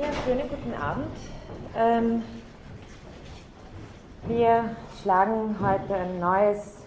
[0.00, 1.14] Ja, schönen guten Abend.
[1.76, 2.22] Ähm,
[4.26, 6.78] wir schlagen heute ein neues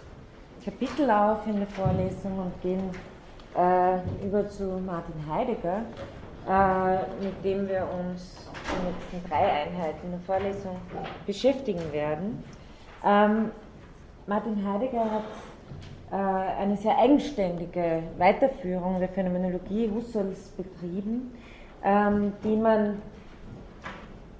[0.64, 2.90] Kapitel auf in der Vorlesung und gehen
[3.56, 5.82] äh, über zu Martin Heidegger,
[6.50, 10.78] äh, mit dem wir uns die nächsten drei Einheiten der Vorlesung
[11.28, 12.44] beschäftigen werden.
[13.06, 13.52] Ähm,
[14.26, 15.24] Martin Heidegger hat
[16.12, 21.32] äh, eine sehr eigenständige Weiterführung der Phänomenologie Husserls betrieben,
[21.86, 23.02] ähm, die man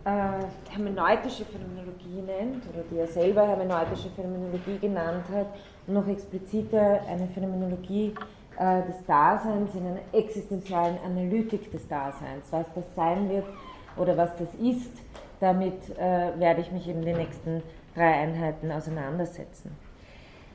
[0.04, 5.48] äh, hermeneutische Phänomenologie nennt oder die er selber hermeneutische Phänomenologie genannt hat
[5.88, 8.14] noch expliziter eine Phänomenologie
[8.58, 12.48] äh, des Daseins in einer existenziellen Analytik des Daseins.
[12.52, 13.46] Was das sein wird
[13.98, 14.92] oder was das ist,
[15.40, 17.62] damit äh, werde ich mich in den nächsten
[17.94, 19.72] drei Einheiten auseinandersetzen.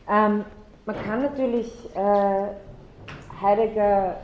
[0.08, 0.44] Ähm,
[0.84, 2.46] man kann natürlich äh,
[3.42, 4.16] Heidegger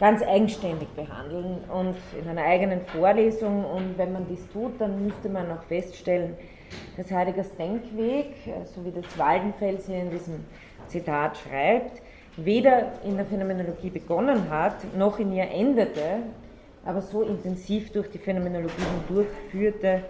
[0.00, 3.64] ganz eigenständig behandeln und in einer eigenen Vorlesung.
[3.64, 6.34] Und wenn man dies tut, dann müsste man auch feststellen,
[6.96, 8.34] dass Heideggers Denkweg,
[8.74, 10.44] so wie das Waldenfels hier in diesem
[10.86, 12.02] Zitat schreibt,
[12.36, 16.20] weder in der Phänomenologie begonnen hat, noch in ihr endete,
[16.84, 20.02] aber so intensiv durch die Phänomenologie hindurchführte,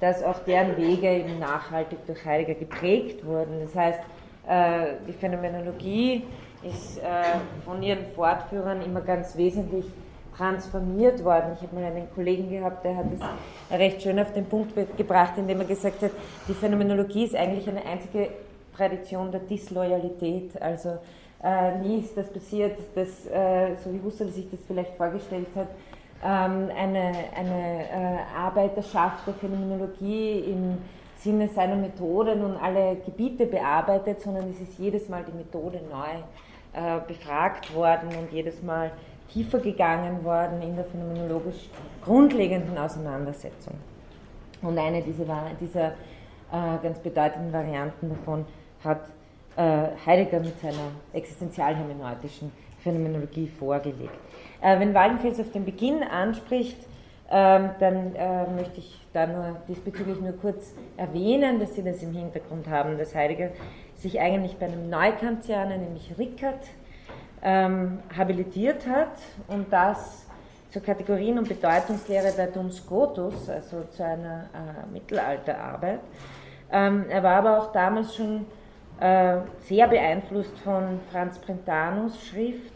[0.00, 3.60] dass auch deren Wege eben nachhaltig durch Heidegger geprägt wurden.
[3.60, 4.00] Das heißt,
[4.48, 6.22] äh, die Phänomenologie
[6.62, 9.84] ist äh, von ihren Fortführern immer ganz wesentlich
[10.36, 11.56] transformiert worden.
[11.56, 15.32] Ich habe mal einen Kollegen gehabt, der hat es recht schön auf den Punkt gebracht,
[15.36, 16.12] indem er gesagt hat,
[16.46, 18.30] die Phänomenologie ist eigentlich eine einzige
[18.76, 20.60] Tradition der Disloyalität.
[20.62, 20.98] Also
[21.42, 25.68] äh, nie ist das passiert, dass, äh, so wie Husserl sich das vielleicht vorgestellt hat,
[26.24, 30.78] ähm, eine, eine äh, Arbeiterschaft der Phänomenologie im
[31.16, 36.22] Sinne seiner Methode nun alle Gebiete bearbeitet, sondern es ist jedes Mal die Methode neu
[36.78, 38.92] äh, befragt worden und jedes Mal
[39.32, 41.68] tiefer gegangen worden in der phänomenologisch
[42.04, 43.74] grundlegenden Auseinandersetzung.
[44.62, 45.26] Und eine dieser,
[45.60, 48.44] dieser äh, ganz bedeutenden Varianten davon
[48.84, 49.00] hat
[49.56, 54.14] äh, Heidegger mit seiner existenzialhermeneutischen Phänomenologie vorgelegt.
[54.60, 56.78] Äh, wenn Waldenfels auf den Beginn anspricht,
[57.30, 62.12] ähm, dann äh, möchte ich da nur diesbezüglich nur kurz erwähnen, dass Sie das im
[62.14, 63.50] Hintergrund haben, dass Heidegger
[63.98, 66.64] sich eigentlich bei einem Neukantianer, nämlich Rickert,
[67.42, 69.12] ähm, habilitiert hat
[69.48, 70.26] und das
[70.70, 76.00] zur Kategorien- und Bedeutungslehre der Duns Scotus, also zu einer äh, Mittelalterarbeit.
[76.70, 78.46] Ähm, er war aber auch damals schon
[79.00, 82.74] äh, sehr beeinflusst von Franz Brentanos Schrift,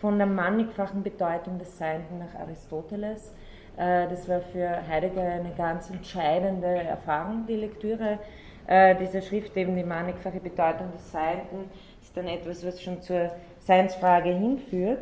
[0.00, 3.32] von der mannigfachen Bedeutung des Seienden nach Aristoteles
[3.76, 8.18] äh, das war für Heidegger eine ganz entscheidende Erfahrung, die Lektüre
[8.66, 11.70] äh, dieser Schrift, eben die mannigfache Bedeutung des Seienden,
[12.02, 15.00] ist dann etwas, was schon zur Seinsfrage hinführt.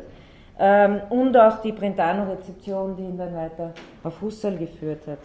[0.57, 5.19] Ähm, und auch die Brentano-Rezeption, die ihn dann weiter auf Husserl geführt hat.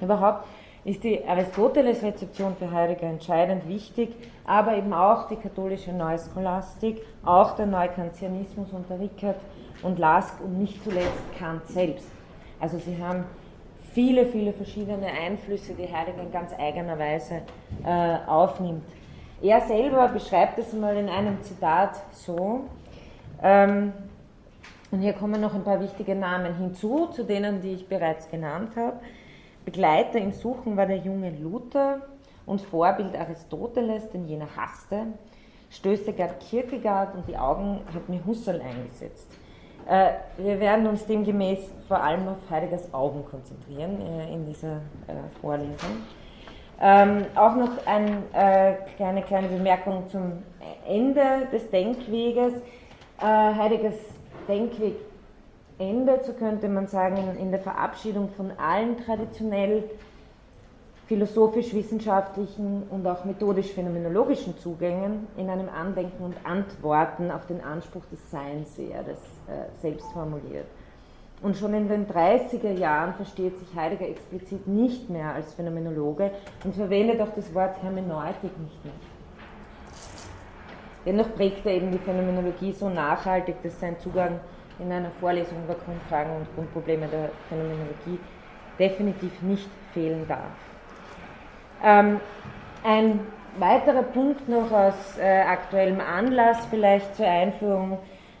[0.00, 0.46] Überhaupt
[0.84, 4.10] ist die Aristoteles-Rezeption für Heidegger entscheidend wichtig,
[4.46, 9.40] aber eben auch die katholische Neuscholastik, auch der Neukantianismus unter Rickert
[9.82, 12.10] und Lask und nicht zuletzt Kant selbst.
[12.60, 13.24] Also sie haben
[13.98, 17.42] viele, viele verschiedene Einflüsse, die Heidegger in ganz eigener Weise
[17.84, 18.84] äh, aufnimmt.
[19.42, 22.66] Er selber beschreibt es mal in einem Zitat so,
[23.42, 23.92] ähm,
[24.92, 28.76] und hier kommen noch ein paar wichtige Namen hinzu, zu denen, die ich bereits genannt
[28.76, 29.00] habe.
[29.64, 32.02] Begleiter im Suchen war der junge Luther
[32.46, 35.06] und Vorbild Aristoteles, den jener hasste.
[35.70, 39.28] Stöße gab Kierkegaard und die Augen hat mir Husserl eingesetzt.
[39.88, 44.76] Äh, wir werden uns demgemäß vor allem auf Heideggers Augen konzentrieren äh, in dieser
[45.06, 46.02] äh, Vorlesung.
[46.80, 48.22] Ähm, auch noch eine
[48.96, 50.44] kleine, kleine Bemerkung zum
[50.86, 52.52] Ende des Denkweges.
[53.20, 53.96] Heideggers
[54.46, 54.94] Denkweg
[55.80, 59.90] endet, so könnte man sagen, in der Verabschiedung von allen traditionell
[61.08, 68.76] philosophisch-wissenschaftlichen und auch methodisch-phänomenologischen Zugängen in einem Andenken und Antworten auf den Anspruch des Seins,
[69.48, 70.66] äh, selbst formuliert.
[71.40, 76.32] Und schon in den 30er Jahren versteht sich Heidegger explizit nicht mehr als Phänomenologe
[76.64, 78.94] und verwendet auch das Wort Hermeneutik nicht mehr.
[81.06, 84.40] Dennoch prägt er eben die Phänomenologie so nachhaltig, dass sein Zugang
[84.80, 88.18] in einer Vorlesung über Grundfragen und Grundprobleme der Phänomenologie
[88.78, 90.50] definitiv nicht fehlen darf.
[91.84, 92.20] Ähm,
[92.84, 93.20] ein
[93.58, 97.98] weiterer Punkt noch aus äh, aktuellem Anlass vielleicht zur Einführung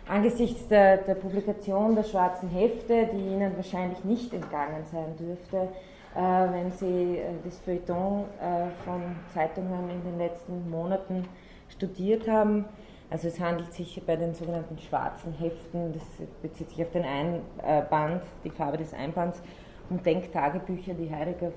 [0.08, 5.68] angesichts der, der, Publikation der schwarzen Hefte, die Ihnen wahrscheinlich nicht entgangen sein dürfte,
[6.14, 9.02] äh, wenn Sie äh, das Feuilleton äh, von
[9.34, 11.24] Zeitungen in den letzten Monaten
[11.68, 12.64] studiert haben,
[13.10, 16.02] Also es handelt sich bei den sogenannten schwarzen Heften, das
[16.42, 19.40] bezieht sich auf den Einband, die Farbe des Einbands,
[19.88, 21.52] um Denktagebücher, die Heidegger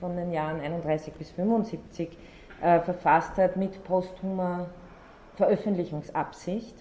[0.00, 2.08] von den Jahren 31 bis 75
[2.60, 4.66] äh, verfasst hat mit posthumer
[5.36, 6.74] Veröffentlichungsabsicht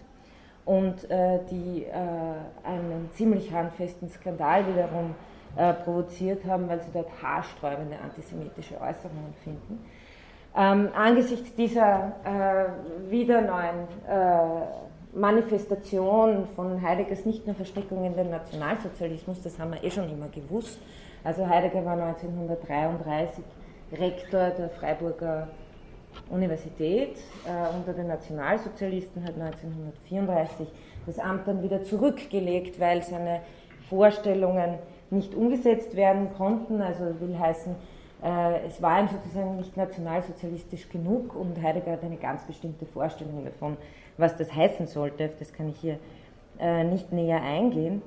[0.65, 5.15] und äh, die äh, einen ziemlich handfesten Skandal wiederum
[5.55, 9.85] äh, provoziert haben, weil sie dort haarsträubende antisemitische Äußerungen finden.
[10.57, 18.29] Ähm, angesichts dieser äh, wieder neuen äh, Manifestation von Heideggers nicht nur Verstrickung in den
[18.31, 20.79] Nationalsozialismus, das haben wir eh schon immer gewusst.
[21.23, 23.43] Also Heidegger war 1933
[23.93, 25.47] Rektor der Freiburger
[26.29, 30.67] Universität äh, unter den Nationalsozialisten, hat 1934
[31.05, 33.41] das Amt dann wieder zurückgelegt, weil seine
[33.89, 34.79] Vorstellungen
[35.11, 36.81] nicht umgesetzt werden konnten.
[36.81, 37.75] Also will heißen,
[38.23, 43.43] äh, es war ihm sozusagen nicht nationalsozialistisch genug und Heidegger hat eine ganz bestimmte Vorstellung
[43.45, 43.77] davon,
[44.17, 45.29] was das heißen sollte.
[45.39, 45.99] Das kann ich hier
[46.59, 48.01] äh, nicht näher eingehen.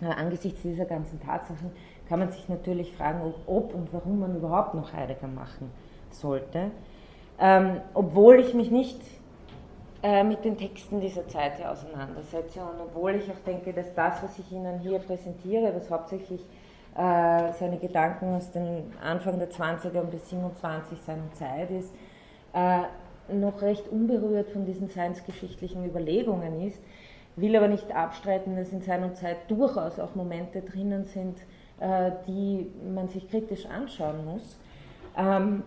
[0.00, 1.70] Äh, angesichts dieser ganzen Tatsachen
[2.08, 5.70] kann man sich natürlich fragen, ob und warum man überhaupt noch Heidegger machen
[6.10, 6.70] sollte.
[7.38, 9.00] Ähm, obwohl ich mich nicht
[10.02, 14.22] äh, mit den Texten dieser Zeit hier auseinandersetze und obwohl ich auch denke, dass das,
[14.22, 16.40] was ich Ihnen hier präsentiere, was hauptsächlich
[16.94, 21.92] äh, seine Gedanken aus den Anfang der 20er bis 27 seiner Zeit ist,
[22.52, 22.82] äh,
[23.32, 26.80] noch recht unberührt von diesen seinsgeschichtlichen Überlegungen ist,
[27.36, 31.38] will aber nicht abstreiten, dass in seiner Zeit durchaus auch Momente drinnen sind,
[31.80, 34.58] äh, die man sich kritisch anschauen muss.
[35.16, 35.64] Ähm,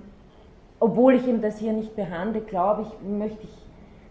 [0.79, 3.68] obwohl ich ihm das hier nicht behandle, glaube ich, möchte ich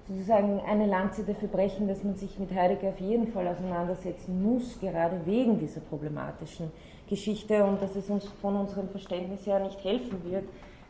[0.08, 4.78] sozusagen eine Lanze dafür brechen, dass man sich mit Heidegger auf jeden Fall auseinandersetzen muss,
[4.80, 6.70] gerade wegen dieser problematischen
[7.08, 10.44] Geschichte und dass es uns von unserem Verständnis her nicht helfen wird,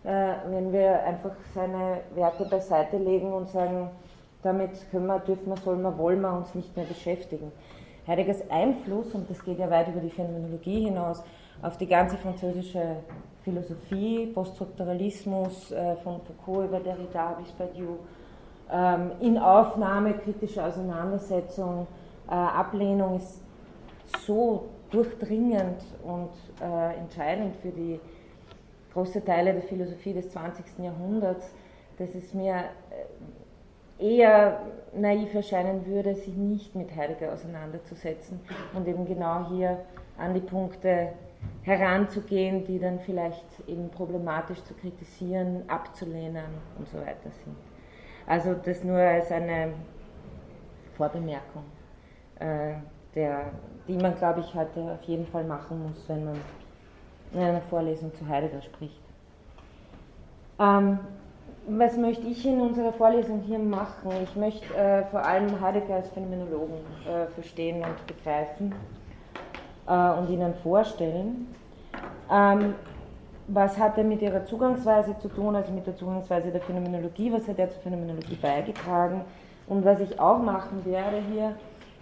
[0.05, 3.91] äh, wenn wir einfach seine Werke beiseite legen und sagen,
[4.43, 7.51] damit können wir, dürfen wir, sollen wir, wollen wir uns nicht mehr beschäftigen.
[8.07, 11.23] Heideggers Einfluss, und das geht ja weit über die Phänomenologie hinaus,
[11.63, 12.99] auf die ganze französische
[13.47, 17.99] Philosophie, Poststrukturalismus, äh, von Foucault über Derrida bis Badiou,
[18.73, 21.87] ähm, in Aufnahme, kritische Auseinandersetzung,
[22.29, 23.41] äh, Ablehnung ist
[24.27, 28.01] so durchdringend und äh, entscheidend für die
[28.93, 30.65] große Teile der Philosophie des 20.
[30.83, 31.49] Jahrhunderts,
[31.99, 32.65] dass es mir
[34.01, 34.61] eher
[34.93, 38.41] naiv erscheinen würde, sich nicht mit Heidegger auseinanderzusetzen
[38.75, 39.79] und eben genau hier
[40.19, 41.13] an die Punkte
[41.67, 46.47] heranzugehen, die dann vielleicht eben problematisch zu kritisieren, abzulehnen
[46.79, 47.57] und so weiter sind.
[48.25, 49.73] Also das nur als eine
[50.97, 51.65] Vorbemerkung,
[52.39, 52.75] äh,
[53.17, 53.47] der,
[53.89, 56.37] die man, glaube ich, heute auf jeden Fall machen muss, wenn man
[57.33, 59.03] in einer Vorlesung zu Heidegger spricht.
[60.61, 61.01] Ähm,
[61.67, 64.13] was möchte ich in unserer Vorlesung hier machen?
[64.23, 66.77] Ich möchte äh, vor allem Heidegger als Phänomenologen
[67.09, 68.73] äh, verstehen und begreifen
[69.87, 71.55] und Ihnen vorstellen.
[72.31, 72.75] Ähm,
[73.49, 77.33] was hat er mit Ihrer Zugangsweise zu tun, also mit der Zugangsweise der Phänomenologie?
[77.33, 79.23] Was hat er zur Phänomenologie beigetragen?
[79.69, 81.55] Und was ich auch machen werde hier,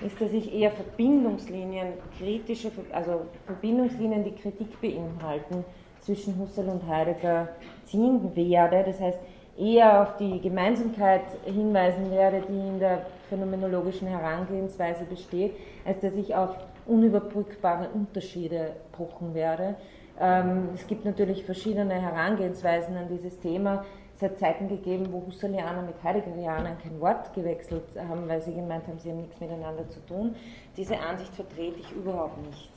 [0.04, 5.64] ist, dass ich eher Verbindungslinien, kritische, also Verbindungslinien, die Kritik beinhalten,
[6.00, 7.48] zwischen Husserl und Heidegger
[7.86, 8.84] ziehen werde.
[8.84, 9.18] Das heißt,
[9.58, 15.54] eher auf die Gemeinsamkeit hinweisen werde, die in der phänomenologischen Herangehensweise besteht,
[15.84, 19.76] als dass ich auf unüberbrückbare Unterschiede pochen werde.
[20.20, 23.84] Ähm, es gibt natürlich verschiedene Herangehensweisen an dieses Thema.
[24.16, 28.86] Es hat Zeiten gegeben, wo Husserlianer mit Heideggerianern kein Wort gewechselt haben, weil sie gemeint
[28.86, 30.36] haben, sie haben nichts miteinander zu tun.
[30.76, 32.70] Diese Ansicht vertrete ich überhaupt nicht.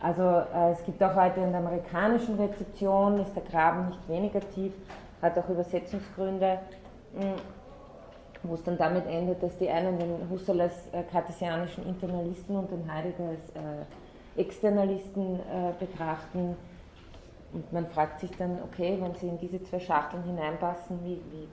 [0.00, 4.40] Also äh, es gibt auch heute in der amerikanischen Rezeption, ist der Graben nicht weniger
[4.40, 4.72] tief,
[5.20, 6.58] hat auch Übersetzungsgründe,
[7.14, 7.34] hm,
[8.48, 12.70] wo es dann damit endet, dass die einen den Husserl als äh, kartesianischen Internalisten und
[12.70, 16.56] den Heidegger als äh, Externalisten äh, betrachten.
[17.52, 21.48] Und man fragt sich dann, okay, wenn sie in diese zwei Schachteln hineinpassen, wie, wie,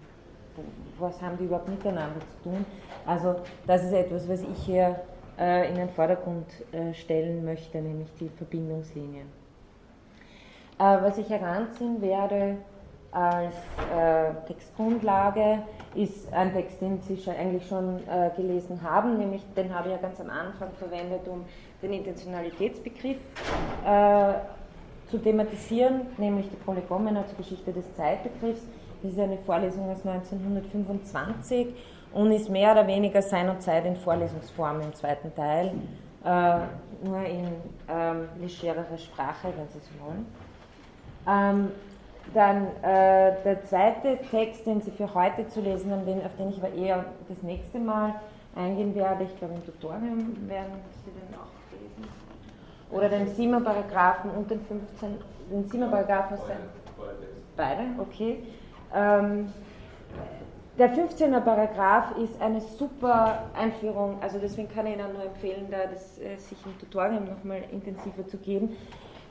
[0.99, 2.65] was haben die überhaupt miteinander zu tun?
[3.05, 3.35] Also
[3.65, 4.99] das ist etwas, was ich hier
[5.39, 9.27] äh, in den Vordergrund äh, stellen möchte, nämlich die Verbindungslinien.
[10.77, 12.57] Äh, was ich heranziehen werde,
[13.15, 13.55] als
[13.95, 15.59] äh, Textgrundlage
[15.95, 20.01] ist ein Text, den Sie eigentlich schon äh, gelesen haben, nämlich den habe ich ja
[20.01, 21.45] ganz am Anfang verwendet, um
[21.81, 23.17] den Intentionalitätsbegriff
[23.85, 24.33] äh,
[25.09, 28.63] zu thematisieren, nämlich die Prolegomena zur Geschichte des Zeitbegriffs.
[29.01, 31.67] Das ist eine Vorlesung aus 1925
[32.11, 35.71] und ist mehr oder weniger Sein und Zeit in Vorlesungsform im zweiten Teil,
[36.25, 36.59] äh,
[37.05, 37.47] nur in
[37.87, 40.25] ähm, legererer Sprache, wenn Sie so wollen.
[41.27, 41.71] Ähm,
[42.33, 46.49] dann äh, der zweite Text, den Sie für heute zu lesen haben, den, auf den
[46.49, 48.15] ich aber eher das nächste Mal
[48.55, 52.09] eingehen werde, ich glaube im Tutorium werden Sie den auch lesen,
[52.91, 55.17] oder den 7 Paragraphen und den 15,
[55.51, 56.37] den 7 Paragraphen
[57.55, 58.43] Beide, okay.
[58.93, 59.53] Ähm,
[60.77, 65.77] der 15er Paragraph ist eine super Einführung, also deswegen kann ich Ihnen nur empfehlen, da
[65.89, 68.75] das äh, sich im Tutorium nochmal intensiver zu geben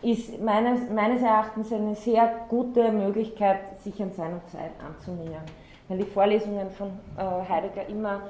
[0.02, 5.44] ist meines, meines Erachtens eine sehr gute Möglichkeit, sich an seiner Zeit anzunähern.
[5.88, 8.22] Weil die Vorlesungen von äh, Heidegger immer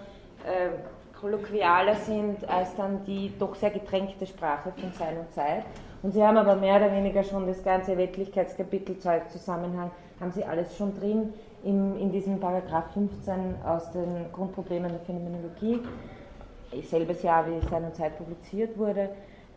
[0.44, 0.70] äh,
[1.20, 5.64] kolloquialer sind als dann die doch sehr gedrängte Sprache von seiner Zeit.
[6.02, 9.90] Und sie haben aber mehr oder weniger schon das ganze Wettlichkeitskapitel Zeug Zusammenhang,
[10.20, 11.32] haben sie alles schon drin
[11.64, 15.80] im, in diesem Paragraph 15 aus den Grundproblemen der Phänomenologie,
[16.82, 19.08] selbes Jahr wie seinerzeit publiziert wurde.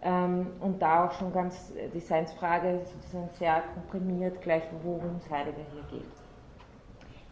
[0.08, 5.66] Ähm, und da auch schon ganz die Seinsfrage sozusagen sehr komprimiert, gleich worum es Heidegger
[5.74, 6.08] hier geht.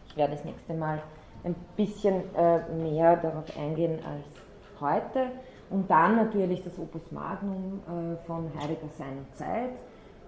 [0.08, 1.02] Ich werde das nächste Mal
[1.44, 4.26] ein bisschen äh, mehr darauf eingehen als
[4.78, 5.30] heute.
[5.70, 9.70] Und dann natürlich das Opus Magnum äh, von Heidegger seiner Zeit,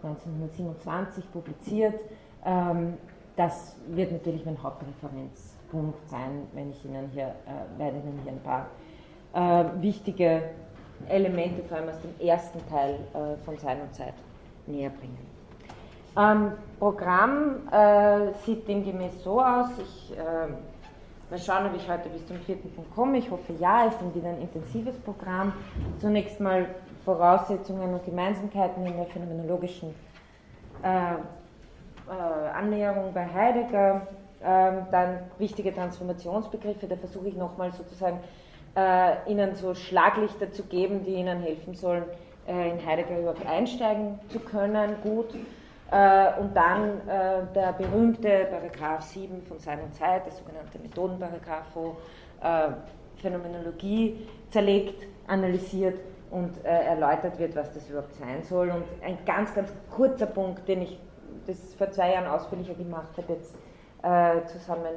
[0.02, 2.00] 1927 publiziert.
[2.46, 2.94] Ähm,
[3.36, 8.40] das wird natürlich mein Hauptreferenzpunkt sein, wenn ich Ihnen hier, äh, werde Ihnen hier ein
[8.40, 8.68] paar
[9.34, 10.44] äh, wichtige
[11.08, 14.14] Elemente, vor allem aus dem ersten Teil äh, von seiner Zeit,
[14.66, 15.18] näher bringen.
[16.16, 19.68] Ähm, Programm äh, sieht demgemäß so aus.
[19.78, 20.48] Ich äh,
[21.30, 23.18] mal schauen, ob ich heute bis zum vierten Punkt komme.
[23.18, 25.52] Ich hoffe ja, es ist dann wieder ein intensives Programm.
[26.00, 26.66] Zunächst mal
[27.04, 29.94] Voraussetzungen und Gemeinsamkeiten in der phänomenologischen
[30.82, 34.06] äh, äh, Annäherung bei Heidegger.
[34.42, 38.20] Ähm, dann wichtige Transformationsbegriffe, da versuche ich nochmal sozusagen
[38.76, 42.04] äh, ihnen so Schlaglichter zu geben, die ihnen helfen sollen,
[42.46, 45.34] äh, in Heidegger überhaupt einsteigen zu können, gut.
[45.90, 51.96] Äh, und dann äh, der berühmte Paragraph 7 von seiner Zeit, der sogenannte Methodenparagraph, wo
[52.42, 52.68] äh,
[53.16, 55.98] Phänomenologie zerlegt, analysiert
[56.30, 58.70] und äh, erläutert wird, was das überhaupt sein soll.
[58.70, 60.98] Und ein ganz, ganz kurzer Punkt, den ich
[61.46, 63.56] das vor zwei Jahren ausführlicher gemacht habe, jetzt
[64.52, 64.94] zusammen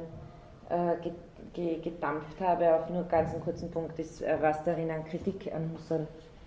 [1.54, 5.70] gedampft habe auf nur ganz einen kurzen Punkt, ist, äh, was darin an Kritik an
[5.74, 6.06] Husserl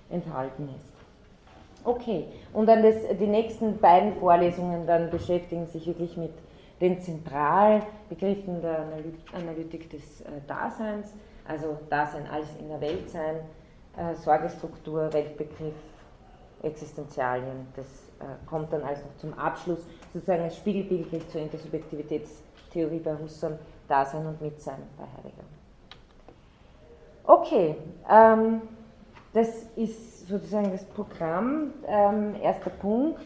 [0.10, 0.94] enthalten ist.
[1.84, 6.32] Okay, und dann das, die nächsten beiden Vorlesungen dann beschäftigen sich wirklich mit
[6.82, 8.86] den Zentralbegriffen der
[9.34, 11.14] Analytik des äh, Daseins,
[11.48, 13.36] also Dasein, alles in der Welt sein,
[13.98, 15.76] äh, Sorgestruktur, Weltbegriff,
[16.64, 17.68] Existenzialien.
[17.76, 17.86] Das
[18.48, 19.80] kommt dann also zum Abschluss
[20.14, 25.44] sozusagen als spiegelbildlich zur Intersubjektivitätstheorie bei Husserl Dasein und Mitsein bei Heidegger.
[27.24, 27.76] Okay,
[28.10, 28.62] ähm,
[29.34, 31.74] das ist sozusagen das Programm.
[31.88, 33.20] Ähm, erster Punkt.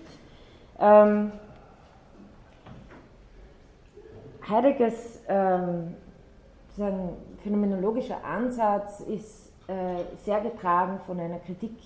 [0.79, 1.31] Ähm,
[4.47, 5.95] Heideggers ähm,
[7.43, 11.77] phänomenologischer Ansatz ist äh, sehr getragen von einer Kritik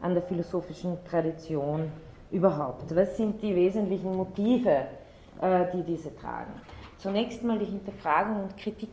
[0.00, 1.90] an der philosophischen Tradition
[2.30, 2.94] überhaupt.
[2.94, 4.86] Was sind die wesentlichen Motive,
[5.42, 6.52] äh, die diese tragen?
[7.00, 8.90] Zunächst mal die Hinterfragung und Kritik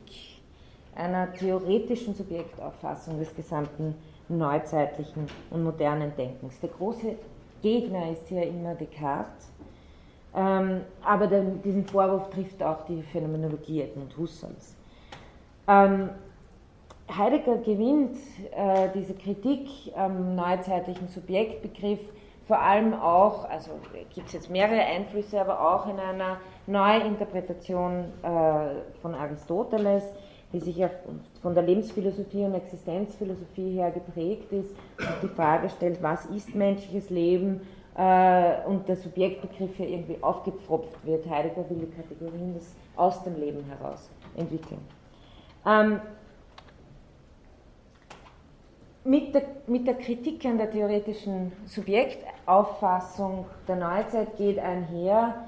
[0.95, 3.95] einer theoretischen Subjektauffassung des gesamten
[4.29, 6.57] neuzeitlichen und modernen Denkens.
[6.61, 7.17] Der große
[7.61, 9.51] Gegner ist hier immer Descartes,
[10.33, 14.77] ähm, aber den, diesen Vorwurf trifft auch die Phänomenologie Edmund Husserls.
[15.67, 16.09] Ähm,
[17.09, 18.17] Heidegger gewinnt
[18.55, 21.99] äh, diese Kritik am neuzeitlichen Subjektbegriff
[22.47, 23.71] vor allem auch, also
[24.13, 26.37] gibt es jetzt mehrere Einflüsse, aber auch in einer
[26.67, 30.03] Neuinterpretation äh, von Aristoteles,
[30.53, 30.89] die sich ja
[31.41, 37.09] von der Lebensphilosophie und Existenzphilosophie her geprägt ist und die Frage stellt, was ist menschliches
[37.09, 37.61] Leben
[37.97, 41.29] äh, und der Subjektbegriff hier irgendwie aufgepfropft wird.
[41.29, 44.81] Heidegger will die Kategorien des aus dem Leben heraus entwickeln.
[45.65, 45.99] Ähm,
[49.03, 55.45] mit der, mit der Kritik an der theoretischen Subjektauffassung der Neuzeit geht einher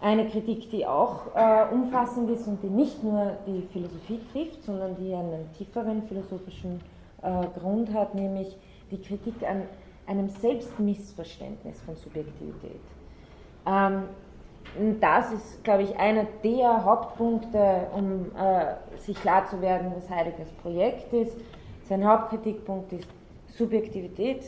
[0.00, 4.96] eine Kritik, die auch äh, umfassend ist und die nicht nur die Philosophie trifft, sondern
[4.96, 6.80] die einen tieferen philosophischen
[7.22, 8.56] äh, Grund hat, nämlich
[8.90, 9.62] die Kritik an
[10.06, 12.80] einem Selbstmissverständnis von Subjektivität.
[13.66, 14.04] Ähm,
[15.00, 20.50] das ist, glaube ich, einer der Hauptpunkte, um äh, sich klar zu werden, was Heideggers
[20.62, 21.36] Projekt ist.
[21.88, 23.08] Sein Hauptkritikpunkt ist
[23.48, 24.44] Subjektivität,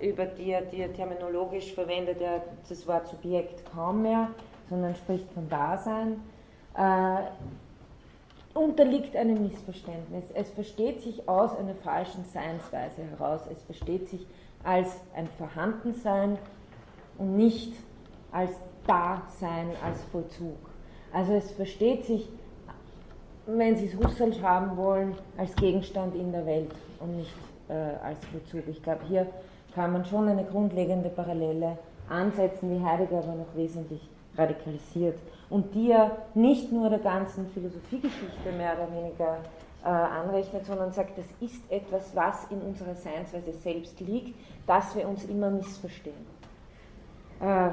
[0.00, 4.28] über die er, die er terminologisch verwendet, er das Wort Subjekt kaum mehr,
[4.68, 6.20] sondern spricht von Dasein,
[6.74, 7.22] äh,
[8.54, 10.24] unterliegt einem Missverständnis.
[10.34, 13.42] Es versteht sich aus einer falschen Seinsweise heraus.
[13.50, 14.26] Es versteht sich
[14.64, 16.38] als ein Vorhandensein
[17.18, 17.72] und nicht
[18.32, 18.50] als
[18.86, 20.56] Dasein als Vollzug.
[21.12, 22.28] Also es versteht sich,
[23.46, 26.70] wenn Sie es Husserlsch haben wollen, als Gegenstand in der Welt
[27.00, 27.34] und nicht
[27.68, 27.72] äh,
[28.04, 28.68] als Vollzug.
[28.68, 29.26] Ich glaube, hier
[29.74, 34.00] kann man schon eine grundlegende Parallele ansetzen, die Heidegger aber noch wesentlich
[34.38, 35.18] radikalisiert
[35.50, 39.38] und die er nicht nur der ganzen Philosophiegeschichte mehr oder weniger
[39.84, 45.08] äh, anrechnet, sondern sagt, das ist etwas, was in unserer Seinsweise selbst liegt, dass wir
[45.08, 46.26] uns immer missverstehen.
[47.40, 47.70] Äh,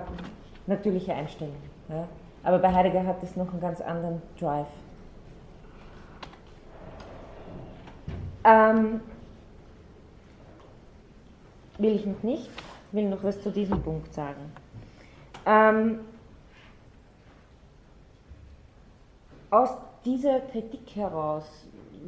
[0.68, 1.56] natürliche Einstellung.
[1.90, 2.08] Ja?
[2.44, 4.68] Aber bei Heidegger hat es noch einen ganz anderen Drive.
[8.44, 9.02] Ähm,
[11.80, 12.50] will ich noch nicht,
[12.92, 14.54] will noch was zu diesem Punkt sagen.
[15.48, 16.00] Ähm,
[19.50, 19.70] aus
[20.04, 21.46] dieser Kritik heraus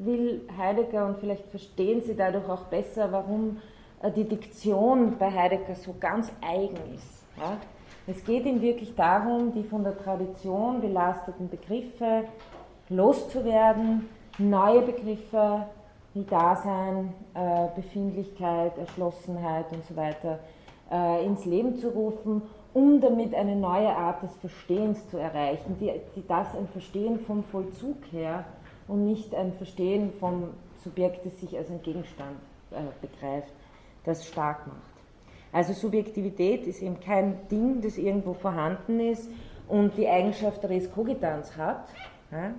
[0.04, 3.58] will Heidegger, und vielleicht verstehen Sie dadurch auch besser, warum
[4.02, 7.26] äh, die Diktion bei Heidegger so ganz eigen ist.
[7.38, 7.58] Ja?
[8.06, 12.24] Es geht ihm wirklich darum, die von der Tradition belasteten Begriffe
[12.90, 15.66] loszuwerden, neue Begriffe
[16.14, 20.40] wie Dasein, äh, Befindlichkeit, Erschlossenheit und so weiter
[20.92, 22.44] äh, ins Leben zu rufen,
[22.78, 27.44] um damit eine neue Art des Verstehens zu erreichen, die, die das ein Verstehen vom
[27.46, 28.46] Vollzug her
[28.88, 30.50] und nicht ein Verstehen vom
[30.84, 32.38] Subjekt, das sich als ein Gegenstand
[32.70, 33.52] äh, begreift,
[34.04, 34.78] das stark macht.
[35.52, 39.28] Also Subjektivität ist eben kein Ding, das irgendwo vorhanden ist
[39.68, 41.90] und die Eigenschaft der Res Cogitans hat.
[42.32, 42.52] Ja?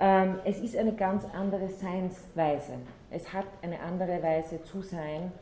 [0.00, 2.78] Ähm, es ist eine ganz andere Seinsweise.
[3.10, 5.32] Es hat eine andere Weise zu sein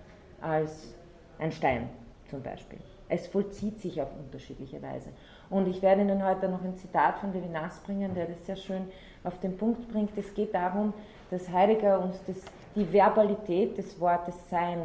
[0.40, 0.92] als
[1.38, 1.88] ein Stein
[2.28, 2.80] zum Beispiel.
[3.10, 5.10] Es vollzieht sich auf unterschiedliche Weise.
[5.50, 8.82] Und ich werde Ihnen heute noch ein Zitat von Levinas bringen, der das sehr schön
[9.24, 10.16] auf den Punkt bringt.
[10.16, 10.94] Es geht darum,
[11.30, 12.36] dass Heidegger uns das,
[12.76, 14.82] die Verbalität des Wortes Sein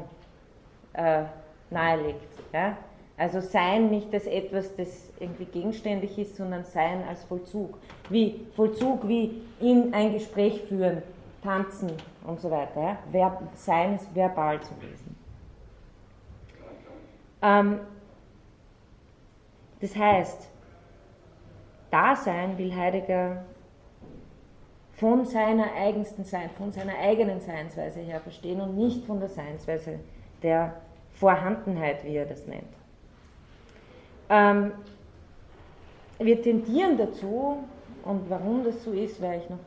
[0.94, 1.24] äh,
[1.70, 2.28] nahelegt.
[2.52, 2.78] Ja?
[3.18, 7.78] Also Sein nicht als etwas, das irgendwie gegenständig ist, sondern Sein als Vollzug.
[8.10, 11.04] Wie Vollzug, wie in ein Gespräch führen,
[11.44, 11.92] tanzen
[12.26, 12.82] und so weiter.
[12.82, 12.98] Ja?
[13.12, 15.16] Verb, sein ist verbal zu lesen.
[17.42, 17.80] Ähm,
[19.86, 20.50] das heißt,
[21.92, 23.44] Dasein will Heidegger
[24.94, 30.00] von seiner eigensten Sein, von seiner eigenen Seinsweise her verstehen und nicht von der Seinsweise
[30.42, 30.74] der
[31.12, 32.64] Vorhandenheit, wie er das nennt.
[34.30, 34.72] Ähm,
[36.18, 37.58] wir tendieren dazu,
[38.04, 39.60] und warum das so ist, werde ich noch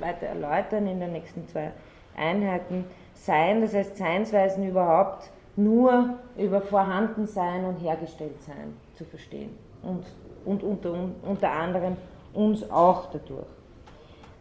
[0.00, 1.72] weiter erläutern in den nächsten zwei
[2.16, 10.04] Einheiten, Sein, das heißt Seinsweisen überhaupt nur über Vorhandensein und Hergestelltsein zu verstehen und,
[10.44, 11.96] und unter, unter anderem
[12.34, 13.46] uns auch dadurch.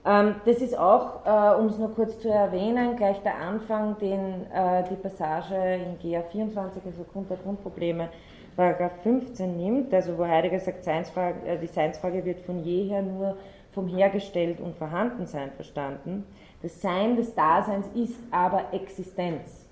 [0.05, 4.45] Ähm, das ist auch, äh, um es nur kurz zu erwähnen, gleich der Anfang, den
[4.51, 8.10] äh, die Passage in GA 24, also Grund der Grundprobleme,
[8.55, 13.36] Paragraph 15 nimmt, also wo Heidegger sagt, Seinsfrage, äh, die Seinsfrage wird von jeher nur
[13.73, 16.25] vom Hergestellt und Vorhandensein verstanden.
[16.62, 19.65] Das Sein des Daseins ist aber Existenz.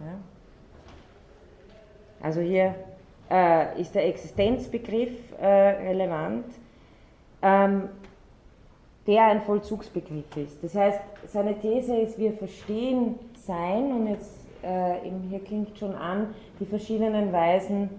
[0.00, 0.18] Ja?
[2.20, 2.74] Also hier
[3.32, 6.44] äh, ist der Existenzbegriff äh, relevant.
[7.40, 7.88] Ähm,
[9.06, 10.62] der ein Vollzugsbegriff ist.
[10.62, 14.30] Das heißt, seine These ist, wir verstehen Sein und jetzt
[14.62, 17.90] äh, hier klingt schon an, die verschiedenen Weisen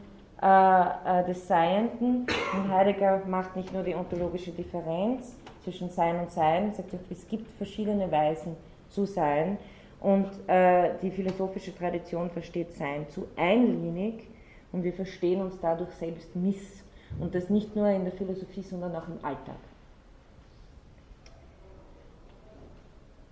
[0.41, 2.25] äh, äh, des Seienden.
[2.53, 7.27] Und Heidegger macht nicht nur die ontologische Differenz zwischen Sein und Sein, sagt auch, es
[7.27, 8.55] gibt verschiedene Weisen
[8.89, 9.57] zu sein.
[9.99, 14.27] Und äh, die philosophische Tradition versteht Sein zu einlinig
[14.73, 16.83] und wir verstehen uns dadurch selbst miss.
[17.19, 19.55] Und das nicht nur in der Philosophie, sondern auch im Alltag.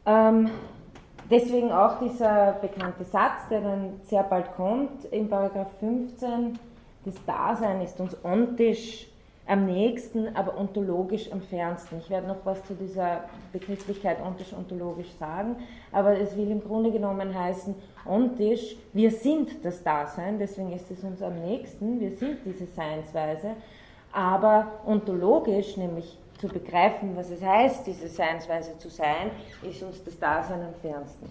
[0.05, 0.49] Ähm,
[1.29, 6.59] deswegen auch dieser bekannte Satz, der dann sehr bald kommt, in Paragraph 15,
[7.05, 9.10] das Dasein ist uns ontisch
[9.51, 11.97] am nächsten, aber ontologisch am fernsten.
[11.99, 15.57] Ich werde noch was zu dieser Begrifflichkeit ontisch-ontologisch sagen,
[15.91, 21.03] aber es will im Grunde genommen heißen, ontisch, wir sind das Dasein, deswegen ist es
[21.03, 23.55] uns am nächsten, wir sind diese Seinsweise,
[24.13, 29.31] aber ontologisch, nämlich zu begreifen, was es heißt, diese Seinsweise zu sein,
[29.69, 31.27] ist uns das Dasein am fernsten.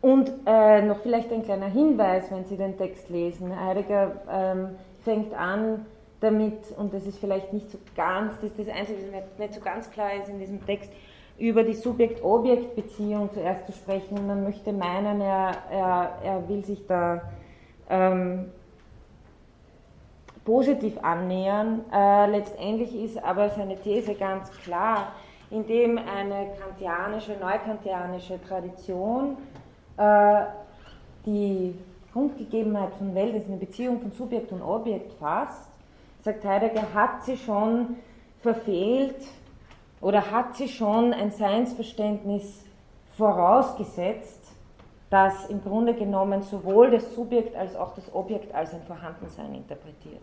[0.00, 3.58] Und äh, noch vielleicht ein kleiner Hinweis, wenn Sie den Text lesen.
[3.58, 4.68] Heidegger ähm,
[5.06, 5.86] fängt an
[6.20, 9.60] damit, und das ist vielleicht nicht so ganz, das ist das Einzige, was nicht so
[9.60, 10.90] ganz klar ist in diesem Text,
[11.38, 14.26] über die Subjekt-Objekt-Beziehung zuerst zu sprechen.
[14.26, 17.22] Man möchte meinen, er, er, er will sich da
[17.88, 18.46] ähm,
[20.44, 21.84] positiv annähern.
[21.92, 25.12] Äh, letztendlich ist aber seine These ganz klar,
[25.50, 29.36] indem eine kantianische, neukantianische Tradition
[29.98, 30.46] äh,
[31.26, 31.74] die
[32.16, 35.68] Grundgegebenheit von Welt, also eine Beziehung von Subjekt und Objekt fasst,
[36.22, 37.96] sagt Heidegger, hat sie schon
[38.40, 39.22] verfehlt
[40.00, 42.64] oder hat sie schon ein Seinsverständnis
[43.18, 44.50] vorausgesetzt,
[45.10, 50.22] das im Grunde genommen sowohl das Subjekt als auch das Objekt als ein Vorhandensein interpretiert.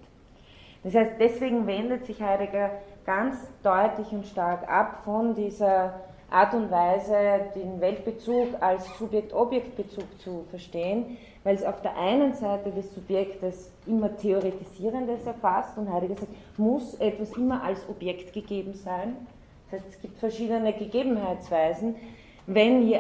[0.84, 2.72] Das heißt, deswegen wendet sich Heidegger
[3.06, 5.94] ganz deutlich und stark ab von dieser
[6.32, 12.72] Art und Weise, den Weltbezug als Subjekt-Objekt-Bezug zu verstehen, weil es auf der einen Seite
[12.72, 19.16] des Subjektes immer Theoretisierendes erfasst und Heidegger sagt, muss etwas immer als Objekt gegeben sein.
[19.66, 21.96] Das heißt, es gibt verschiedene Gegebenheitsweisen,
[22.46, 22.92] wenn,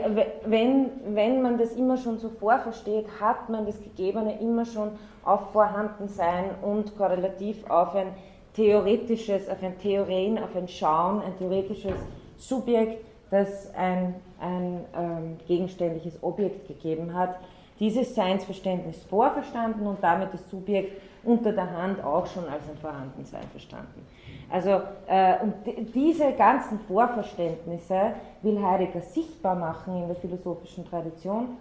[0.45, 4.91] wenn, wenn man das immer schon so vorversteht, hat man das Gegebene immer schon
[5.25, 8.07] auf Vorhandensein und korrelativ auf ein
[8.55, 11.95] theoretisches, auf ein Theorien, auf ein Schauen, ein theoretisches
[12.37, 17.35] Subjekt, das ein, ein ähm, gegenständliches Objekt gegeben hat,
[17.83, 23.43] dieses Seinsverständnis vorverstanden und damit das Subjekt unter der Hand auch schon als ein Vorhandensein
[23.51, 24.07] verstanden.
[24.49, 25.53] Also äh, und
[25.93, 31.57] diese ganzen Vorverständnisse will Heidegger sichtbar machen in der philosophischen Tradition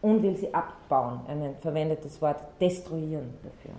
[0.00, 1.20] und will sie abbauen.
[1.28, 3.74] Er verwendet das Wort destruieren dafür.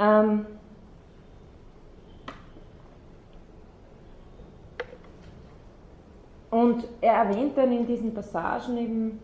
[0.00, 0.46] Ähm,
[6.52, 9.20] und er erwähnt dann in diesen Passagen eben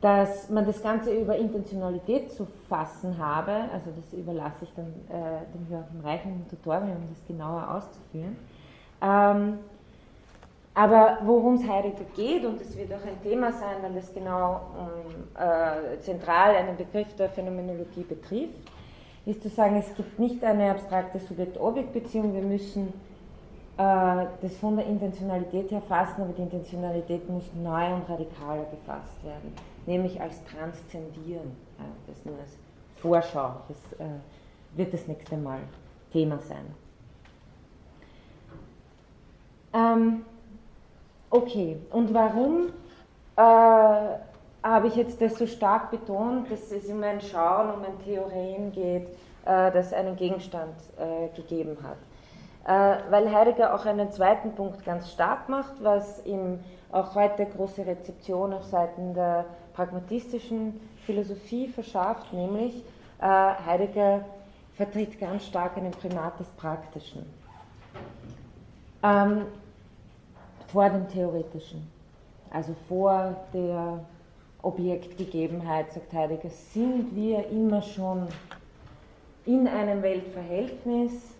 [0.00, 5.40] dass man das Ganze über Intentionalität zu fassen habe, also das überlasse ich dann äh,
[5.52, 8.36] dem Joachim Reich im Tutorium, um das genauer auszuführen.
[9.02, 9.58] Ähm,
[10.74, 14.60] aber worum es Heidegger geht, und das wird auch ein Thema sein, weil es genau
[14.78, 18.54] um, äh, zentral einen Begriff der Phänomenologie betrifft,
[19.26, 22.92] ist zu sagen, es gibt nicht eine abstrakte Subjekt-Objekt-Beziehung, wir müssen
[23.78, 29.54] das von der Intentionalität her fassen, aber die Intentionalität muss neu und radikaler gefasst werden
[29.88, 31.56] nämlich als Transzendieren.
[32.06, 32.56] das nur als
[32.96, 34.10] Vorschau, das äh,
[34.76, 35.60] wird das nächste Mal
[36.12, 36.66] Thema sein.
[39.72, 40.24] Ähm,
[41.30, 42.68] okay, und warum
[43.36, 43.40] äh,
[44.62, 48.72] habe ich jetzt das so stark betont, dass es um ein Schauen, um ein Theorien
[48.72, 49.08] geht,
[49.44, 51.98] äh, das einen Gegenstand äh, gegeben hat?
[52.68, 56.60] Äh, weil Heidegger auch einen zweiten Punkt ganz stark macht, was ihm
[56.92, 62.84] auch heute große Rezeption auf Seiten der pragmatistischen Philosophie verschafft, nämlich
[63.20, 64.20] äh, Heidegger
[64.74, 67.24] vertritt ganz stark einen Primat des Praktischen.
[69.02, 69.46] Ähm,
[70.70, 71.90] vor dem Theoretischen,
[72.50, 74.00] also vor der
[74.60, 78.28] Objektgegebenheit, sagt Heidegger, sind wir immer schon
[79.46, 81.37] in einem Weltverhältnis,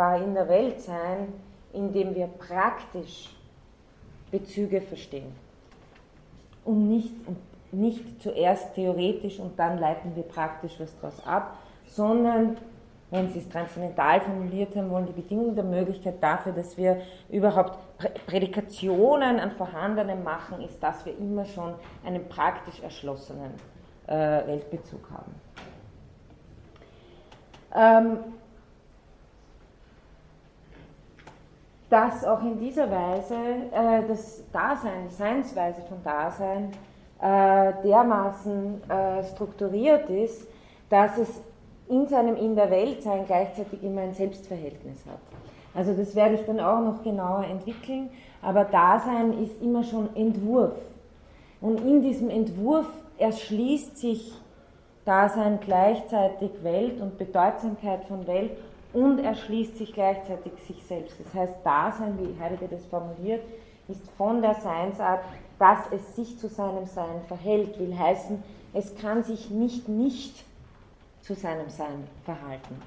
[0.00, 1.34] qua in der Welt sein,
[1.74, 3.28] in dem wir praktisch
[4.30, 5.30] Bezüge verstehen
[6.64, 7.12] und nicht,
[7.70, 12.56] nicht zuerst theoretisch und dann leiten wir praktisch was daraus ab, sondern,
[13.10, 17.78] wenn Sie es transzendental formuliert haben wollen, die Bedingung der Möglichkeit dafür, dass wir überhaupt
[18.26, 21.74] Prädikationen an Vorhandenem machen, ist, dass wir immer schon
[22.06, 23.52] einen praktisch erschlossenen
[24.06, 25.34] äh, Weltbezug haben.
[27.74, 28.39] Ähm,
[31.90, 36.70] dass auch in dieser Weise äh, das Dasein, die Seinsweise von Dasein
[37.20, 40.46] äh, dermaßen äh, strukturiert ist,
[40.88, 41.42] dass es
[41.88, 45.18] in seinem In der Welt sein gleichzeitig immer ein Selbstverhältnis hat.
[45.74, 50.72] Also das werde ich dann auch noch genauer entwickeln, aber Dasein ist immer schon Entwurf.
[51.60, 52.86] Und in diesem Entwurf
[53.18, 54.32] erschließt sich
[55.04, 58.52] Dasein gleichzeitig Welt und Bedeutsamkeit von Welt
[58.92, 61.16] und erschließt sich gleichzeitig sich selbst.
[61.18, 63.42] Das heißt, Dasein, wie Heidegger das formuliert,
[63.88, 65.20] ist von der Seinsart
[65.60, 70.42] dass es sich zu seinem Sein verhält, will heißen, es kann sich nicht nicht
[71.20, 72.80] zu seinem Sein verhalten.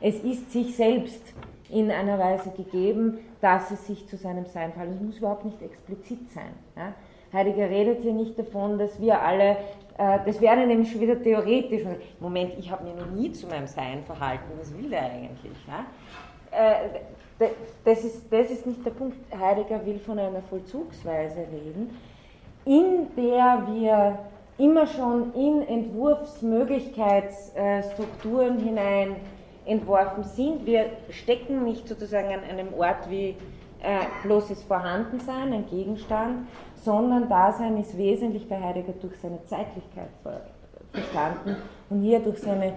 [0.00, 1.22] Es ist sich selbst
[1.70, 4.96] in einer Weise gegeben, dass es sich zu seinem Sein verhält.
[4.96, 6.52] Es muss überhaupt nicht explizit sein.
[7.32, 9.56] Heidegger redet hier nicht davon, dass wir alle,
[9.98, 11.82] das wäre nämlich wieder theoretisch.
[12.20, 15.52] Moment, ich habe mich noch nie zu meinem Sein verhalten, was will der eigentlich?
[16.50, 17.00] Äh,
[17.84, 19.16] das ist, das ist nicht der Punkt.
[19.36, 21.98] Heidegger will von einer Vollzugsweise reden,
[22.64, 24.20] in der wir
[24.58, 29.16] immer schon in Entwurfsmöglichkeitsstrukturen hinein
[29.66, 30.66] entworfen sind.
[30.66, 33.36] Wir stecken nicht sozusagen an einem Ort wie
[33.80, 36.48] äh, bloßes Vorhandensein, ein Gegenstand,
[36.84, 40.08] sondern Dasein ist wesentlich bei Heidegger durch seine Zeitlichkeit
[40.92, 41.56] verstanden
[41.90, 42.74] und hier durch seine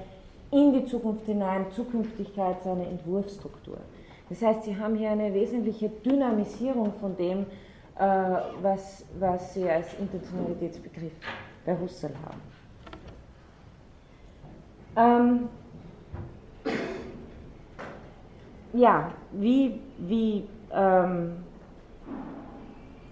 [0.52, 3.78] in die Zukunft hinein Zukünftigkeit, seine Entwurfsstruktur.
[4.30, 7.46] Das heißt, Sie haben hier eine wesentliche Dynamisierung von dem,
[7.98, 8.06] äh,
[8.62, 11.14] was, was Sie als Intentionalitätsbegriff
[11.66, 12.42] bei Husserl haben.
[14.98, 15.50] Ähm,
[18.74, 21.44] ja, wie, wie, ähm,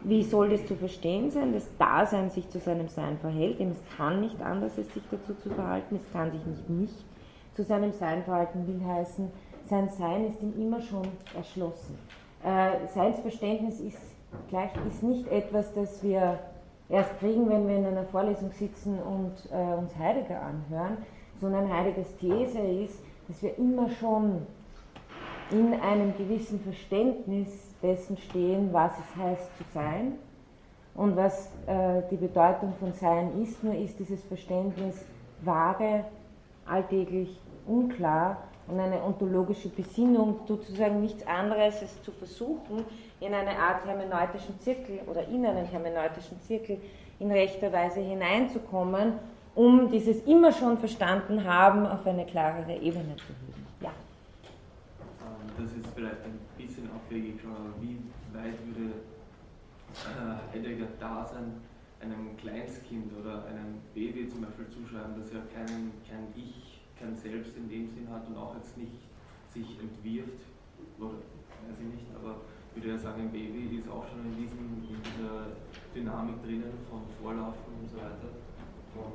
[0.03, 1.53] wie soll das zu verstehen sein?
[1.53, 3.59] Das Dasein sich zu seinem Sein verhält.
[3.59, 5.95] Eben, es kann nicht anders, als sich dazu zu verhalten.
[5.95, 7.05] Es kann sich nicht nicht
[7.55, 9.29] zu seinem Sein verhalten, will heißen,
[9.65, 11.97] sein Sein ist ihm immer schon erschlossen.
[12.43, 13.99] Äh, Seinsverständnis ist,
[14.47, 16.39] gleich, ist nicht etwas, das wir
[16.87, 20.97] erst kriegen, wenn wir in einer Vorlesung sitzen und äh, uns Heidegger anhören,
[21.41, 24.47] sondern Heideggers These ist, dass wir immer schon
[25.51, 30.13] in einem gewissen Verständnis dessen stehen, was es heißt zu sein
[30.95, 33.63] und was äh, die Bedeutung von Sein ist.
[33.63, 35.05] Nur ist dieses Verständnis
[35.41, 36.03] vage,
[36.65, 38.37] alltäglich, unklar
[38.67, 42.85] und eine ontologische Besinnung sozusagen nichts anderes als zu versuchen,
[43.19, 46.77] in eine Art hermeneutischen Zirkel oder in einen hermeneutischen Zirkel
[47.19, 49.13] in rechter Weise hineinzukommen,
[49.55, 53.48] um dieses immer schon verstanden haben auf eine klarere Ebene zu heben.
[55.59, 57.99] Das ist vielleicht ein bisschen abwegig schon, aber wie
[58.31, 58.95] weit würde
[60.07, 61.59] äh, Heidegger da sein,
[61.99, 67.55] einem Kleinstkind oder einem Baby zum Beispiel zuschreiben, das ja kein, kein Ich kein Selbst
[67.57, 69.03] in dem Sinn hat und auch jetzt nicht
[69.53, 70.43] sich entwirft,
[70.97, 72.41] oder weiß ich nicht, aber
[72.75, 75.47] würde ja sagen, ein Baby ist auch schon in, diesem, in dieser
[75.95, 78.31] Dynamik drinnen von Vorlaufen und so weiter.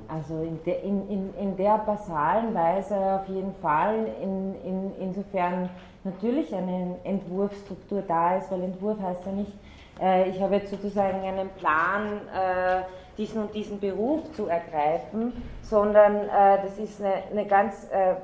[0.09, 5.71] Also in, de, in, in, in der basalen Weise auf jeden Fall, in, in, insofern
[6.05, 9.53] natürlich eine Entwurfsstruktur da ist, weil Entwurf heißt ja nicht,
[10.01, 12.83] äh, ich habe jetzt sozusagen einen Plan, äh,
[13.17, 15.33] diesen und diesen Beruf zu ergreifen,
[15.63, 18.15] sondern äh, das ist eine, eine ganz äh,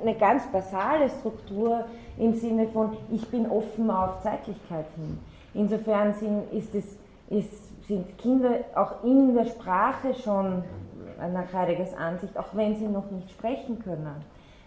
[0.00, 1.84] eine ganz basale Struktur
[2.18, 5.18] im Sinne von, ich bin offen auf Zeitlichkeit hin.
[5.54, 6.84] Insofern sind, ist es,
[7.28, 10.64] ist, sind Kinder auch in der Sprache schon
[11.32, 14.24] nach Heideggers Ansicht, auch wenn sie noch nicht sprechen können,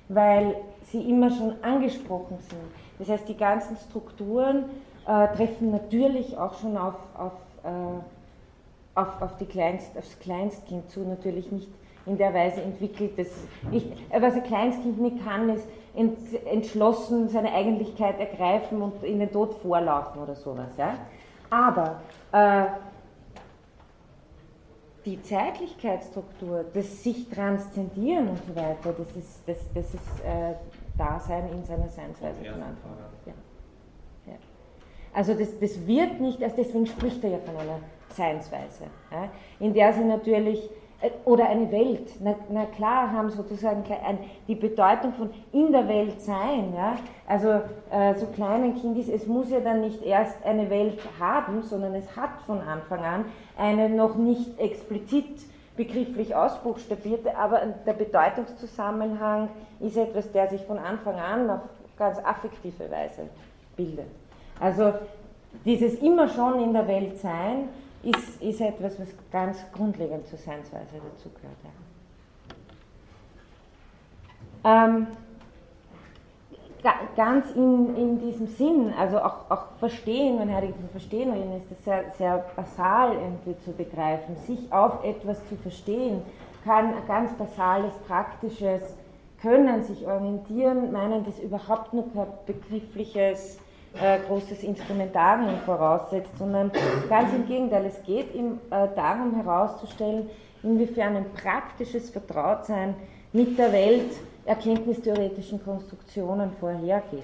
[0.10, 2.62] weil sie immer schon angesprochen sind.
[2.99, 4.65] Das heißt, die ganzen Strukturen
[5.08, 7.69] äh, treffen natürlich auch schon auf, auf äh,
[8.95, 11.67] auf, auf die Kleinst, aufs Kleinstkind zu, natürlich nicht
[12.06, 13.28] in der Weise entwickelt, dass
[13.71, 15.67] ich, was ein Kleinstkind nicht kann, ist
[16.45, 20.69] entschlossen seine Eigentlichkeit ergreifen und in den Tod vorlaufen oder sowas.
[20.78, 20.95] Ja?
[21.49, 22.65] Aber äh,
[25.06, 30.54] die Zeitlichkeitsstruktur, das sich transzendieren und so weiter, das ist, das, das ist äh,
[30.98, 33.13] Dasein in seiner Seinsweise von Anfang an.
[33.26, 33.34] Ja.
[34.28, 34.38] Ja.
[35.13, 39.74] Also das, das wird nicht, erst deswegen spricht er ja von einer Seinsweise, ja, in
[39.74, 40.70] der sie natürlich,
[41.26, 46.22] oder eine Welt, na, na klar haben sozusagen ein, die Bedeutung von in der Welt
[46.22, 47.62] sein, ja, also
[47.92, 51.62] äh, so klein ein Kind ist, es muss ja dann nicht erst eine Welt haben,
[51.63, 53.26] sondern es hat von Anfang an
[53.58, 55.42] eine noch nicht explizit
[55.76, 61.62] begrifflich ausbuchstabierte, aber der Bedeutungszusammenhang ist etwas, der sich von Anfang an auf
[61.98, 63.28] ganz affektive Weise
[63.76, 64.08] bildet.
[64.60, 64.94] Also
[65.66, 67.70] dieses immer schon in der Welt sein
[68.04, 71.58] ist, ist etwas, was ganz grundlegend zur Seinsweise dazugehört.
[74.63, 74.86] Ja.
[74.86, 75.08] Ähm,
[77.16, 81.72] ganz in, in diesem Sinn, also auch, auch Verstehen, wenn Heidegger von Verstehen reden, ist
[81.72, 84.36] das sehr, sehr basal irgendwie zu begreifen.
[84.38, 86.22] Sich auf etwas zu verstehen,
[86.63, 88.82] kann ein ganz basales, praktisches
[89.42, 93.60] Können, sich orientieren, meinen, das überhaupt nur kein begriffliches
[94.01, 96.71] äh, großes Instrumentarium voraussetzt, sondern
[97.10, 100.29] ganz im Gegenteil, es geht ihm äh, darum herauszustellen,
[100.63, 102.95] inwiefern ein praktisches Vertrautsein
[103.32, 104.12] mit der Welt
[104.45, 107.23] erkenntnistheoretischen Konstruktionen vorhergeht,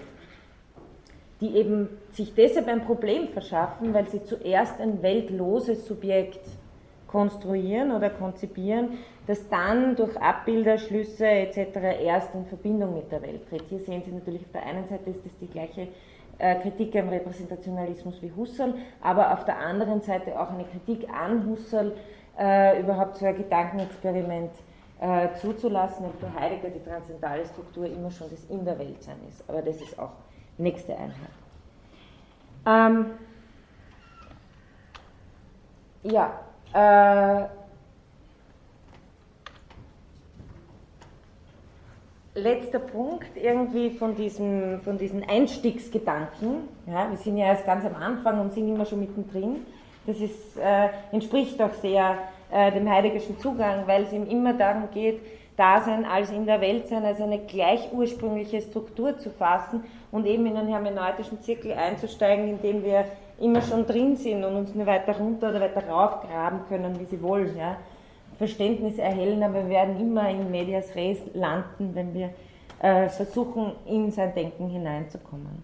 [1.42, 6.40] die eben sich deshalb ein Problem verschaffen, weil sie zuerst ein weltloses Subjekt
[7.08, 12.02] konstruieren oder konzipieren, das dann durch Abbilder, Schlüsse etc.
[12.04, 13.64] erst in Verbindung mit der Welt tritt.
[13.70, 15.88] Hier sehen Sie natürlich auf der einen Seite ist das die gleiche
[16.62, 21.94] Kritik am Repräsentationalismus wie Husserl, aber auf der anderen Seite auch eine Kritik an Husserl,
[22.38, 24.52] äh, überhaupt so ein Gedankenexperiment
[25.02, 29.18] äh, zuzulassen, und für Heidegger die transzendentale Struktur immer schon das In der Welt sein
[29.28, 29.44] ist.
[29.50, 30.12] Aber das ist auch
[30.58, 31.16] nächste Einheit.
[32.66, 33.06] Ähm,
[36.04, 36.40] ja,
[36.74, 37.59] äh,
[42.40, 46.68] letzter Punkt irgendwie von, diesem, von diesen Einstiegsgedanken.
[46.88, 49.66] Ja, wir sind ja erst ganz am Anfang und sind immer schon mittendrin.
[50.06, 52.18] Das ist, äh, entspricht auch sehr
[52.52, 55.20] äh, dem Heideggerschen Zugang, weil es ihm immer darum geht,
[55.56, 60.46] Dasein als in der Welt sein, als eine gleich ursprüngliche Struktur zu fassen und eben
[60.46, 63.06] in einen hermeneutischen Zirkel einzusteigen, in dem wir
[63.42, 67.22] immer schon drin sind und uns nur weiter runter oder weiter raufgraben können, wie sie
[67.22, 67.58] wollen.
[67.58, 67.78] Ja.
[68.40, 72.32] Verständnis erhellen, aber wir werden immer in Medias Res landen, wenn wir
[72.82, 75.62] äh, versuchen, in sein Denken hineinzukommen.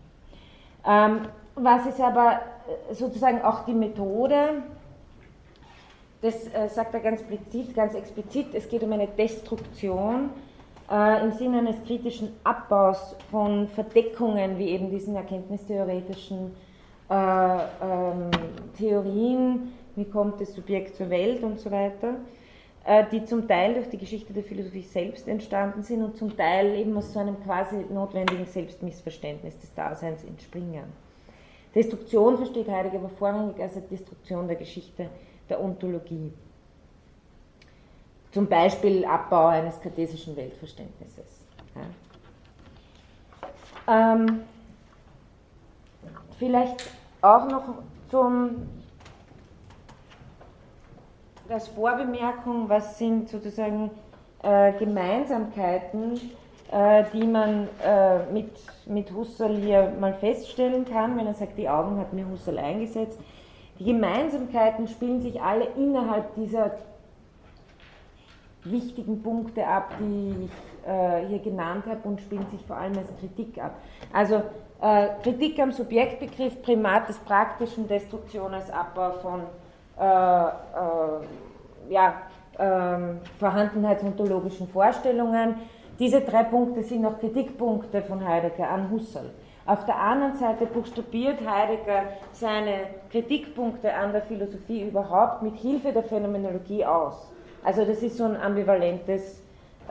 [0.85, 1.21] Ähm,
[1.55, 2.41] was ist aber
[2.91, 4.61] äh, sozusagen auch die Methode?
[6.21, 10.31] Das äh, sagt er ganz explizit, ganz explizit, es geht um eine Destruktion
[10.91, 16.51] äh, im Sinne eines kritischen Abbaus von Verdeckungen, wie eben diesen erkenntnistheoretischen
[17.09, 18.31] äh, ähm,
[18.77, 22.15] Theorien, wie kommt das Subjekt zur Welt und so weiter,
[23.11, 26.95] die zum Teil durch die Geschichte der Philosophie selbst entstanden sind und zum Teil eben
[26.95, 30.83] aus so einem quasi notwendigen Selbstmissverständnis des Daseins entspringen.
[31.73, 35.09] Destruktion versteht Heidegger aber vorrangig als eine Destruktion der Geschichte
[35.49, 36.31] der Ontologie.
[38.31, 41.41] Zum Beispiel Abbau eines kartesischen Weltverständnisses.
[43.87, 44.13] Ja.
[44.13, 44.41] Ähm,
[46.37, 47.63] vielleicht auch noch
[48.09, 48.67] zum,
[51.49, 53.91] als Vorbemerkung, was sind sozusagen
[54.43, 56.19] äh, Gemeinsamkeiten,
[56.71, 58.51] äh, die man äh, mit,
[58.85, 63.19] mit Husserl hier mal feststellen kann, wenn er sagt, die Augen hat mir Husserl eingesetzt.
[63.79, 66.71] Die Gemeinsamkeiten spielen sich alle innerhalb dieser
[68.63, 73.07] wichtigen Punkte ab, die ich äh, hier genannt habe und spielen sich vor allem als
[73.19, 73.75] Kritik ab.
[74.13, 74.41] Also
[74.81, 79.43] äh, Kritik am Subjektbegriff, Primat des Praktischen, Destruktion als Abbau von
[79.97, 80.53] ja,
[82.57, 85.55] ähm, vorhandenheitsontologischen Vorstellungen.
[85.99, 89.31] Diese drei Punkte sind auch Kritikpunkte von Heidegger an Husserl.
[89.65, 92.03] Auf der anderen Seite buchstabiert Heidegger
[92.33, 97.31] seine Kritikpunkte an der Philosophie überhaupt mit Hilfe der Phänomenologie aus.
[97.63, 99.41] Also das ist so ein ambivalentes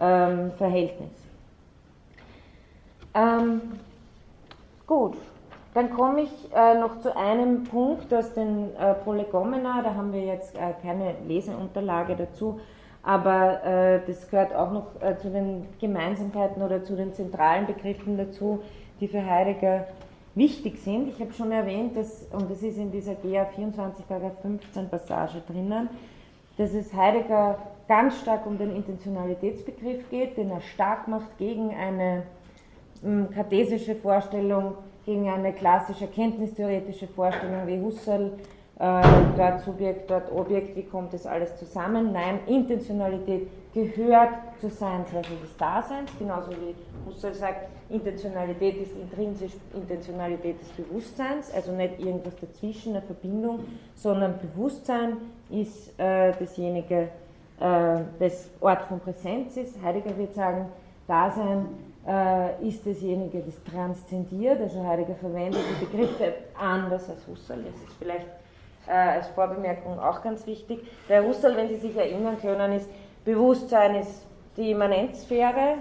[0.00, 1.10] ähm, Verhältnis.
[3.14, 3.60] Ähm,
[4.86, 5.16] gut,
[5.74, 10.22] dann komme ich äh, noch zu einem Punkt aus den äh, Prolegomena, da haben wir
[10.22, 12.60] jetzt äh, keine Leseunterlage dazu,
[13.02, 18.16] aber äh, das gehört auch noch äh, zu den Gemeinsamkeiten oder zu den zentralen Begriffen
[18.16, 18.62] dazu,
[19.00, 19.88] die für Heidegger
[20.36, 21.08] wichtig sind.
[21.08, 24.04] Ich habe schon erwähnt, dass, und das ist in dieser GA 24,
[24.42, 25.88] 15 Passage drinnen,
[26.56, 27.58] dass es Heidegger
[27.88, 32.22] ganz stark um den Intentionalitätsbegriff geht, den er stark macht gegen eine
[33.04, 38.32] ähm, kartesische Vorstellung, gegen eine klassische erkenntnistheoretische Vorstellung wie Husserl,
[38.78, 39.02] äh,
[39.36, 42.12] dort Subjekt, dort Objekt, wie kommt das alles zusammen?
[42.12, 46.74] Nein, Intentionalität gehört zur Seinsweise des Daseins, genauso wie
[47.06, 53.60] Husserl sagt, Intentionalität ist intrinsisch Intentionalität des Bewusstseins, also nicht irgendwas dazwischen, eine Verbindung,
[53.94, 55.18] sondern Bewusstsein
[55.50, 57.08] ist äh, dasjenige,
[57.60, 59.80] äh, das Ort von Präsenz ist.
[59.82, 60.66] Heidegger wird sagen,
[61.06, 61.66] Dasein
[62.06, 67.98] äh, ist dasjenige, das transzendiert, also Heidegger verwendet die Begriffe anders als Husserl, das ist
[67.98, 68.26] vielleicht
[68.86, 70.80] äh, als Vorbemerkung auch ganz wichtig.
[71.08, 72.88] Bei Husserl, wenn Sie sich erinnern können, ist
[73.24, 75.78] Bewusstsein ist die Immanenzsphäre,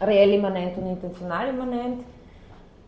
[0.00, 2.04] reell immanent und intentional immanent,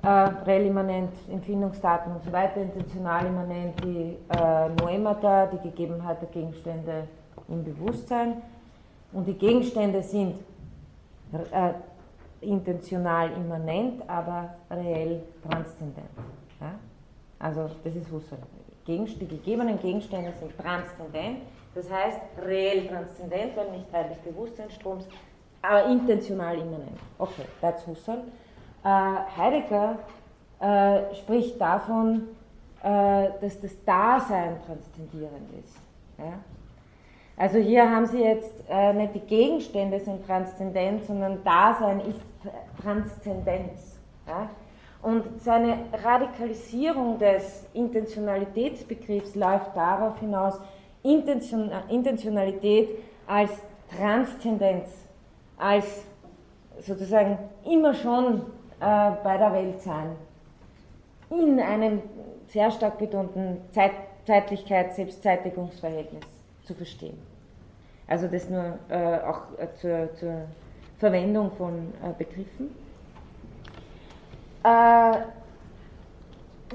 [0.02, 6.28] äh, reell immanent Empfindungsdaten und so weiter, intentional immanent die äh, Noemata, die Gegebenheit der
[6.28, 7.04] Gegenstände
[7.48, 8.42] im Bewusstsein.
[9.12, 10.36] Und die Gegenstände sind
[11.32, 11.72] äh,
[12.40, 16.08] intentional immanent, aber reell transzendent.
[16.60, 16.74] Ja?
[17.38, 18.38] Also das ist Husserl.
[18.86, 21.40] Die gegebenen Gegenstände sind transzendent,
[21.74, 25.06] das heißt reell transzendent, weil nicht Teil des Bewusstseinsstroms,
[25.60, 26.98] aber intentional immanent.
[27.18, 28.22] Okay, that's Husserl.
[28.84, 28.88] Äh,
[29.36, 29.98] Heidegger
[30.60, 32.28] äh, spricht davon,
[32.82, 35.76] äh, dass das Dasein transzendierend ist.
[36.16, 36.38] Ja?
[37.38, 42.20] Also hier haben Sie jetzt äh, nicht die Gegenstände sind transzendent, sondern Dasein ist
[42.82, 43.96] Transzendenz.
[44.26, 44.50] Ja?
[45.02, 50.60] Und seine Radikalisierung des Intentionalitätsbegriffs läuft darauf hinaus,
[51.04, 52.88] Intention, Intentionalität
[53.28, 53.52] als
[53.96, 54.88] Transzendenz,
[55.56, 56.02] als
[56.80, 58.40] sozusagen immer schon
[58.80, 60.16] äh, bei der Welt sein,
[61.30, 62.02] in einem
[62.48, 63.92] sehr stark betonten Zeit,
[64.26, 66.24] Zeitlichkeit, Selbstzeitigungsverhältnis
[66.64, 67.27] zu verstehen.
[68.08, 70.46] Also das nur äh, auch äh, zur, zur,
[70.98, 72.74] Verwendung von äh, Begriffen.
[74.64, 75.18] Äh,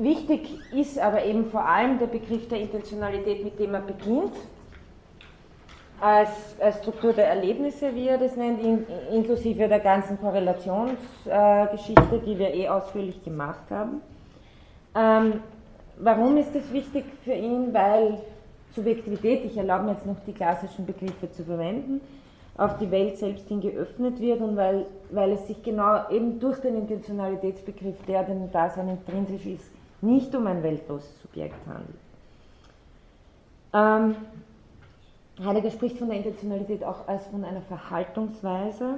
[0.01, 4.34] wichtig ist aber eben vor allem der Begriff der Intentionalität, mit dem er beginnt,
[5.99, 6.30] als,
[6.82, 12.70] Struktur der Erlebnisse, wie er das nennt, in, inklusive der ganzen Korrelationsgeschichte, die wir eh
[12.70, 14.01] ausführlich gemacht haben.
[14.95, 15.41] Ähm,
[15.97, 17.74] warum ist das wichtig für ihn?
[17.74, 18.20] Weil
[18.76, 22.01] Subjektivität, ich erlaube mir jetzt noch die klassischen Begriffe zu verwenden,
[22.57, 26.59] auf die Welt selbst hin geöffnet wird und weil, weil es sich genau eben durch
[26.59, 29.71] den Intentionalitätsbegriff, der dem Dasein intrinsisch ist,
[30.01, 31.97] nicht um ein weltloses Subjekt handelt.
[33.74, 34.15] Ähm,
[35.43, 38.95] Heidegger spricht von der Intentionalität auch als von einer Verhaltungsweise,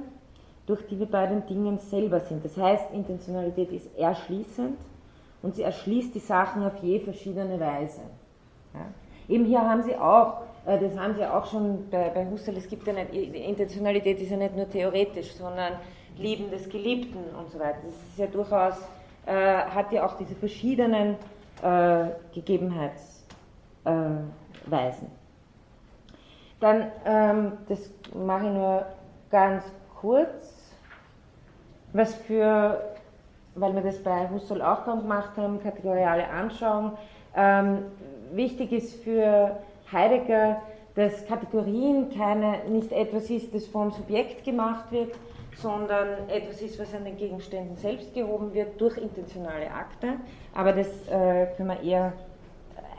[0.65, 2.43] durch die wir bei den Dingen selber sind.
[2.43, 4.77] Das heißt, Intentionalität ist erschließend
[5.41, 8.01] und sie erschließt die Sachen auf je verschiedene Weise.
[8.73, 8.87] Ja.
[9.27, 12.67] Eben hier haben Sie auch, äh, das haben Sie auch schon bei, bei Husserl, es
[12.67, 15.73] gibt ja nicht, Intentionalität ist ja nicht nur theoretisch, sondern
[16.17, 17.79] Lieben des Geliebten und so weiter.
[17.85, 18.75] Das ist ja durchaus,
[19.25, 21.15] äh, hat ja auch diese verschiedenen
[21.61, 23.25] äh, Gegebenheitsweisen.
[26.59, 28.85] Dann, ähm, das mache ich nur
[29.29, 29.63] ganz
[29.99, 30.53] kurz,
[31.93, 32.81] was für,
[33.55, 36.93] weil wir das bei Husserl auch gemacht haben, kategoriale Anschauung,
[37.35, 37.85] ähm,
[38.33, 39.57] wichtig ist für
[39.91, 40.61] Heidegger,
[40.95, 45.13] dass Kategorien keine, nicht etwas ist, das vom Subjekt gemacht wird,
[45.57, 50.13] sondern etwas ist, was an den Gegenständen selbst gehoben wird durch intentionale Akte.
[50.53, 52.13] Aber das äh, können wir eher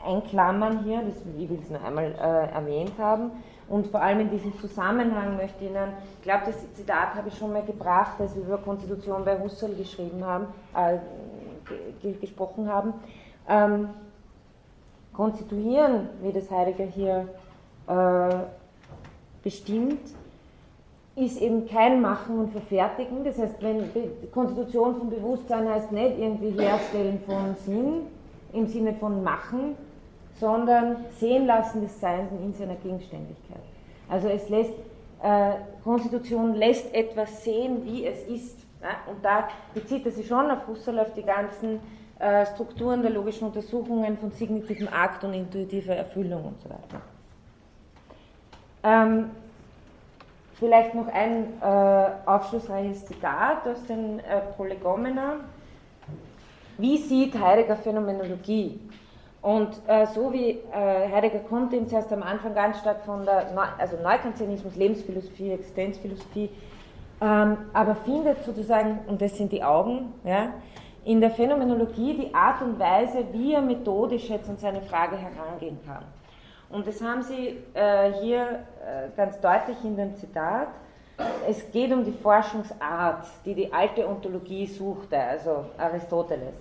[0.05, 3.31] einklammern hier, das, ich will es noch einmal äh, erwähnt haben.
[3.67, 7.37] Und vor allem in diesem Zusammenhang möchte ich Ihnen, ich glaube, das Zitat habe ich
[7.37, 12.93] schon mal gebracht, als wir über Konstitution bei Husserl geschrieben haben, äh, gesprochen haben.
[13.49, 13.89] Ähm,
[15.17, 17.27] konstituieren, wie das Heidegger hier
[17.87, 18.35] äh,
[19.43, 19.99] bestimmt,
[21.15, 23.23] ist eben kein Machen und Verfertigen.
[23.25, 23.89] Das heißt, wenn
[24.31, 28.03] Konstitution von Bewusstsein heißt nicht irgendwie Herstellen von Sinn
[28.53, 29.75] im Sinne von Machen,
[30.39, 33.63] sondern Sehen lassen des Seins in seiner Gegenständigkeit.
[34.07, 34.73] Also es lässt,
[35.23, 35.53] äh,
[35.83, 38.59] Konstitution lässt etwas sehen, wie es ist.
[38.83, 39.11] Ja?
[39.11, 41.79] Und da bezieht er sich schon auf Husserl, auf die ganzen
[42.53, 47.01] Strukturen der logischen Untersuchungen von signitivem Akt und intuitiver Erfüllung und so weiter.
[48.83, 49.31] Ähm,
[50.55, 55.41] vielleicht noch ein äh, aufschlussreiches Zitat aus den äh, Prolegomena.
[56.77, 58.79] Wie sieht Heidegger Phänomenologie?
[59.41, 63.51] Und äh, so wie äh, Heidegger kommt ihm zuerst am Anfang ganz stark von der
[63.53, 66.49] Neu also Neukantianismus, Lebensphilosophie, Existenzphilosophie,
[67.21, 70.53] ähm, aber findet sozusagen, und das sind die Augen, ja,
[71.07, 75.79] in der Phänomenologie die Art und Weise, wie er methodisch jetzt an seine Frage herangehen
[75.85, 76.03] kann.
[76.69, 78.41] Und das haben Sie äh, hier
[78.85, 80.67] äh, ganz deutlich in dem Zitat.
[81.47, 86.53] Es geht um die Forschungsart, die die alte Ontologie suchte, also Aristoteles.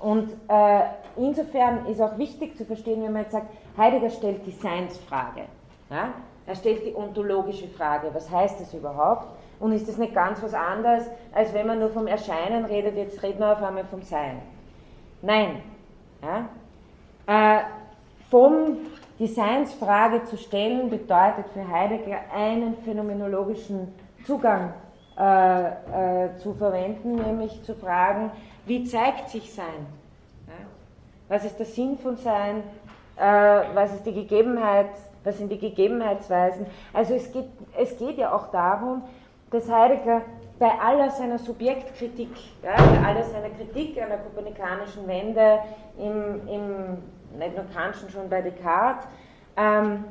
[0.00, 0.80] Und äh,
[1.16, 3.46] insofern ist auch wichtig zu verstehen, wenn man jetzt sagt,
[3.78, 5.42] Heidegger stellt die Seinsfrage.
[5.88, 6.14] Ja?
[6.46, 9.28] Er stellt die ontologische Frage, was heißt das überhaupt?
[9.64, 13.22] Und ist das nicht ganz was anderes, als wenn man nur vom Erscheinen redet, jetzt
[13.22, 14.42] reden wir auf einmal vom Sein?
[15.22, 15.62] Nein.
[16.22, 16.50] Ja?
[17.56, 17.62] Äh,
[18.30, 18.76] vom
[19.18, 23.94] die Seinsfrage zu stellen bedeutet für Heidegger einen phänomenologischen
[24.26, 24.74] Zugang
[25.18, 28.32] äh, äh, zu verwenden, nämlich zu fragen,
[28.66, 29.86] wie zeigt sich Sein?
[30.46, 30.52] Ja?
[31.30, 32.64] Was ist der Sinn von Sein?
[33.16, 34.90] Äh, was ist die Gegebenheit?
[35.24, 36.66] Was sind die Gegebenheitsweisen?
[36.92, 37.48] Also es geht,
[37.78, 39.04] es geht ja auch darum,
[39.50, 40.22] dass Heidegger
[40.58, 42.30] bei aller seiner Subjektkritik,
[42.62, 45.58] ja, bei aller seiner Kritik an der kopernikanischen Wende,
[45.98, 49.06] im, im, nicht nur Kantschen, schon bei Descartes,
[49.56, 50.04] ähm,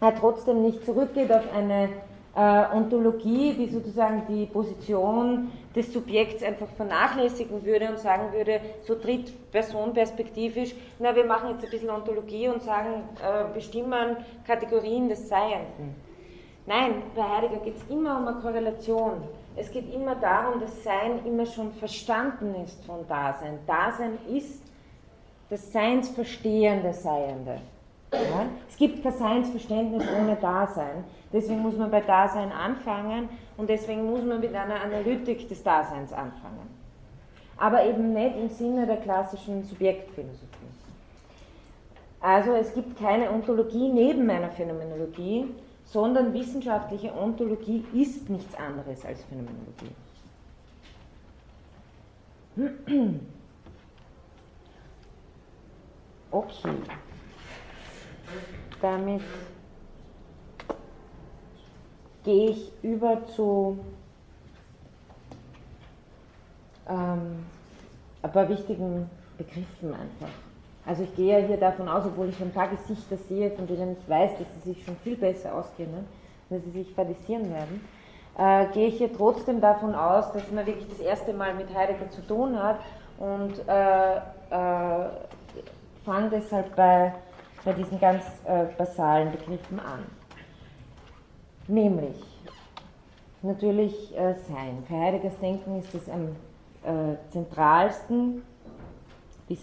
[0.00, 1.88] er trotzdem nicht zurückgeht auf eine
[2.36, 8.94] äh, Ontologie, die sozusagen die Position des Subjekts einfach vernachlässigen würde und sagen würde, so
[8.94, 15.08] tritt Person perspektivisch, na, wir machen jetzt ein bisschen Ontologie und sagen, äh, bestimmen Kategorien
[15.08, 15.94] des Seienden.
[16.66, 19.22] Nein, bei Heidegger geht es immer um eine Korrelation.
[19.56, 23.58] Es geht immer darum, dass Sein immer schon verstanden ist von Dasein.
[23.66, 24.62] Dasein ist
[25.50, 27.60] das Seinsverstehende Seiende.
[28.12, 28.46] Ja?
[28.68, 31.04] Es gibt kein Seinsverständnis ohne Dasein.
[31.32, 36.12] Deswegen muss man bei Dasein anfangen und deswegen muss man mit einer Analytik des Daseins
[36.12, 36.68] anfangen.
[37.56, 40.48] Aber eben nicht im Sinne der klassischen Subjektphilosophie.
[42.20, 45.46] Also es gibt keine Ontologie neben einer Phänomenologie,
[45.84, 49.94] sondern wissenschaftliche Ontologie ist nichts anderes als Phänomenologie.
[56.34, 56.74] Okay.
[58.82, 59.22] Damit
[62.24, 63.78] gehe ich über zu
[66.88, 67.46] ähm,
[68.20, 69.08] ein paar wichtigen
[69.38, 70.34] Begriffen einfach.
[70.86, 73.96] Also ich gehe ja hier davon aus, obwohl ich ein paar Gesichter sehe, von denen
[73.98, 76.06] ich weiß, dass sie sich schon viel besser auskennen,
[76.50, 77.80] dass sie sich fadisieren werden,
[78.36, 82.10] äh, gehe ich hier trotzdem davon aus, dass man wirklich das erste Mal mit Heidegger
[82.10, 82.80] zu tun hat
[83.18, 85.08] und äh, äh,
[86.04, 87.14] fange deshalb bei,
[87.64, 90.04] bei diesen ganz äh, basalen Begriffen an.
[91.66, 92.22] Nämlich
[93.40, 94.82] natürlich äh, Sein.
[94.86, 96.28] Für Heideggers Denken ist es am
[96.82, 98.42] äh, zentralsten
[99.48, 99.56] die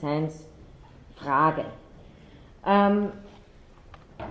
[1.22, 1.66] Seinsfrage.
[2.66, 3.10] Ähm,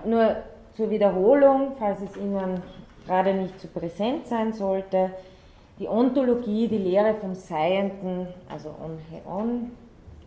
[0.05, 0.37] nur
[0.75, 2.61] zur Wiederholung, falls es Ihnen
[3.05, 5.11] gerade nicht zu präsent sein sollte,
[5.79, 9.71] die Ontologie, die Lehre vom Seienden, also on on,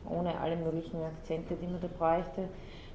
[0.09, 2.49] ohne alle möglichen Akzente, die man da bräuchte,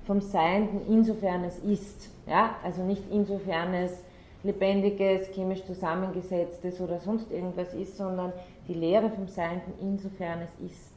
[0.05, 2.09] vom Seienden, insofern es ist.
[2.27, 2.55] Ja?
[2.63, 4.03] Also nicht insofern es
[4.43, 8.31] lebendiges, chemisch zusammengesetztes oder sonst irgendwas ist, sondern
[8.67, 10.93] die Lehre vom Seienden, insofern es ist.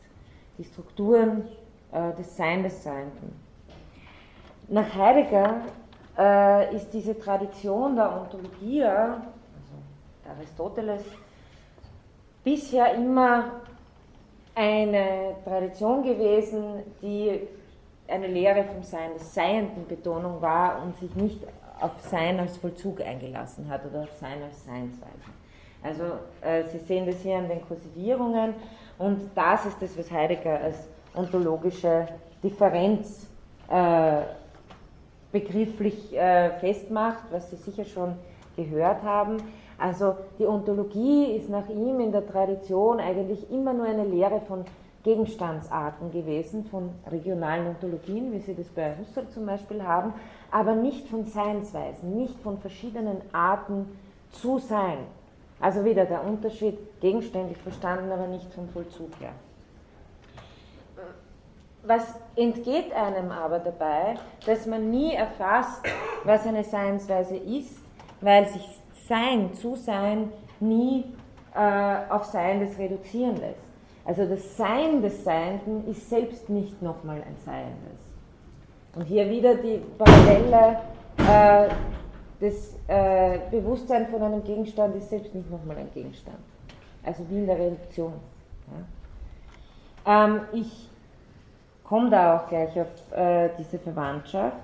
[0.59, 1.45] Die Strukturen
[1.93, 3.39] des Sein des Seienden.
[4.69, 5.63] Nach Heidegger
[6.19, 9.21] äh, ist diese Tradition der Ontologie, also
[10.29, 11.03] Aristoteles,
[12.45, 13.61] bisher immer
[14.55, 17.41] eine Tradition gewesen, die
[18.09, 21.41] eine Lehre vom Sein des Seienden Betonung war und sich nicht
[21.81, 25.13] auf Sein als Vollzug eingelassen hat oder auf Sein als Seinsweise.
[25.83, 26.05] Also
[26.43, 28.55] äh, Sie sehen das hier an den Kursivierungen
[28.99, 30.77] und das ist das, was Heidegger als
[31.15, 32.09] ontologische
[32.43, 33.27] Differenz
[33.69, 34.23] äh,
[35.31, 38.15] begrifflich äh, festmacht, was Sie sicher schon
[38.57, 39.39] gehört haben.
[39.79, 44.65] Also die Ontologie ist nach ihm in der Tradition eigentlich immer nur eine Lehre von
[45.03, 50.13] Gegenstandsarten gewesen, von regionalen Ontologien, wie Sie das bei Husserl zum Beispiel haben,
[50.53, 53.87] aber nicht von Seinsweisen, nicht von verschiedenen Arten
[54.31, 54.99] zu sein.
[55.61, 59.33] Also wieder der Unterschied, gegenständig verstanden, aber nicht vom Vollzug her.
[61.85, 64.15] Was entgeht einem aber dabei,
[64.47, 65.83] dass man nie erfasst,
[66.25, 67.83] was eine Seinsweise ist,
[68.21, 70.31] weil sich sein, zu sein,
[70.61, 71.05] nie
[71.55, 73.59] äh, auf Seiendes reduzieren lässt.
[74.05, 78.01] Also das Sein des Seienden ist selbst nicht nochmal ein Seiendes.
[78.95, 80.79] Und hier wieder die Parallele,
[81.19, 81.69] äh,
[82.41, 86.39] das äh, Bewusstsein von einem Gegenstand ist selbst nicht nochmal ein Gegenstand.
[87.05, 88.13] Also wie in der Reduktion.
[90.07, 90.25] Ja.
[90.27, 90.89] Ähm, ich
[91.85, 94.57] komme da auch gleich auf äh, diese Verwandtschaft.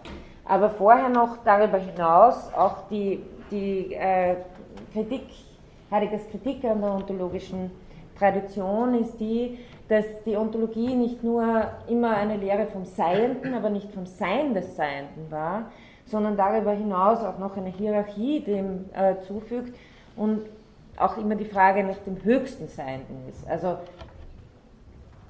[0.45, 4.37] Aber vorher noch darüber hinaus auch die die äh,
[4.93, 5.23] Kritik,
[5.91, 7.71] Heideggers Kritik an der ontologischen
[8.19, 9.59] Tradition ist die,
[9.89, 14.77] dass die Ontologie nicht nur immer eine Lehre vom Seienden, aber nicht vom Sein des
[14.77, 15.71] Seienden war,
[16.05, 19.75] sondern darüber hinaus auch noch eine Hierarchie dem äh, zufügt
[20.17, 20.43] und
[20.97, 23.49] auch immer die Frage nach dem höchsten Seienden ist.
[23.49, 23.79] Also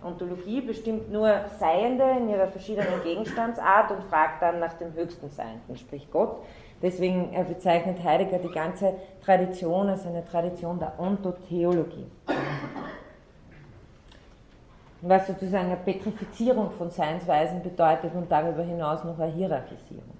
[0.04, 1.28] Ontologie bestimmt nur
[1.58, 6.36] Seiende in ihrer verschiedenen Gegenstandsart und fragt dann nach dem höchsten Seienden, sprich Gott.
[6.80, 8.94] Deswegen bezeichnet Heidegger die ganze
[9.24, 12.06] Tradition als eine Tradition der Ontotheologie.
[15.00, 20.18] Was sozusagen eine Petrifizierung von Seinsweisen bedeutet und darüber hinaus noch eine Hierarchisierung.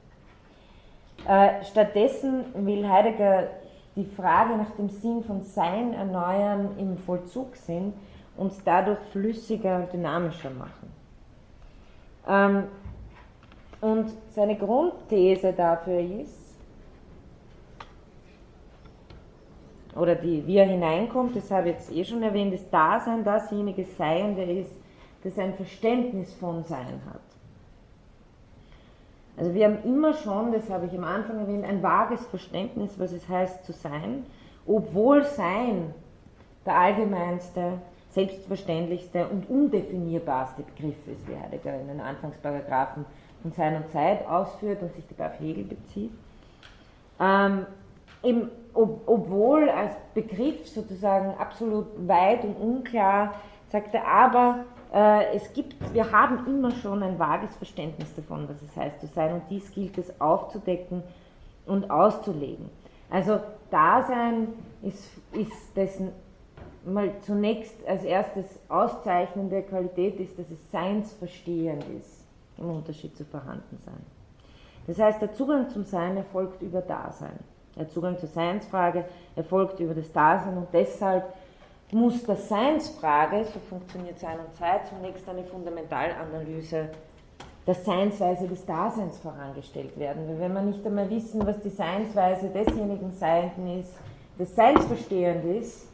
[1.26, 3.48] Äh, stattdessen will Heidegger
[3.96, 7.92] die Frage nach dem Sinn von Sein erneuern im Vollzugssinn
[8.38, 10.90] und dadurch flüssiger und dynamischer machen.
[12.26, 12.64] Ähm,
[13.80, 16.48] und seine Grundthese dafür ist,
[19.94, 23.84] oder die, wie er hineinkommt, das habe ich jetzt eh schon erwähnt, das Dasein dasjenige
[23.84, 24.72] Seiende ist,
[25.24, 27.20] das ein Verständnis von Sein hat.
[29.36, 33.12] Also wir haben immer schon, das habe ich am Anfang erwähnt, ein vages Verständnis, was
[33.12, 34.24] es heißt zu sein,
[34.66, 35.94] obwohl Sein
[36.66, 37.78] der allgemeinste,
[38.10, 43.04] selbstverständlichste und undefinierbarste Begriff ist, wie Heidegger in den Anfangsparagraphen
[43.42, 46.10] von Sein und Zeit ausführt und sich dabei auf Hegel bezieht.
[47.20, 47.66] Ähm,
[48.22, 53.34] eben, ob, obwohl als Begriff sozusagen absolut weit und unklar,
[53.70, 58.62] sagt er, aber äh, es gibt, wir haben immer schon ein vages Verständnis davon, was
[58.62, 61.02] es heißt zu sein und dies gilt es aufzudecken
[61.66, 62.70] und auszulegen.
[63.10, 63.40] Also
[63.70, 64.48] Dasein
[64.82, 66.12] ist, ist dessen
[66.84, 72.24] mal zunächst als erstes auszeichnende Qualität ist, dass es seinsverstehend ist,
[72.56, 74.02] im Unterschied zu Vorhandensein.
[74.86, 77.38] Das heißt, der Zugang zum Sein erfolgt über Dasein.
[77.76, 79.04] Der Zugang zur Seinsfrage
[79.36, 81.32] erfolgt über das Dasein und deshalb
[81.92, 86.88] muss der Seinsfrage, so funktioniert Sein und Zeit, zunächst eine Fundamentalanalyse
[87.66, 90.26] der Seinsweise des Daseins vorangestellt werden.
[90.26, 93.92] Weil wenn wir nicht einmal wissen, was die Seinsweise desjenigen Seienden ist,
[94.38, 95.87] des Seinsverstehend ist,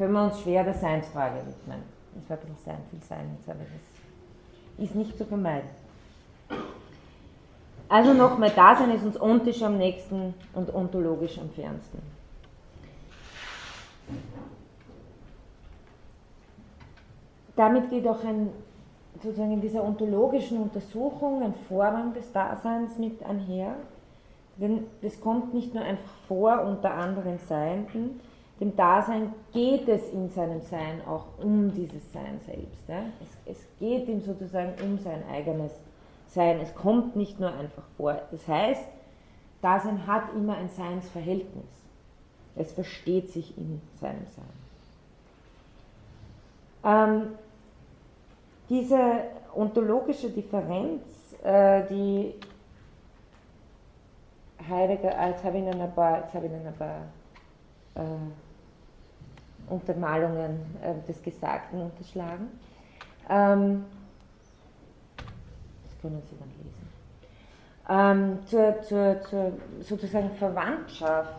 [0.00, 1.82] können wir uns schwer der Seinsfrage widmen.
[2.14, 5.68] Das war ein bisschen Sein, viel Sein jetzt, aber das ist nicht zu vermeiden.
[7.86, 11.98] Also nochmal, Dasein ist uns ontisch am nächsten und ontologisch am fernsten.
[17.56, 18.48] Damit geht auch ein,
[19.22, 23.74] sozusagen in dieser ontologischen Untersuchung ein Vorrang des Daseins mit einher.
[24.56, 28.18] Denn das kommt nicht nur einfach vor unter anderen Seienden,
[28.60, 32.88] dem Dasein geht es in seinem Sein auch um dieses Sein selbst.
[32.88, 33.04] Ja?
[33.46, 35.72] Es, es geht ihm sozusagen um sein eigenes
[36.28, 36.60] Sein.
[36.60, 38.20] Es kommt nicht nur einfach vor.
[38.30, 38.84] Das heißt,
[39.62, 41.64] Dasein hat immer ein Seinsverhältnis.
[42.54, 44.44] Es versteht sich in seinem Sein.
[46.84, 47.22] Ähm,
[48.68, 49.22] diese
[49.54, 51.02] ontologische Differenz,
[51.42, 52.34] äh, die
[54.68, 57.02] Heidegger, ah, jetzt habe ich Ihnen ein paar, jetzt habe ich Ihnen ein paar
[57.94, 58.49] äh,
[59.70, 62.48] Untermalungen äh, des Gesagten unterschlagen.
[63.28, 63.84] Ähm,
[65.16, 66.70] das können Sie dann lesen.
[67.88, 71.34] Ähm, zur, zur, zur sozusagen Verwandtschaft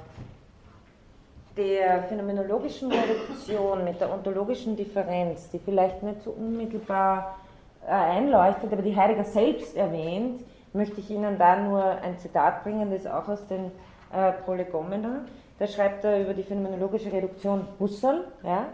[1.57, 7.37] der phänomenologischen Reduktion mit der ontologischen Differenz, die vielleicht nicht so unmittelbar
[7.85, 12.91] äh, einleuchtet, aber die Heidegger selbst erwähnt, möchte ich Ihnen da nur ein Zitat bringen,
[12.91, 13.71] das auch aus den
[14.13, 15.25] äh, Prolegomena.
[15.61, 18.69] Da schreibt er über die phänomenologische Reduktion Husserl, ja,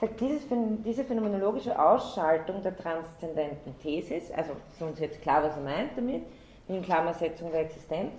[0.00, 0.42] sagt, dieses,
[0.84, 6.24] diese phänomenologische Ausschaltung der transzendenten Thesis, also ist uns jetzt klar, was er meint damit,
[6.66, 8.10] in Klammersetzung der Existenz,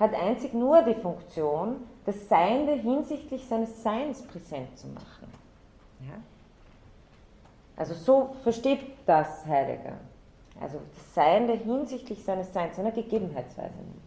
[0.00, 5.32] hat einzig nur die Funktion, das Seiende hinsichtlich seines Seins präsent zu machen.
[6.00, 6.14] Ja?
[7.76, 9.98] Also so versteht das Heidegger.
[10.60, 13.97] Also das Seiende hinsichtlich seines Seins, seiner Gegebenheitsweise nicht.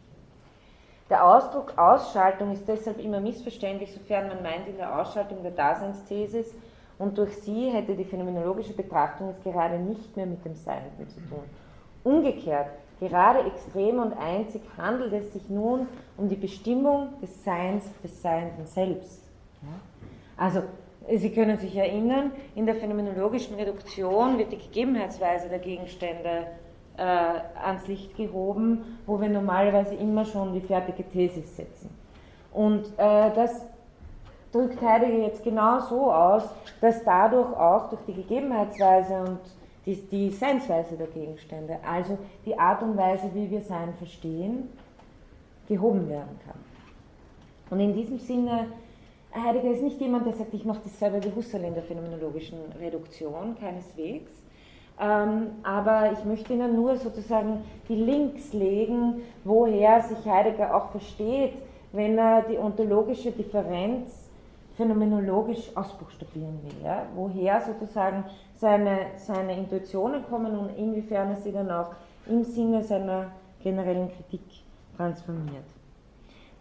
[1.12, 6.56] Der Ausdruck Ausschaltung ist deshalb immer missverständlich, sofern man meint, in der Ausschaltung der Daseinsthesis
[6.98, 11.20] und durch sie hätte die phänomenologische Betrachtung es gerade nicht mehr mit dem Seienden zu
[11.28, 11.44] tun.
[12.06, 12.68] Umgekehrt,
[13.02, 15.86] gerade extrem und einzig handelt es sich nun
[16.16, 19.22] um die Bestimmung des Seins des Seienden selbst.
[20.38, 20.62] Also,
[21.10, 26.46] Sie können sich erinnern, in der phänomenologischen Reduktion wird die Gegebenheitsweise der Gegenstände
[27.02, 31.90] äh, ans Licht gehoben, wo wir normalerweise immer schon die fertige Thesis setzen.
[32.54, 33.66] Und äh, das
[34.52, 36.44] drückt Heidegger jetzt genau so aus,
[36.80, 39.40] dass dadurch auch durch die Gegebenheitsweise und
[39.88, 44.70] die, die Seinsweise der Gegenstände, also die Art und Weise, wie wir Sein verstehen,
[45.68, 46.60] gehoben werden kann.
[47.72, 48.68] Und in diesem Sinne,
[49.34, 53.56] Heidegger ist nicht jemand, der sagt, ich mache dasselbe wie Husserl in der phänomenologischen Reduktion,
[53.58, 54.41] keineswegs.
[55.02, 61.54] Ähm, aber ich möchte Ihnen nur sozusagen die Links legen, woher sich Heidegger auch versteht,
[61.92, 64.30] wenn er die ontologische Differenz
[64.78, 66.86] phänomenologisch ausbuchstabieren will.
[66.86, 67.08] Ja?
[67.16, 68.26] Woher sozusagen
[68.56, 71.92] seine, seine Intuitionen kommen und inwiefern er sie dann auch
[72.28, 73.32] im Sinne seiner
[73.64, 74.44] generellen Kritik
[74.96, 75.66] transformiert.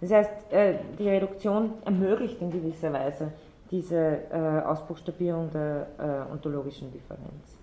[0.01, 3.33] Das heißt, äh, die Reduktion ermöglicht in gewisser Weise
[3.71, 7.60] diese äh, Ausbuchstabierung der äh, ontologischen Differenz.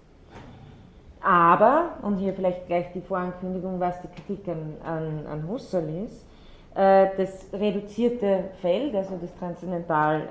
[1.28, 6.26] Aber, und hier vielleicht gleich die Vorankündigung, was die Kritik an, an, an Husserl ist,
[6.74, 10.22] das reduzierte Feld, also das transzendental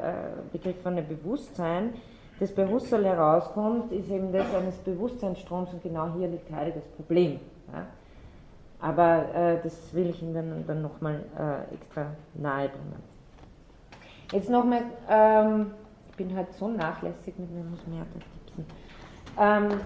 [0.52, 1.92] begriffene Bewusstsein,
[2.40, 7.40] das bei Husserl herauskommt, ist eben das eines Bewusstseinsstroms und genau hier liegt Heideggers Problem.
[7.72, 7.86] Ja?
[8.80, 13.02] Aber äh, das will ich Ihnen dann, dann nochmal äh, extra nahe bringen.
[14.32, 15.72] Jetzt nochmal, ähm,
[16.10, 18.06] ich bin halt so nachlässig mit mir, muss mehr
[18.46, 18.66] tipsen.
[19.38, 19.80] Ähm,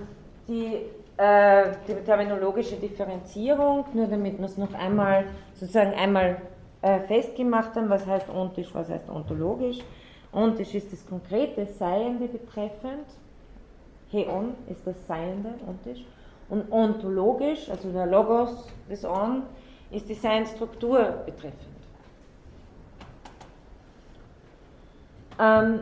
[0.51, 0.81] die,
[1.17, 6.43] äh, die terminologische Differenzierung, nur damit wir es noch einmal sozusagen einmal
[6.83, 9.79] äh, festgemacht haben, was heißt ontisch, was heißt ontologisch.
[10.33, 13.07] Ontisch ist das konkrete Seiende betreffend.
[14.11, 16.05] Heon ist das Seiende, ontisch.
[16.49, 19.45] Und ontologisch, also der Logos des On,
[19.93, 21.81] ist die Seinsstruktur betreffend.
[25.39, 25.81] Ähm,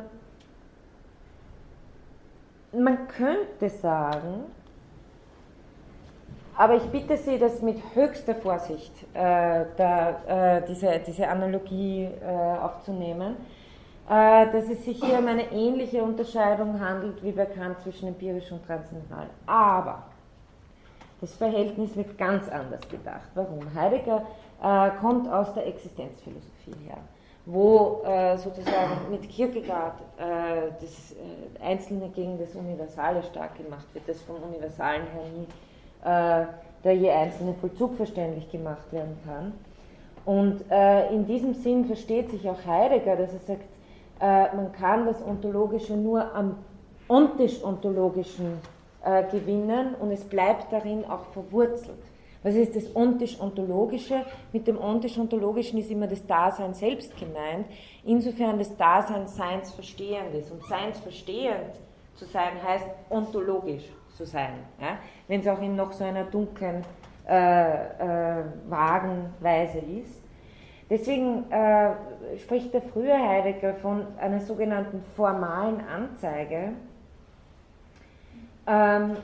[2.72, 4.44] man könnte sagen,
[6.58, 12.58] aber ich bitte Sie, das mit höchster Vorsicht äh, da, äh, diese, diese Analogie äh,
[12.60, 13.36] aufzunehmen,
[14.10, 18.66] äh, dass es sich hier um eine ähnliche Unterscheidung handelt wie bekannt zwischen empirisch und
[18.66, 19.28] transzendental.
[19.46, 20.02] Aber
[21.20, 23.28] das Verhältnis wird ganz anders gedacht.
[23.36, 23.60] Warum?
[23.72, 24.26] Heidegger
[24.60, 26.98] äh, kommt aus der Existenzphilosophie her,
[27.46, 31.14] wo äh, sozusagen mit Kierkegaard das
[31.62, 35.46] Einzelne gegen das Universale stark gemacht wird, das vom Universalen her nie
[36.04, 36.44] äh,
[36.84, 39.52] der je einzelne Vollzug verständlich gemacht werden kann.
[40.24, 40.60] Und
[41.10, 43.62] in diesem Sinn versteht sich auch Heidegger, dass er sagt,
[44.20, 46.56] äh, man kann das Ontologische nur am
[47.08, 48.58] ontisch-ontologischen
[49.04, 52.02] äh, gewinnen und es bleibt darin auch verwurzelt.
[52.42, 54.24] Was ist das ontisch-ontologische?
[54.52, 57.66] Mit dem ontisch-ontologischen ist immer das Dasein selbst gemeint,
[58.04, 60.50] insofern das Dasein seinsverstehend ist.
[60.52, 61.74] Und seinsverstehend
[62.14, 63.84] zu sein heißt ontologisch
[64.18, 64.54] zu sein.
[64.80, 64.98] Ja?
[65.28, 66.84] Wenn es auch in noch so einer dunklen,
[67.28, 70.22] äh, äh, vagen Weise ist.
[70.90, 71.90] Deswegen äh,
[72.38, 76.72] spricht der frühe Heidegger von einer sogenannten formalen Anzeige.
[78.66, 79.16] Ähm,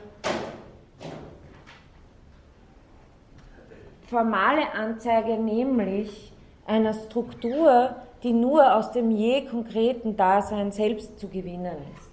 [4.07, 6.31] formale Anzeige nämlich
[6.67, 12.04] einer Struktur, die nur aus dem je konkreten Dasein selbst zu gewinnen ist.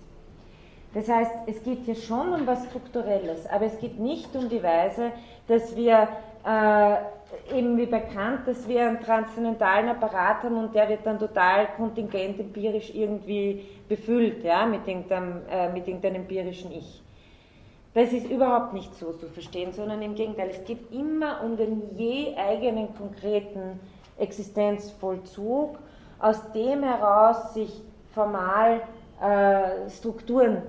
[0.94, 4.62] Das heißt, es geht hier schon um was Strukturelles, aber es geht nicht um die
[4.62, 5.12] Weise,
[5.48, 6.08] dass wir
[6.44, 11.68] äh, eben wie bekannt, dass wir einen transzendentalen Apparat haben und der wird dann total
[11.76, 17.02] kontingent empirisch irgendwie befüllt, ja, mit irgendeinem, äh, mit irgendeinem empirischen Ich.
[17.94, 21.94] Das ist überhaupt nicht so zu verstehen, sondern im Gegenteil, es geht immer um den
[21.96, 23.80] je eigenen konkreten
[24.18, 25.78] Existenzvollzug,
[26.18, 27.82] aus dem heraus sich
[28.14, 28.80] formal
[29.20, 30.62] äh, Strukturen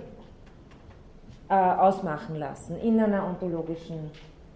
[1.53, 4.09] äh, ausmachen lassen in einer ontologischen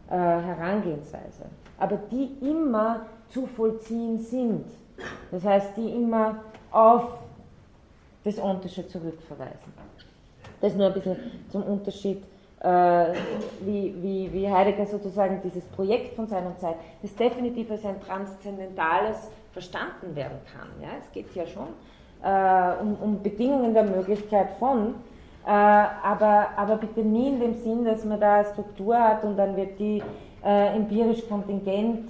[0.09, 1.45] äh, Herangehensweise.
[1.77, 4.65] Aber die immer zu vollziehen sind.
[5.29, 6.37] Das heißt, die immer
[6.71, 7.03] auf
[8.23, 9.73] das Ontische zurückverweisen.
[10.59, 11.17] Das nur ein bisschen
[11.51, 12.23] zum Unterschied,
[12.61, 12.67] äh,
[13.61, 19.29] wie, wie, wie Heidegger sozusagen dieses Projekt von seiner Zeit, das definitiv als ein transzendentales
[19.53, 20.69] verstanden werden kann.
[20.81, 20.89] Ja?
[20.99, 21.67] Es geht ja schon
[22.23, 24.95] äh, um, um Bedingungen der Möglichkeit von,
[25.49, 29.55] aber, aber bitte nie in dem Sinn, dass man da eine Struktur hat und dann
[29.55, 30.03] wird die
[30.43, 32.09] äh, empirisch kontingent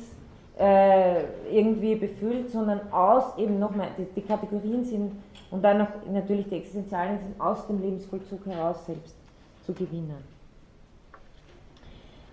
[0.58, 5.12] äh, irgendwie befüllt, sondern aus eben nochmal, die, die, Kategorien sind
[5.52, 9.16] und dann noch natürlich die Existenzialen sind aus dem Lebensvollzug heraus selbst
[9.66, 10.24] zu gewinnen.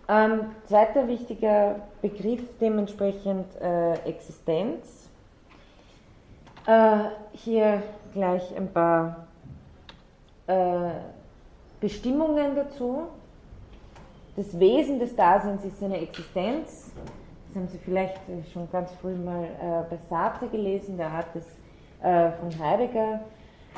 [0.09, 5.09] Ähm, zweiter wichtiger Begriff dementsprechend äh, Existenz.
[6.67, 6.97] Äh,
[7.33, 7.83] hier
[8.13, 9.27] gleich ein paar
[10.47, 10.91] äh,
[11.81, 13.09] Bestimmungen dazu.
[14.37, 16.91] Das Wesen des Daseins ist seine Existenz.
[17.49, 18.19] Das haben Sie vielleicht
[18.53, 21.47] schon ganz früh mal äh, bei Sartre gelesen, der Art des,
[22.03, 23.21] äh, von Heidegger.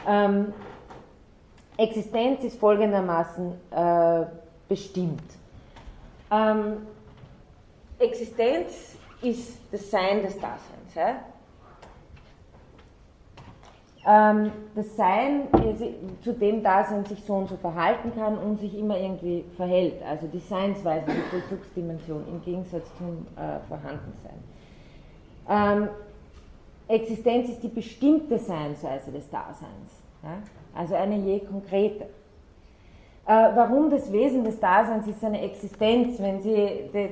[0.06, 0.54] Ähm,
[1.76, 4.24] Existenz ist folgendermaßen äh,
[4.66, 5.22] bestimmt.
[6.30, 6.86] Ähm,
[7.98, 10.94] Existenz ist das Sein des Daseins.
[10.94, 11.16] Ja?
[14.06, 15.48] Ähm, das Sein
[16.22, 20.00] zu dem Dasein sich so und so verhalten kann und sich immer irgendwie verhält.
[20.08, 24.38] Also die Seinsweise, die Vollzugsdimension im Gegensatz zum äh, Vorhandensein.
[25.48, 25.88] Ähm,
[26.88, 30.38] Existenz ist die bestimmte Seinsweise des Daseins, ja?
[30.72, 32.04] also eine je konkrete.
[32.04, 36.20] Äh, warum das Wesen des Daseins ist seine Existenz?
[36.20, 36.54] Wenn Sie,
[36.94, 37.08] de,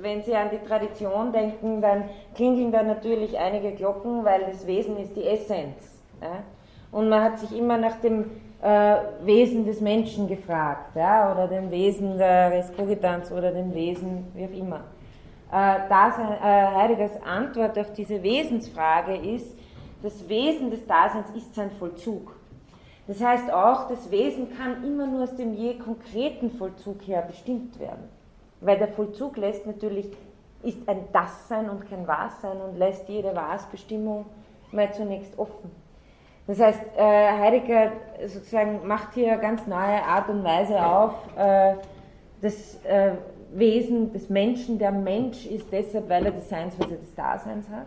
[0.00, 2.04] wenn Sie an die Tradition denken, dann
[2.36, 5.97] klingeln da natürlich einige Glocken, weil das Wesen ist die Essenz.
[6.20, 6.42] Ja?
[6.90, 8.24] Und man hat sich immer nach dem
[8.62, 11.32] äh, Wesen des Menschen gefragt, ja?
[11.32, 14.80] oder dem Wesen der Res Cogitans oder dem Wesen, wie auch immer.
[15.52, 19.54] Äh, das, äh, Heideggers Antwort auf diese Wesensfrage ist,
[20.02, 22.36] das Wesen des Daseins ist sein Vollzug.
[23.08, 27.80] Das heißt auch, das Wesen kann immer nur aus dem je konkreten Vollzug her bestimmt
[27.80, 28.04] werden.
[28.60, 30.10] Weil der Vollzug lässt natürlich,
[30.62, 34.26] ist ein Das-Sein und kein Was-Sein und lässt jede Was-Bestimmung
[34.72, 35.70] mal zunächst offen.
[36.48, 37.92] Das heißt, äh, Heidegger
[38.26, 41.74] sozusagen macht hier ganz neue Art und Weise auf, äh,
[42.40, 43.12] das äh,
[43.52, 44.78] Wesen des Menschen.
[44.78, 47.86] Der Mensch ist deshalb, weil er die Seinsweise des Daseins hat.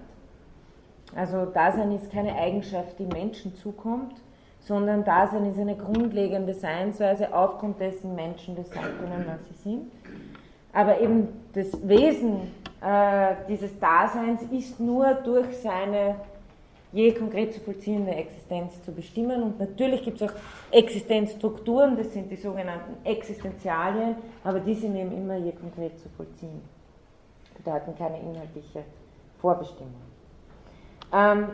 [1.16, 4.22] Also Dasein ist keine Eigenschaft, die Menschen zukommt,
[4.60, 9.92] sondern Dasein ist eine grundlegende Seinsweise, aufgrund dessen Menschen das sein können, was sie sind.
[10.72, 16.16] Aber eben das Wesen äh, dieses Daseins ist nur durch seine
[16.92, 19.44] je konkret zu vollziehende Existenz zu bestimmen.
[19.44, 20.36] Und natürlich gibt es auch
[20.72, 26.62] Existenzstrukturen, das sind die sogenannten Existenzialien, aber die sind eben immer je konkret zu vollziehen.
[27.58, 28.84] Bedeuten keine inhaltliche
[29.40, 30.02] Vorbestimmung.
[31.14, 31.50] Ähm,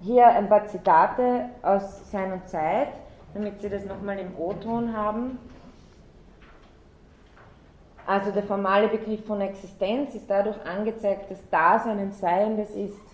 [0.00, 2.88] hier ein paar Zitate aus seiner Zeit,
[3.34, 5.38] damit Sie das nochmal im O-Ton haben.
[8.04, 13.11] Also der formale Begriff von Existenz ist dadurch angezeigt, dass Dasein ein Seiendes ist,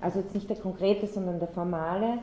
[0.00, 2.18] also jetzt nicht der konkrete, sondern der formale,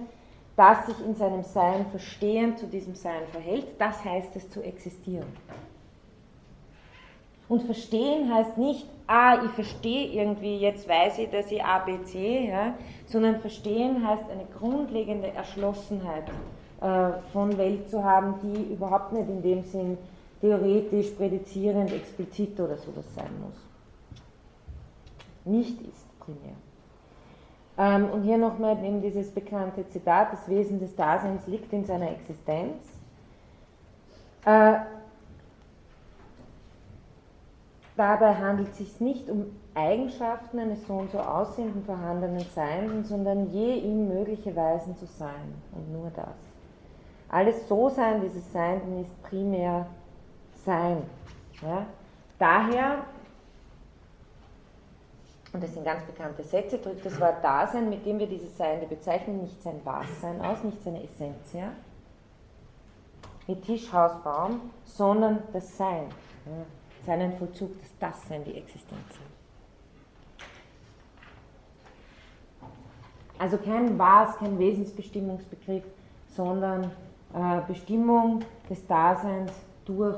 [0.55, 5.25] das sich in seinem Sein verstehen zu diesem Sein verhält, das heißt es zu existieren.
[7.49, 12.01] Und verstehen heißt nicht, ah, ich verstehe irgendwie, jetzt weiß ich, dass ich A, B,
[12.03, 16.29] C, ja, sondern verstehen heißt eine grundlegende Erschlossenheit
[16.81, 19.97] äh, von Welt zu haben, die überhaupt nicht in dem Sinn
[20.39, 23.55] theoretisch, prädizierend, explizit oder sowas sein muss.
[25.45, 26.55] Nicht ist primär.
[27.77, 32.11] Ähm, und hier nochmal eben dieses bekannte Zitat, das Wesen des Daseins liegt in seiner
[32.11, 32.77] Existenz.
[34.45, 34.75] Äh,
[37.95, 39.45] Dabei handelt es sich nicht um
[39.75, 45.53] Eigenschaften eines so und so aussehenden vorhandenen Seienden, sondern je ihm mögliche Weisen zu sein
[45.73, 46.35] und nur das.
[47.29, 49.85] Alles So-Sein dieses Seienden ist primär
[50.65, 51.03] Sein.
[51.61, 51.85] Ja?
[52.39, 52.99] Daher,
[55.53, 58.87] und das sind ganz bekannte Sätze, drückt das Wort Dasein, mit dem wir dieses Seiende
[58.87, 61.71] bezeichnen, nicht sein Was-Sein aus, nicht seine Essenz, ja?
[63.45, 66.07] wie Tisch, Haus, Baum, sondern das Sein.
[66.45, 66.65] Ja?
[67.05, 69.01] seinen Vollzug, das Dasein, die Existenz.
[73.37, 75.83] Also kein Was, kein Wesensbestimmungsbegriff,
[76.27, 76.91] sondern
[77.33, 78.39] äh, Bestimmung
[78.69, 79.51] des Daseins
[79.85, 80.17] durch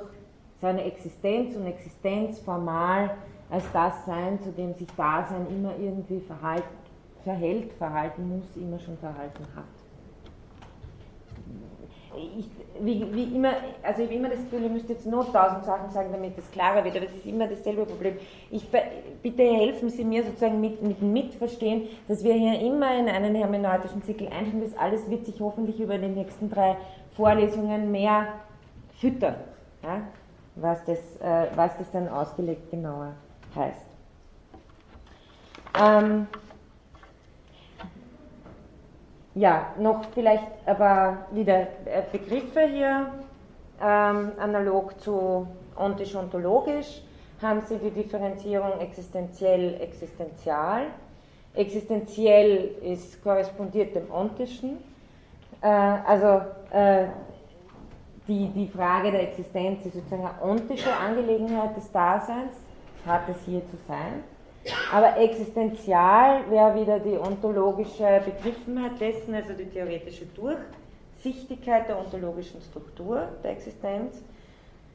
[0.61, 3.17] seine Existenz und Existenz formal
[3.49, 6.63] als das Sein, zu dem sich Dasein immer irgendwie verhalt,
[7.23, 9.65] verhält, verhalten muss, immer schon verhalten hat
[12.37, 15.63] ich, wie, wie, immer, also ich habe immer das Gefühl, ich müsste jetzt nur tausend
[15.65, 18.15] Sachen sagen, damit es klarer wird, aber es ist immer dasselbe Problem.
[18.51, 18.67] Ich,
[19.21, 24.03] bitte helfen Sie mir sozusagen mit, mit Mitverstehen, dass wir hier immer in einen hermeneutischen
[24.03, 24.61] Zirkel einsteigen.
[24.61, 26.77] Das alles wird sich hoffentlich über die nächsten drei
[27.15, 28.27] Vorlesungen mehr
[28.99, 29.35] füttern,
[29.83, 30.01] ja,
[30.55, 33.13] was, das, äh, was das dann ausgelegt genauer
[33.55, 33.85] heißt.
[35.81, 36.27] Ähm,
[39.33, 43.07] ja, noch vielleicht aber wieder äh, Begriffe hier,
[43.81, 47.01] ähm, analog zu ontisch-ontologisch
[47.41, 50.83] haben Sie die Differenzierung existenziell-existenzial.
[51.53, 54.77] Existenziell ist korrespondiert dem ontischen,
[55.61, 56.41] äh, also
[56.71, 57.05] äh,
[58.27, 62.57] die, die Frage der Existenz ist sozusagen eine ontische Angelegenheit des Daseins,
[63.05, 64.23] hat es hier zu sein.
[64.91, 73.27] Aber existenzial wäre wieder die ontologische Begriffenheit dessen, also die theoretische Durchsichtigkeit der ontologischen Struktur
[73.43, 74.23] der Existenz,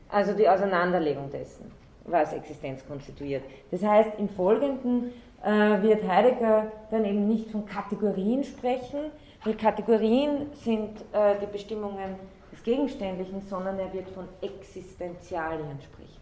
[0.08, 1.70] also die Auseinanderlegung dessen,
[2.04, 3.44] was Existenz konstituiert.
[3.70, 5.12] Das heißt, im Folgenden
[5.44, 9.12] äh, wird Heidegger dann eben nicht von Kategorien sprechen,
[9.44, 12.16] weil Kategorien sind äh, die Bestimmungen
[12.52, 16.19] des Gegenständlichen, sondern er wird von Existenzialien sprechen,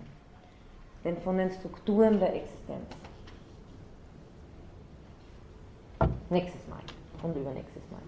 [1.08, 2.84] denn von den Strukturen der Existenz.
[6.28, 6.80] Nächstes Mal
[7.22, 8.02] und übernächstes Mal.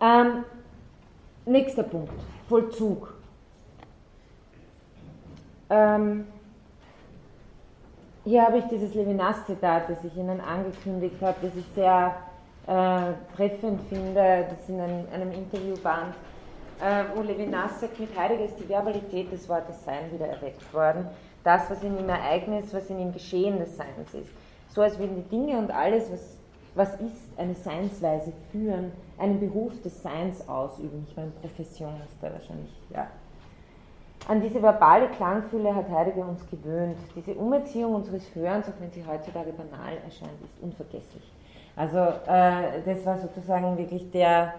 [0.00, 0.44] Ähm,
[1.44, 2.12] nächster Punkt,
[2.48, 3.14] Vollzug.
[5.70, 6.26] Ähm,
[8.24, 12.16] hier habe ich dieses Levinas-Zitat, das ich Ihnen angekündigt habe, das ich sehr
[12.66, 16.14] äh, treffend finde, das in einem, einem Interview band,
[16.80, 21.06] äh, wo Levinas sagt, mit Heidegger ist die Verbalität des Wortes Sein wieder erweckt worden.
[21.46, 24.30] Das, was in ihm Ereignis, was in ihm Geschehen des Seins ist.
[24.68, 26.36] So als würden die Dinge und alles, was
[26.76, 31.06] was ist eine Seinsweise führen, einen Beruf des Seins ausüben.
[31.08, 33.06] Ich meine, Profession ist da wahrscheinlich, ja.
[34.28, 36.98] An diese verbale Klangfülle hat Heidegger uns gewöhnt.
[37.14, 41.32] Diese Umerziehung unseres Hörens, auch wenn sie heutzutage banal erscheint, ist unvergesslich.
[41.76, 44.54] Also äh, das war sozusagen wirklich der,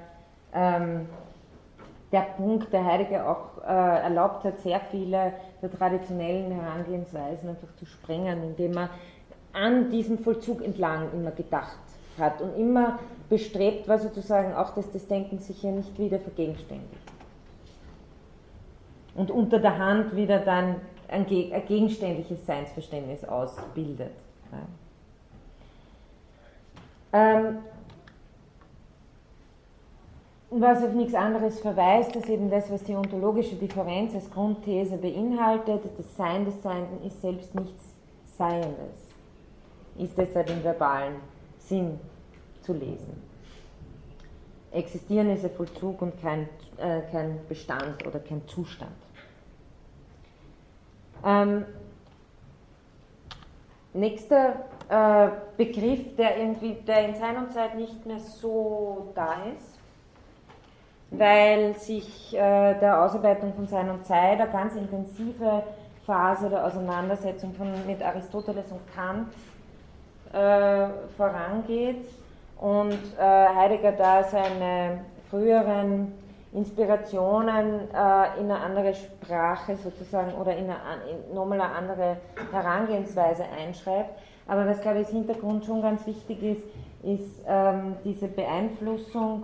[0.54, 1.08] ähm,
[2.12, 7.86] der Punkt, der Heidegger auch äh, erlaubt hat, sehr viele der traditionellen Herangehensweisen einfach zu
[7.86, 8.90] sprengen, indem er
[9.54, 11.78] an diesem Vollzug entlang immer gedacht
[12.18, 13.00] hat und immer
[13.30, 17.02] bestrebt war, sozusagen auch, dass das Denken sich hier nicht wieder vergegenständigt.
[19.16, 20.76] Und unter der Hand wieder dann
[21.08, 24.12] ein, ein gegenständliches Seinsverständnis ausbildet.
[24.52, 24.60] Ja.
[27.14, 27.58] Ähm,
[30.50, 35.82] was auf nichts anderes verweist, als eben das, was die ontologische Differenz als Grundthese beinhaltet,
[35.98, 37.84] das Sein des Seienden ist selbst nichts
[38.38, 39.10] Seiendes,
[39.98, 41.16] ist deshalb im verbalen
[41.60, 42.00] Sinn
[42.62, 43.22] zu lesen.
[44.72, 48.92] Existieren ist ein Vollzug und kein, äh, kein Bestand oder kein Zustand.
[51.26, 51.66] Ähm,
[53.94, 59.77] nächster äh, Begriff, der, irgendwie, der in seiner Zeit nicht mehr so da ist,
[61.12, 65.64] weil sich äh, der Ausarbeitung von seiner Zeit eine ganz intensive
[66.06, 69.30] Phase der Auseinandersetzung von, mit Aristoteles und Kant
[70.34, 72.06] äh, vorangeht
[72.60, 76.14] und äh, Heidegger da seine früheren
[76.54, 80.78] Inspirationen äh, in eine andere Sprache sozusagen oder in, eine,
[81.30, 82.18] in nochmal eine andere
[82.52, 84.18] Herangehensweise einschreibt.
[84.48, 86.64] Aber was, glaube ich, als Hintergrund schon ganz wichtig ist,
[87.04, 89.44] ist ähm, diese Beeinflussung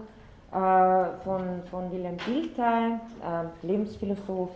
[1.24, 4.52] von, von Wilhelm Dilthey, äh, Lebensphilosoph,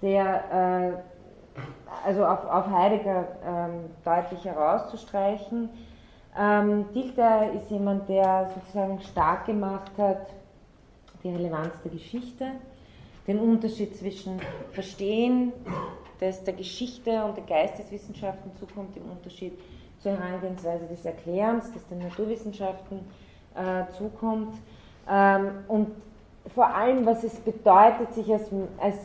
[0.00, 1.58] der äh,
[2.06, 5.68] also auf, auf Heidegger ähm, deutlich herauszustreichen.
[6.38, 10.26] Ähm, Dilthey ist jemand, der sozusagen stark gemacht hat
[11.22, 12.46] die Relevanz der Geschichte,
[13.26, 14.40] den Unterschied zwischen
[14.72, 15.52] Verstehen
[16.22, 19.58] das der Geschichte und der Geisteswissenschaften zukommt, im Unterschied
[19.98, 23.00] zur Herangehensweise des Erklärens, das den Naturwissenschaften
[23.56, 24.54] äh, zukommt.
[25.08, 25.88] Ähm, und
[26.54, 28.48] vor allem, was es bedeutet, sich als,
[28.78, 28.96] als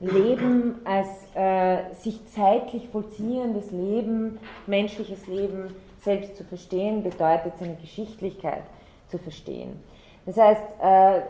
[0.00, 8.62] Leben, als äh, sich zeitlich vollziehendes Leben, menschliches Leben selbst zu verstehen, bedeutet seine Geschichtlichkeit
[9.08, 9.80] zu verstehen.
[10.26, 11.20] Das heißt, äh,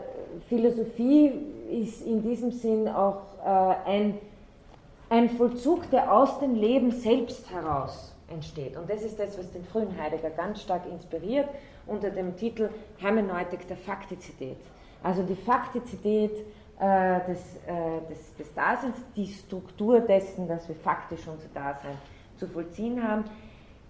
[0.49, 1.31] Philosophie
[1.71, 4.17] ist in diesem Sinn auch äh, ein,
[5.09, 8.75] ein Vollzug, der aus dem Leben selbst heraus entsteht.
[8.75, 11.47] Und das ist das, was den frühen Heidegger ganz stark inspiriert
[11.87, 14.57] unter dem Titel Hermeneutik der Faktizität.
[15.03, 16.31] Also die Faktizität
[16.79, 21.97] äh, des, äh, des, des Daseins, die Struktur dessen, dass wir faktisch unser Dasein
[22.37, 23.23] zu vollziehen haben,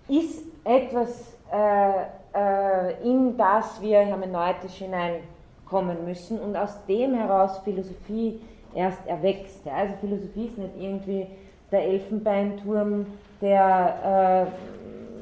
[0.08, 8.40] ist etwas, äh, äh, in das wir hermeneutisch hineinkommen müssen und aus dem heraus Philosophie
[8.74, 9.66] erst erwächst.
[9.66, 9.74] Ja?
[9.74, 11.28] Also Philosophie ist nicht irgendwie
[11.72, 13.06] der Elfenbeinturm,
[13.42, 14.50] der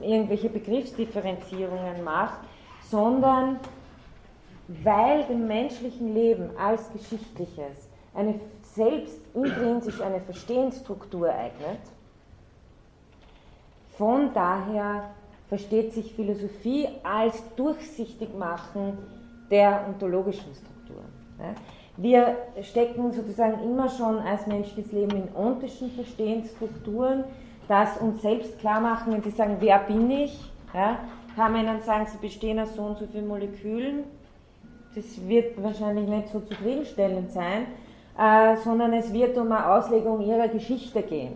[0.02, 2.40] äh, irgendwelche Begriffsdifferenzierungen macht,
[2.96, 3.60] sondern
[4.68, 11.82] weil dem menschlichen Leben als geschichtliches eine selbst intrinsisch eine Verstehensstruktur eignet,
[13.98, 15.10] von daher
[15.50, 18.98] versteht sich Philosophie als durchsichtig machen
[19.52, 21.12] der ontologischen Strukturen.
[21.98, 27.26] Wir stecken sozusagen immer schon als menschliches Leben in ontischen Verstehensstrukturen,
[27.68, 31.00] das uns selbst klar machen, wenn Sie sagen, wer bin ich, ja,
[31.36, 34.04] kann man Ihnen sagen, Sie bestehen aus so und so vielen Molekülen.
[34.96, 37.68] Das wird wahrscheinlich nicht so zufriedenstellend sein,
[38.18, 41.34] äh, sondern es wird um eine Auslegung Ihrer Geschichte gehen,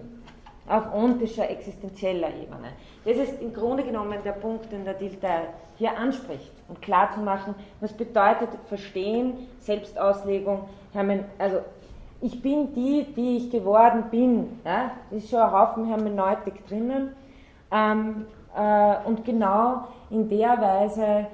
[0.67, 2.69] auf ontischer, existenzieller Ebene.
[3.03, 5.47] Das ist im Grunde genommen der Punkt, den der Dilthey
[5.77, 10.69] hier anspricht und klar zu machen, was bedeutet Verstehen, Selbstauslegung,
[11.37, 11.59] also
[12.21, 14.59] ich bin die, die ich geworden bin.
[14.65, 14.91] Ja?
[15.09, 17.13] Das ist schon ein Haufen Hermeneutik drinnen.
[17.71, 18.38] Ähm, äh,
[19.05, 21.27] und genau in der Weise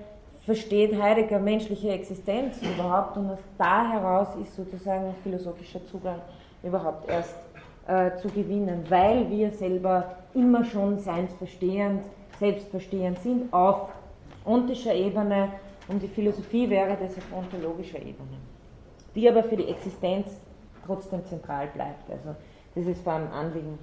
[0.45, 6.19] versteht Heidegger menschliche Existenz überhaupt und aus da heraus ist sozusagen ein philosophischer Zugang
[6.61, 7.35] überhaupt erst
[7.87, 12.03] äh, zu gewinnen, weil wir selber immer schon seinsverstehend,
[12.39, 13.89] selbstverstehend sind auf
[14.45, 15.49] ontischer Ebene
[15.87, 18.37] und die Philosophie wäre das auf ontologischer Ebene,
[19.15, 20.27] die aber für die Existenz
[20.85, 22.09] trotzdem zentral bleibt.
[22.09, 22.35] Also
[22.75, 23.79] das ist vor allem Anliegen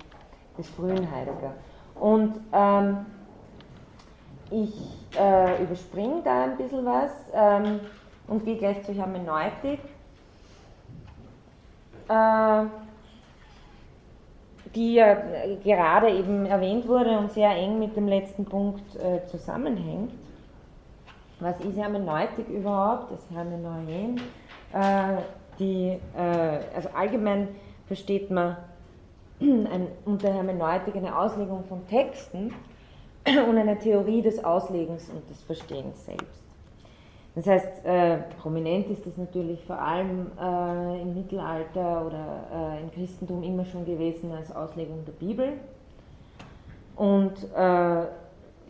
[0.57, 1.55] des frühen Heidegger.
[1.99, 3.07] Und ähm,
[4.53, 7.81] ich äh, überspringe da ein bisschen was ähm,
[8.29, 9.81] und gehe gleich zur Hermeneutik.
[12.09, 12.65] Äh,
[14.75, 15.17] die ja
[15.63, 20.13] gerade eben erwähnt wurde und sehr eng mit dem letzten Punkt äh, zusammenhängt.
[21.41, 23.13] Was ist Hermeneutik überhaupt?
[23.13, 24.21] Das Hermenoien.
[24.73, 25.21] Äh,
[25.59, 27.49] die, äh, also allgemein
[27.87, 28.57] versteht man
[29.41, 32.55] ein, unter Hermeneutik eine Auslegung von Texten
[33.49, 36.43] und eine Theorie des Auslegens und des Verstehens selbst.
[37.35, 42.91] Das heißt, äh, prominent ist es natürlich vor allem äh, im Mittelalter oder äh, im
[42.91, 45.55] Christentum immer schon gewesen als Auslegung der Bibel.
[46.95, 48.03] Und äh,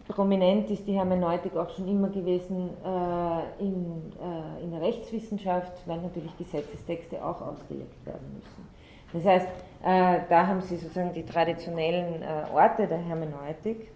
[0.06, 6.00] prominent ist die Hermeneutik auch schon immer gewesen äh, in, äh, in der Rechtswissenschaft, weil
[6.00, 8.68] natürlich Gesetzestexte auch ausgelegt werden müssen.
[9.12, 9.48] Das heißt,
[9.82, 12.22] da haben Sie sozusagen die traditionellen
[12.54, 13.90] Orte der Hermeneutik.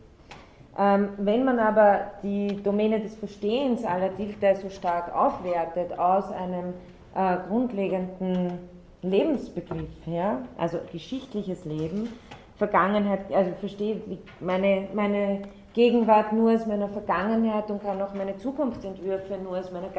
[0.79, 6.75] Ähm, wenn man aber die Domäne des Verstehens aller Dilthey so stark aufwertet aus einem
[7.15, 8.59] äh, grundlegenden
[9.01, 12.13] Lebensbegriff her, also geschichtliches Leben,
[12.57, 14.01] Vergangenheit, also verstehe
[14.41, 19.91] meine, meine Gegenwart nur aus meiner Vergangenheit und kann auch meine Zukunftsentwürfe nur aus meiner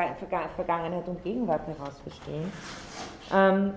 [0.56, 2.52] Vergangenheit und Gegenwart heraus verstehen,
[3.34, 3.74] ähm,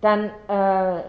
[0.00, 1.02] dann äh,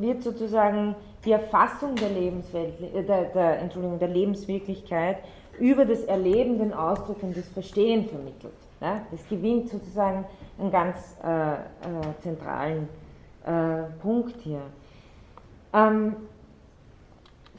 [0.00, 0.94] wird sozusagen
[1.24, 5.18] die Erfassung der, Lebenswelt, äh, der, der, Entschuldigung, der Lebenswirklichkeit
[5.58, 8.54] über das Erleben, den Ausdruck und das Verstehen vermittelt.
[8.80, 9.02] Ja?
[9.10, 10.24] Das gewinnt sozusagen
[10.58, 11.56] einen ganz äh, äh,
[12.20, 12.88] zentralen
[13.44, 14.62] äh, Punkt hier.
[15.72, 16.16] Ähm,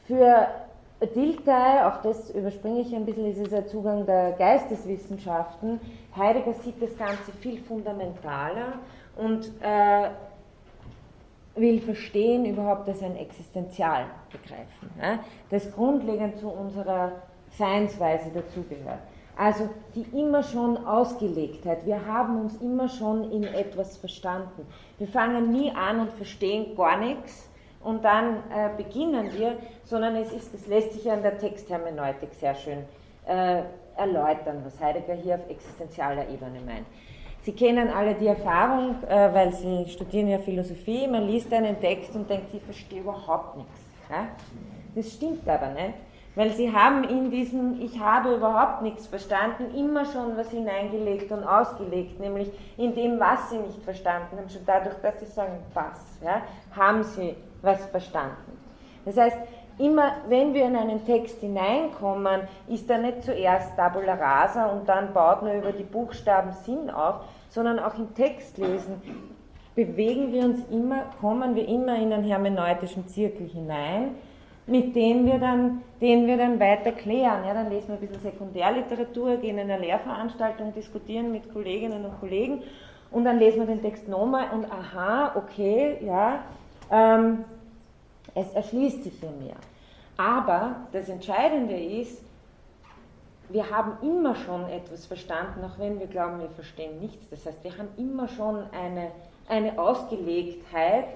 [0.06, 0.48] für
[1.14, 5.80] Dilthey, auch das überspringe ich ein bisschen, ist es der Zugang der Geisteswissenschaften.
[6.16, 8.74] Heidegger sieht das Ganze viel fundamentaler
[9.16, 10.10] und äh,
[11.54, 15.18] will verstehen überhaupt als ein Existenzial begreifen, ja,
[15.50, 17.12] das grundlegend zu unserer
[17.58, 19.00] Seinsweise dazugehört.
[19.36, 21.86] Also die immer schon Ausgelegtheit.
[21.86, 24.66] Wir haben uns immer schon in etwas verstanden.
[24.98, 27.48] Wir fangen nie an und verstehen gar nichts
[27.82, 32.34] und dann äh, beginnen wir, sondern es ist, das lässt sich ja in der Texthermeneutik
[32.34, 32.84] sehr schön
[33.26, 33.62] äh,
[33.96, 36.86] erläutern, was Heidegger hier auf existenzieller Ebene meint.
[37.42, 42.14] Sie kennen alle die Erfahrung, äh, weil Sie studieren ja Philosophie, man liest einen Text
[42.14, 43.80] und denkt, ich verstehe überhaupt nichts.
[44.08, 44.28] Ja?
[44.94, 45.94] Das stimmt aber nicht,
[46.36, 51.42] weil Sie haben in diesem Ich habe überhaupt nichts verstanden immer schon was hineingelegt und
[51.42, 56.18] ausgelegt, nämlich in dem, was Sie nicht verstanden haben, schon dadurch, dass Sie sagen, was,
[56.22, 56.42] ja,
[56.76, 58.56] haben Sie was verstanden.
[59.04, 59.38] Das heißt,
[59.82, 65.12] immer wenn wir in einen Text hineinkommen, ist er nicht zuerst Tabula rasa und dann
[65.12, 67.16] baut man über die Buchstaben Sinn auf,
[67.48, 69.02] sondern auch im Textlesen
[69.74, 74.14] bewegen wir uns immer, kommen wir immer in einen hermeneutischen Zirkel hinein,
[74.66, 77.44] mit dem wir dann, den wir dann weiter klären.
[77.46, 82.20] Ja, dann lesen wir ein bisschen Sekundärliteratur, gehen in eine Lehrveranstaltung, diskutieren mit Kolleginnen und
[82.20, 82.62] Kollegen
[83.10, 86.40] und dann lesen wir den Text nochmal und aha, okay, ja,
[86.90, 87.44] ähm,
[88.34, 89.56] es erschließt sich hier mehr.
[90.22, 92.22] Aber das Entscheidende ist,
[93.48, 97.28] wir haben immer schon etwas verstanden, auch wenn wir glauben, wir verstehen nichts.
[97.28, 99.10] Das heißt, wir haben immer schon eine,
[99.48, 101.06] eine Ausgelegtheit,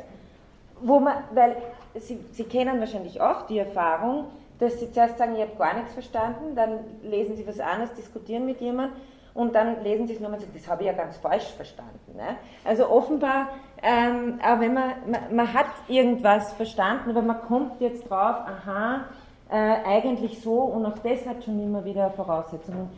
[0.80, 1.57] wo man, weil
[1.94, 4.24] Sie, Sie kennen wahrscheinlich auch die Erfahrung,
[4.59, 8.44] dass Sie zuerst sagen, ich habe gar nichts verstanden, dann lesen Sie was anderes, diskutieren
[8.44, 8.96] mit jemandem
[9.37, 12.16] und dann lesen Sie es nochmal und sagen, das habe ich ja ganz falsch verstanden.
[12.16, 12.37] Ne?
[12.64, 13.49] Also offenbar,
[13.82, 19.05] ähm, aber wenn man, man, man, hat irgendwas verstanden, aber man kommt jetzt drauf, aha,
[19.51, 22.89] äh, eigentlich so und auch das hat schon immer wieder Voraussetzungen.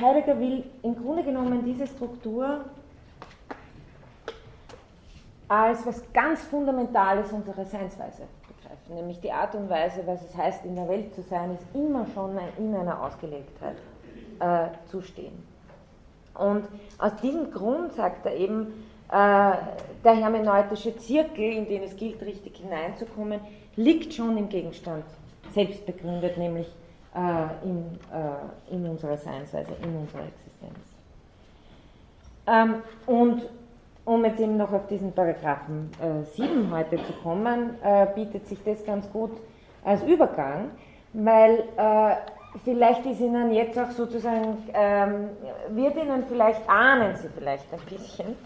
[0.00, 2.64] Heidegger will im Grunde genommen diese Struktur
[5.48, 10.64] als was ganz Fundamentales unserer Seinsweise begreifen, nämlich die Art und Weise, was es heißt,
[10.64, 13.76] in der Welt zu sein, ist immer schon in einer Ausgelegtheit
[14.40, 15.42] äh, zu stehen.
[16.34, 16.64] Und
[16.98, 19.52] aus diesem Grund sagt er eben, äh,
[20.04, 23.40] der hermeneutische Zirkel, in den es gilt, richtig hineinzukommen,
[23.76, 25.04] liegt schon im Gegenstand,
[25.52, 26.68] selbst begründet, nämlich
[27.14, 30.78] äh, in, äh, in unserer Seinsweise, in unserer Existenz.
[32.46, 33.48] Ähm, und
[34.04, 38.62] um jetzt eben noch auf diesen Paragraphen äh, 7 heute zu kommen, äh, bietet sich
[38.64, 39.32] das ganz gut
[39.84, 40.70] als Übergang,
[41.12, 42.14] weil äh,
[42.64, 45.30] vielleicht ist Ihnen jetzt auch sozusagen, ähm,
[45.70, 48.36] wird Ihnen vielleicht, ahnen Sie vielleicht ein bisschen,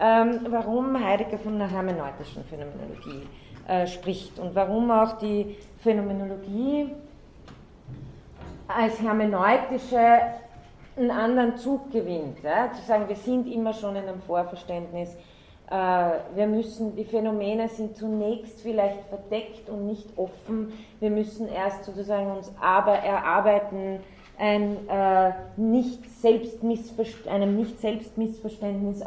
[0.00, 3.26] ähm, warum Heidegger von einer hermeneutischen Phänomenologie
[3.66, 6.94] äh, spricht und warum auch die Phänomenologie
[8.68, 10.20] als hermeneutische
[10.96, 12.42] einen anderen Zug gewinnt.
[12.42, 12.72] Ja?
[12.72, 15.16] Zu sagen, wir sind immer schon in einem Vorverständnis,
[15.70, 20.72] wir müssen, die Phänomene sind zunächst vielleicht verdeckt und nicht offen.
[21.00, 24.00] Wir müssen erst sozusagen uns aber erarbeiten,
[24.38, 26.00] ein, äh, nicht
[27.26, 29.02] einem nicht Selbstmissverständnis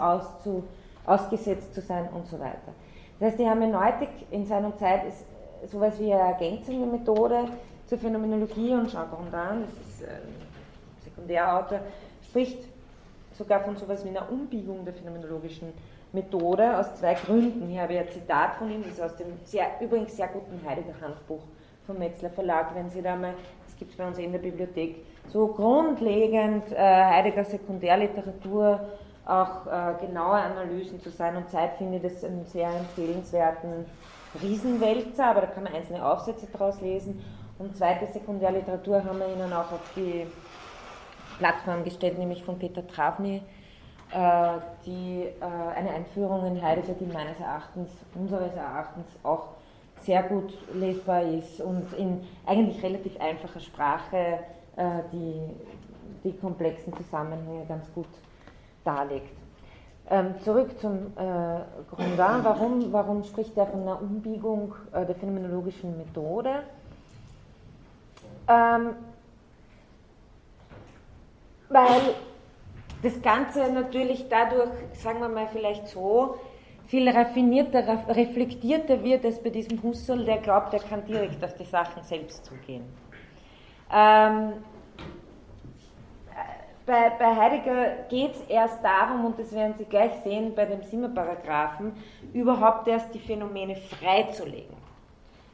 [1.05, 2.73] ausgesetzt zu sein und so weiter.
[3.19, 5.25] Das heißt, die Hermeneutik in seiner Zeit ist
[5.71, 7.45] sowas wie eine ergänzende Methode
[7.87, 10.35] zur Phänomenologie und Jean Grondin, das ist ein
[11.03, 11.79] Sekundärautor,
[12.23, 12.59] spricht
[13.37, 15.73] sogar von sowas wie einer Umbiegung der phänomenologischen
[16.13, 17.67] Methode aus zwei Gründen.
[17.67, 20.59] Hier habe ich ein Zitat von ihm, das ist aus dem sehr, übrigens sehr guten
[20.67, 21.41] Heidegger Handbuch
[21.87, 23.33] vom Metzler Verlag, wenn Sie da mal,
[23.65, 28.79] das gibt es bei uns in der Bibliothek, so grundlegend äh, Heidegger Sekundärliteratur,
[29.25, 33.85] auch äh, genaue Analysen zu sein und Zeit finde ich das einen sehr empfehlenswerten
[34.41, 37.23] Riesenwälzer, aber da kann man einzelne Aufsätze daraus lesen.
[37.59, 40.25] Und zweite Sekundärliteratur haben wir Ihnen auch auf die
[41.37, 43.43] Plattform gestellt, nämlich von Peter Travny,
[44.85, 49.47] die, äh, eine Einführung in Heidegger, die meines Erachtens, unseres Erachtens auch
[50.01, 54.39] sehr gut lesbar ist und in eigentlich relativ einfacher Sprache
[54.75, 55.41] äh, die,
[56.23, 58.07] die komplexen Zusammenhänge ganz gut
[58.83, 59.37] darlegt.
[60.09, 62.17] Ähm, zurück zum äh, Grondin.
[62.17, 66.63] Warum, warum spricht er von einer Umbiegung äh, der phänomenologischen Methode?
[68.47, 68.89] Ähm,
[71.69, 72.15] weil
[73.01, 76.37] das Ganze natürlich dadurch, sagen wir mal vielleicht so,
[76.87, 81.65] viel raffinierter, reflektierter wird als bei diesem Husserl, der glaubt, er kann direkt auf die
[81.65, 82.83] Sachen selbst zugehen.
[83.93, 84.53] Ähm,
[86.85, 90.83] bei, bei, Heidegger geht es erst darum, und das werden Sie gleich sehen bei dem
[90.83, 91.93] Simmerparagraphen,
[92.33, 94.75] überhaupt erst die Phänomene freizulegen.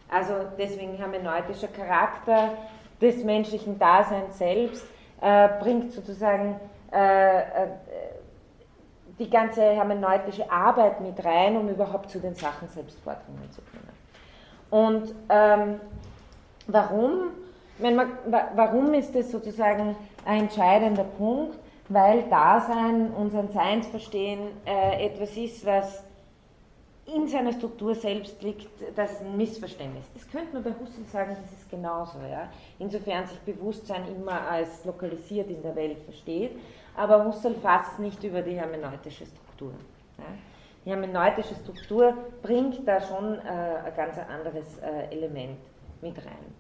[0.10, 2.53] Also deswegen hermeneutischer Charakter
[3.02, 4.86] des menschlichen Daseins selbst
[5.22, 6.60] äh, bringt sozusagen
[6.91, 7.43] äh, äh,
[9.19, 13.89] die ganze hermeneutische Arbeit mit rein, um überhaupt zu den Sachen selbst vordringen zu können.
[14.69, 15.80] Und ähm,
[16.68, 17.31] warum?
[17.80, 18.11] Wenn man,
[18.55, 19.95] warum ist das sozusagen
[20.26, 21.57] ein entscheidender Punkt?
[21.89, 26.03] Weil Dasein, unser Seinsverstehen äh, etwas ist, was
[27.08, 30.06] in seiner Struktur selbst liegt das ein Missverständnis.
[30.14, 32.20] Das könnte man bei Husserl sagen, das ist genauso.
[32.30, 32.50] Ja?
[32.80, 36.52] Insofern sich Bewusstsein immer als lokalisiert in der Welt versteht,
[36.96, 39.72] aber Husserl fasst nicht über die hermeneutische Struktur.
[40.18, 40.26] Ja?
[40.86, 45.60] Die hermeneutische Struktur bringt da schon äh, ein ganz anderes äh, Element
[46.02, 46.54] mit rein.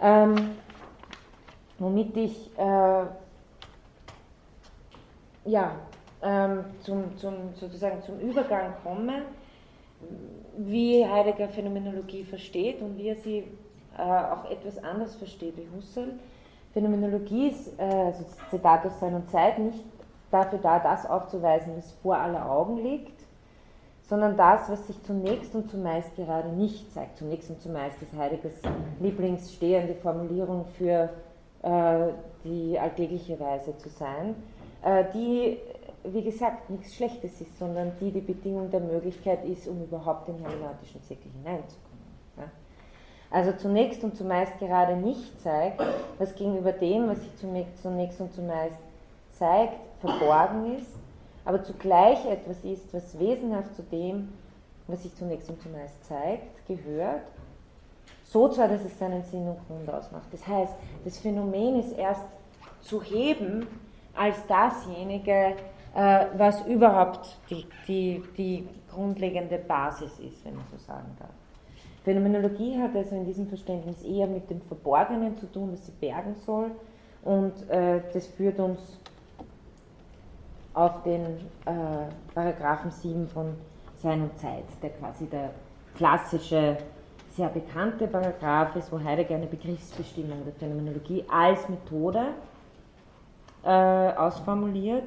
[0.00, 0.56] Ähm,
[1.78, 3.04] womit ich äh,
[5.44, 5.76] ja,
[6.22, 9.22] ähm, zum, zum, sozusagen zum Übergang komme,
[10.56, 13.44] wie Heidegger Phänomenologie versteht und wie er sie
[13.96, 16.12] äh, auch etwas anders versteht wie Husserl.
[16.72, 19.84] Phänomenologie ist, äh, also Zitat aus seiner Zeit, nicht
[20.30, 23.18] dafür da, das aufzuweisen, was vor aller Augen liegt,
[24.02, 27.18] sondern das, was sich zunächst und zumeist gerade nicht zeigt.
[27.18, 28.60] Zunächst und zumeist ist Heideggers
[29.00, 31.10] Lieblingsstehende Formulierung für
[31.62, 32.12] äh,
[32.44, 34.34] die alltägliche Weise zu sein,
[34.82, 35.58] äh, die
[36.04, 40.36] wie gesagt, nichts Schlechtes ist, sondern die die Bedingung der Möglichkeit ist, um überhaupt in
[40.36, 41.98] den hermeneutischen Zirkel hineinzukommen.
[42.36, 42.44] Ja?
[43.30, 45.82] Also zunächst und zumeist gerade nicht zeigt,
[46.18, 48.78] was gegenüber dem, was sich zunächst und zumeist
[49.32, 50.92] zeigt, verborgen ist,
[51.44, 54.32] aber zugleich etwas ist, was wesenhaft zu dem,
[54.86, 57.22] was sich zunächst und zumeist zeigt, gehört,
[58.24, 60.26] so zwar, dass es seinen Sinn und Grund ausmacht.
[60.32, 62.24] Das heißt, das Phänomen ist erst
[62.82, 63.66] zu heben
[64.14, 65.54] als dasjenige,
[65.98, 71.30] was überhaupt die, die, die grundlegende Basis ist, wenn man so sagen darf.
[72.04, 76.36] Phänomenologie hat also in diesem Verständnis eher mit dem Verborgenen zu tun, was sie bergen
[76.46, 76.70] soll,
[77.22, 79.00] und äh, das führt uns
[80.74, 81.24] auf den
[81.66, 83.54] äh, Paragraphen 7 von
[83.96, 85.50] Sein und Zeit, der quasi der
[85.96, 86.78] klassische,
[87.30, 92.28] sehr bekannte Paragraph ist, wo Heidegger eine Begriffsbestimmung der Phänomenologie als Methode
[93.64, 95.04] äh, ausformuliert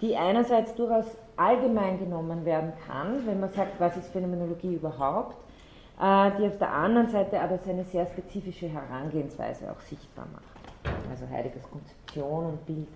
[0.00, 1.06] die einerseits durchaus
[1.36, 5.36] allgemein genommen werden kann, wenn man sagt, was ist Phänomenologie überhaupt,
[6.00, 10.94] äh, die auf der anderen Seite aber seine sehr spezifische Herangehensweise auch sichtbar macht.
[11.10, 12.88] Also Heideggers Konzeption und Bild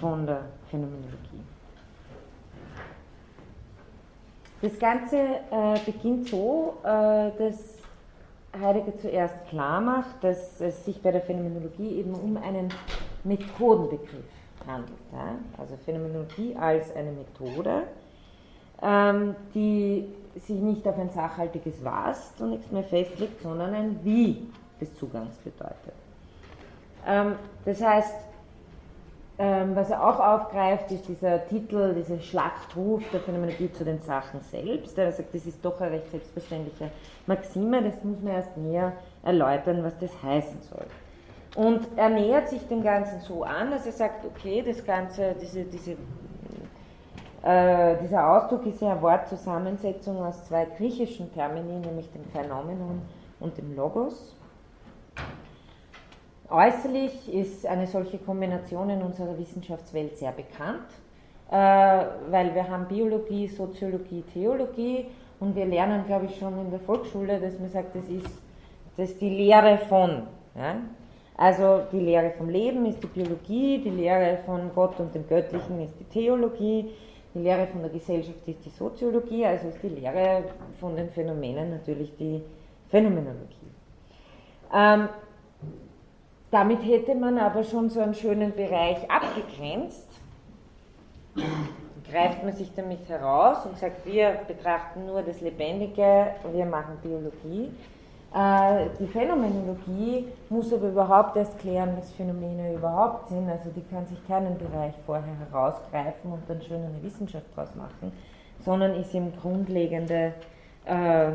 [0.00, 1.42] von der Phänomenologie.
[4.62, 7.78] Das Ganze äh, beginnt so, äh, dass
[8.58, 12.72] Heidegger zuerst klar macht, dass es sich bei der Phänomenologie eben um einen
[13.24, 14.33] Methodenbegriff
[14.66, 14.98] handelt.
[15.12, 15.36] Ja?
[15.58, 17.82] Also Phänomenologie als eine Methode,
[18.82, 20.06] ähm, die
[20.40, 24.46] sich nicht auf ein sachhaltiges Was zunächst mehr festlegt, sondern ein Wie
[24.80, 25.94] des Zugangs bedeutet.
[27.06, 28.14] Ähm, das heißt,
[29.36, 34.40] ähm, was er auch aufgreift, ist dieser Titel, dieser Schlachtruf der Phänomenologie zu den Sachen
[34.42, 34.96] selbst.
[34.96, 36.90] Er sagt, das ist doch eine recht selbstverständliche
[37.26, 38.92] Maxime, das muss man erst näher
[39.24, 40.86] erläutern, was das heißen soll.
[41.54, 45.64] Und er nähert sich dem Ganzen so an, dass er sagt, okay, das Ganze, diese,
[45.64, 45.92] diese,
[47.42, 53.02] äh, dieser Ausdruck ist ja eine Wortzusammensetzung aus zwei griechischen Termini, nämlich dem Phänomenon
[53.38, 54.34] und dem Logos.
[56.50, 60.88] Äußerlich ist eine solche Kombination in unserer Wissenschaftswelt sehr bekannt,
[61.50, 61.54] äh,
[62.30, 65.06] weil wir haben Biologie, Soziologie, Theologie
[65.38, 68.42] und wir lernen, glaube ich, schon in der Volksschule, dass man sagt, das ist,
[68.96, 70.24] das ist die Lehre von.
[70.56, 70.76] Ja?
[71.36, 75.80] Also die Lehre vom Leben ist die Biologie, die Lehre von Gott und dem Göttlichen
[75.80, 76.90] ist die Theologie,
[77.34, 80.44] die Lehre von der Gesellschaft ist die Soziologie, also ist die Lehre
[80.78, 82.40] von den Phänomenen natürlich die
[82.88, 83.72] Phänomenologie.
[84.72, 85.08] Ähm,
[86.52, 90.08] damit hätte man aber schon so einen schönen Bereich abgegrenzt.
[92.08, 97.72] Greift man sich damit heraus und sagt, wir betrachten nur das Lebendige, wir machen Biologie.
[98.34, 103.48] Äh, die Phänomenologie muss aber überhaupt erst klären, was Phänomene überhaupt sind.
[103.48, 108.10] Also die kann sich keinen Bereich vorher herausgreifen und dann schön eine Wissenschaft draus machen,
[108.58, 110.32] sondern ist eben grundlegende,
[110.84, 111.30] äh,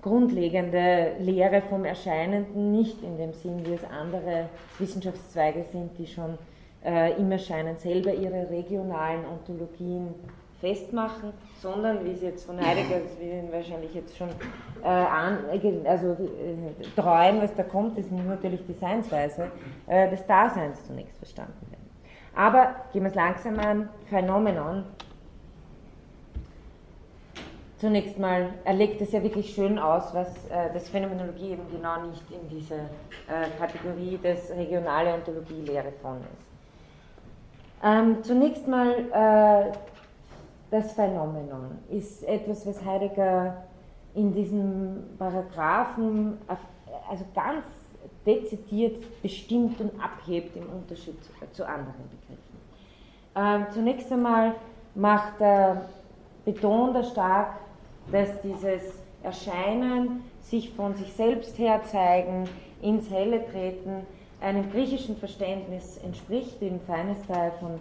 [0.00, 4.48] grundlegende Lehre vom Erscheinenden, nicht in dem Sinn, wie es andere
[4.78, 6.38] Wissenschaftszweige sind, die schon
[6.82, 10.14] äh, im Erscheinen selber ihre regionalen Ontologien
[10.60, 14.28] festmachen, sondern wie es jetzt von Heidegger, das wir wahrscheinlich jetzt schon
[14.82, 15.38] äh, an,
[15.84, 19.50] also äh, treuen, was da kommt, ist natürlich die Seinsweise
[19.86, 21.88] äh, des Daseins zunächst verstanden werden.
[22.34, 24.84] Aber gehen wir es langsam an, Phänomenon.
[27.78, 32.06] Zunächst mal, er legt es ja wirklich schön aus, was äh, das Phänomenologie eben genau
[32.06, 36.48] nicht in diese äh, Kategorie des regionale Ontologie-Lehre von ist.
[37.84, 39.72] Ähm, zunächst mal äh,
[40.70, 43.64] das Phänomenon ist etwas, was Heidegger
[44.14, 46.38] in diesem Paragraphen
[47.08, 47.64] also ganz
[48.26, 51.16] dezidiert bestimmt und abhebt im Unterschied
[51.52, 52.48] zu anderen Begriffen.
[53.36, 54.54] Ähm, zunächst einmal
[54.94, 55.82] macht er
[56.44, 57.58] betont er stark,
[58.10, 58.82] dass dieses
[59.22, 62.48] Erscheinen, sich von sich selbst her zeigen,
[62.80, 64.06] ins Helle treten,
[64.40, 67.80] einem griechischen Verständnis entspricht, dem feines Teil von,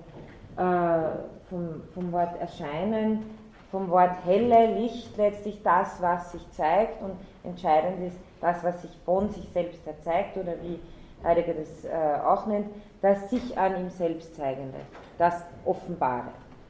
[0.58, 3.24] vom, vom Wort erscheinen,
[3.72, 7.14] vom Wort helle, Licht letztlich das, was sich zeigt und
[7.44, 10.80] entscheidend ist das, was sich von sich selbst erzeigt oder wie
[11.24, 12.68] Heidegger das äh, auch nennt,
[13.02, 14.78] das sich an ihm selbst zeigende,
[15.18, 16.28] das Offenbare.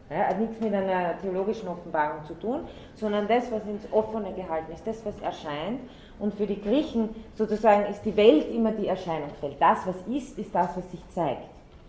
[0.09, 2.61] Ja, hat nichts mit einer theologischen Offenbarung zu tun,
[2.95, 5.81] sondern das, was ins Offene gehalten ist, das, was erscheint.
[6.17, 9.57] Und für die Griechen sozusagen ist die Welt immer die Erscheinungswelt.
[9.59, 11.43] Das, was ist, ist das, was sich zeigt.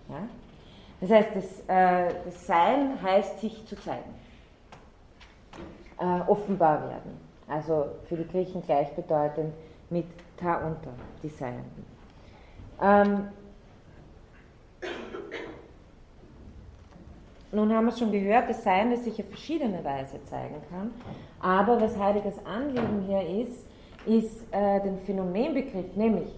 [0.09, 0.17] Ja?
[1.01, 4.15] Das heißt, das, äh, das Sein heißt, sich zu zeigen,
[5.99, 7.29] äh, offenbar werden.
[7.47, 9.55] Also für die Griechen gleichbedeutend
[9.91, 10.07] mit
[10.37, 10.91] Ta unter,
[11.23, 11.85] die Seienden.
[12.81, 13.29] Ähm,
[17.51, 20.91] nun haben wir es schon gehört, das Sein, das sich auf verschiedene Weise zeigen kann.
[21.41, 23.67] Aber was Heideggers Anliegen hier ist,
[24.07, 26.29] ist äh, den Phänomenbegriff, nämlich,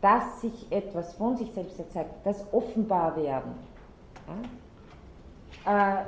[0.00, 3.52] dass sich etwas von sich selbst erzeigt, das offenbar werden.
[5.64, 6.00] Ja?
[6.00, 6.04] Äh,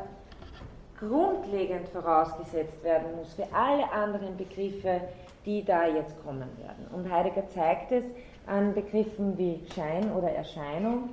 [0.99, 5.01] grundlegend vorausgesetzt werden muss für alle anderen Begriffe,
[5.47, 6.87] die da jetzt kommen werden.
[6.93, 8.05] Und Heidegger zeigt es
[8.47, 11.11] an Begriffen wie Schein oder Erscheinung,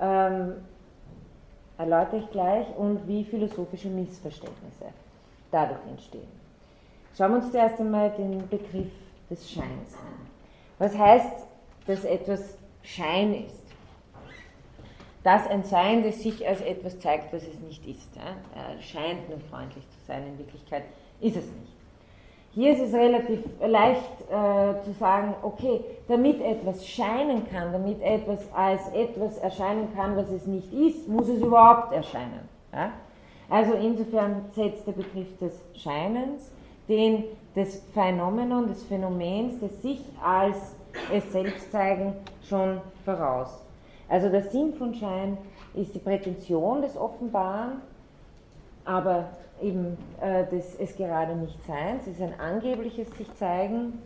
[0.00, 0.54] ähm,
[1.78, 4.86] erläutere ich gleich, und wie philosophische Missverständnisse
[5.50, 6.28] dadurch entstehen.
[7.16, 8.92] Schauen wir uns zuerst einmal den Begriff
[9.28, 10.26] des Scheins an.
[10.78, 11.46] Was heißt,
[11.86, 13.65] dass etwas Schein ist?
[15.26, 18.14] Dass ein Sein, das sich als etwas zeigt, was es nicht ist.
[18.14, 18.22] Ja?
[18.80, 20.84] Scheint nur freundlich zu sein, in Wirklichkeit
[21.20, 21.72] ist es nicht.
[22.52, 28.38] Hier ist es relativ leicht äh, zu sagen, okay, damit etwas scheinen kann, damit etwas
[28.54, 32.48] als etwas erscheinen kann, was es nicht ist, muss es überhaupt erscheinen.
[32.72, 32.92] Ja?
[33.50, 36.52] Also insofern setzt der Begriff des Scheinens
[36.88, 37.24] den
[37.56, 40.76] des Phänomenon, des Phänomens, des sich als
[41.12, 42.12] es selbst zeigen,
[42.48, 43.65] schon voraus.
[44.08, 45.36] Also der Sinn von Schein
[45.74, 47.82] ist die Prätension des Offenbaren,
[48.84, 49.28] aber
[49.60, 54.00] eben äh, des es gerade nicht Seins, es ist ein angebliches sich zeigen,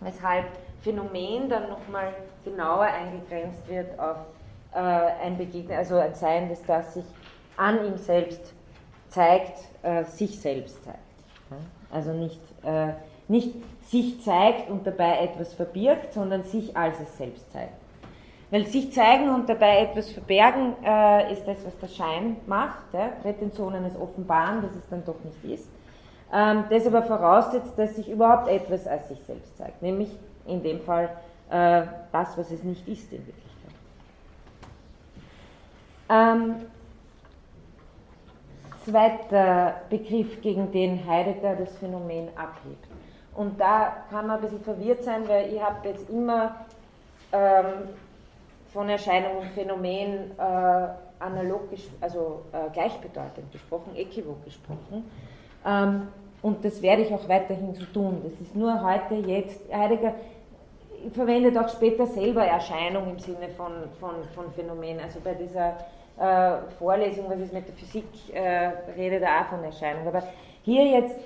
[0.00, 0.46] weshalb
[0.82, 2.12] Phänomen dann nochmal
[2.44, 4.16] genauer eingegrenzt wird auf
[4.74, 7.04] äh, ein Begegnen, also ein Sein, das das sich
[7.56, 8.52] an ihm selbst
[9.08, 10.98] zeigt, äh, sich selbst zeigt.
[11.90, 12.92] Also nicht, äh,
[13.28, 13.54] nicht
[13.84, 17.85] sich zeigt und dabei etwas verbirgt, sondern sich als es selbst zeigt.
[18.56, 23.08] Weil sich zeigen und dabei etwas verbergen äh, ist das, was der Schein macht, ja?
[23.20, 25.68] Prätensionen es offenbaren, dass es dann doch nicht ist.
[26.32, 30.08] Ähm, das aber voraussetzt, dass sich überhaupt etwas als sich selbst zeigt, nämlich
[30.46, 31.10] in dem Fall
[31.50, 33.74] äh, das, was es nicht ist in Wirklichkeit.
[36.08, 36.54] Ähm,
[38.86, 42.86] zweiter Begriff, gegen den Heidegger das Phänomen abhebt.
[43.34, 46.54] Und da kann man ein bisschen verwirrt sein, weil ich habe jetzt immer
[47.32, 47.90] ähm,
[48.88, 50.42] Erscheinung und Phänomen äh,
[51.18, 51.68] analog,
[52.00, 55.04] also äh, gleichbedeutend gesprochen, äquivok gesprochen.
[55.64, 56.08] Ähm,
[56.42, 58.20] und das werde ich auch weiterhin so tun.
[58.22, 60.14] Das ist nur heute, jetzt, Heidegger
[61.12, 65.00] verwendet auch später selber Erscheinung im Sinne von, von, von Phänomen.
[65.00, 65.76] Also bei dieser
[66.18, 70.06] äh, Vorlesung, was ist Metaphysik, äh, redet er auch von Erscheinung.
[70.06, 70.22] Aber
[70.62, 71.16] hier jetzt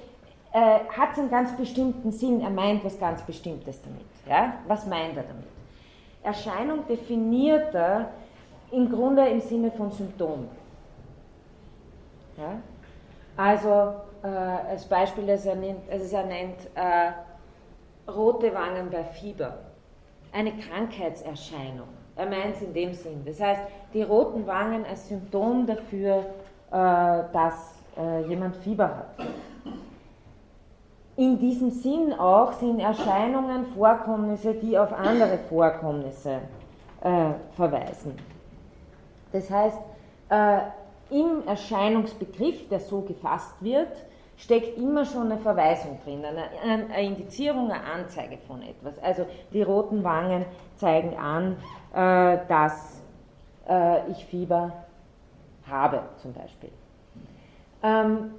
[0.53, 4.07] äh, hat es einen ganz bestimmten Sinn, er meint was ganz Bestimmtes damit.
[4.29, 4.55] Ja?
[4.67, 5.60] Was meint er damit?
[6.23, 8.11] Erscheinung definiert er
[8.71, 10.49] im Grunde im Sinne von Symptom.
[12.37, 12.61] Ja?
[13.37, 19.59] Also äh, als Beispiel, das er nennt, also er nennt äh, rote Wangen bei Fieber,
[20.33, 21.89] eine Krankheitserscheinung.
[22.17, 23.23] Er meint es in dem Sinn.
[23.25, 23.63] Das heißt,
[23.95, 26.27] die roten Wangen als Symptom dafür,
[26.71, 29.27] äh, dass äh, jemand Fieber hat
[31.21, 36.41] in diesem Sinn auch sind Erscheinungen Vorkommnisse, die auf andere Vorkommnisse
[37.03, 38.17] äh, verweisen.
[39.31, 39.77] Das heißt,
[40.31, 40.61] äh,
[41.11, 43.93] im Erscheinungsbegriff, der so gefasst wird,
[44.39, 48.99] steckt immer schon eine Verweisung drin, eine, eine Indizierung, eine Anzeige von etwas.
[49.03, 51.59] Also die roten Wangen zeigen an,
[51.93, 53.03] äh, dass
[53.69, 54.73] äh, ich Fieber
[55.69, 56.71] habe, zum Beispiel.
[57.83, 58.31] Ähm,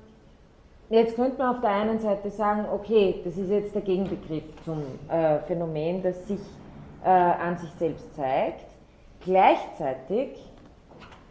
[0.92, 4.84] Jetzt könnte man auf der einen Seite sagen, okay, das ist jetzt der Gegenbegriff zum
[5.08, 6.42] äh, Phänomen, das sich
[7.02, 8.66] äh, an sich selbst zeigt.
[9.24, 10.38] Gleichzeitig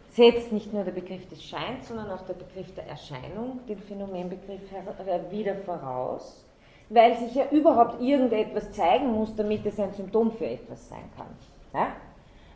[0.09, 4.61] setzt nicht nur der Begriff des Scheins, sondern auch der Begriff der Erscheinung den Phänomenbegriff
[4.71, 6.43] äh, wieder voraus,
[6.89, 11.27] weil sich ja überhaupt irgendetwas zeigen muss, damit es ein Symptom für etwas sein kann.
[11.75, 11.89] Ja?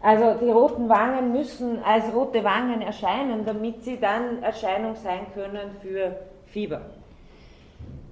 [0.01, 5.69] Also die roten Wangen müssen als rote Wangen erscheinen, damit sie dann Erscheinung sein können
[5.83, 6.15] für
[6.55, 6.79] Fieber.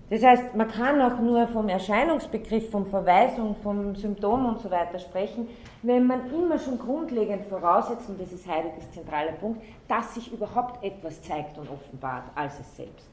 [0.09, 4.99] Das heißt, man kann auch nur vom Erscheinungsbegriff, von Verweisung, vom Symptom und so weiter
[4.99, 5.47] sprechen,
[5.81, 10.83] wenn man immer schon grundlegend voraussetzt, und das ist Heideggers zentraler Punkt, dass sich überhaupt
[10.83, 13.07] etwas zeigt und offenbart als es selbst.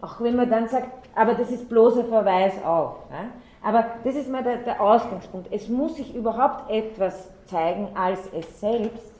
[0.00, 2.96] Auch wenn man dann sagt, aber das ist bloßer Verweis auf.
[3.10, 3.26] Ja?
[3.62, 5.52] Aber das ist mal der, der Ausgangspunkt.
[5.52, 9.11] Es muss sich überhaupt etwas zeigen als es selbst.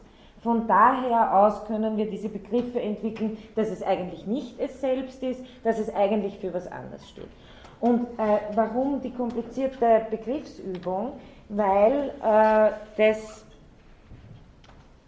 [0.43, 5.44] Von daher aus können wir diese Begriffe entwickeln, dass es eigentlich nicht es selbst ist,
[5.62, 7.28] dass es eigentlich für was anderes steht.
[7.81, 11.12] Und äh, warum die komplizierte Begriffsübung?
[11.48, 13.44] Weil äh, das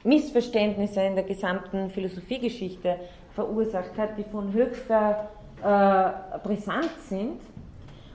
[0.05, 2.97] Missverständnisse in der gesamten Philosophiegeschichte
[3.35, 5.29] verursacht hat, die von höchster
[5.63, 7.41] äh, brisant sind.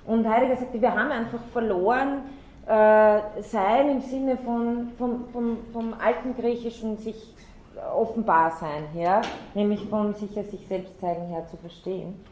[0.06, 2.22] Und Heidegger sagte, wir haben einfach verloren,
[2.70, 7.34] äh, sein im Sinne von, vom, vom, vom alten Griechischen sich
[7.96, 9.22] offenbar sein her,
[9.56, 12.24] nämlich von sicher sich selbst zeigen her zu verstehen.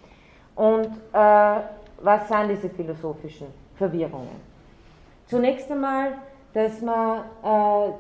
[0.56, 1.62] Und äh,
[2.02, 4.40] was sind diese philosophischen Verwirrungen?
[5.26, 6.14] Zunächst einmal,
[6.54, 7.92] dass man äh,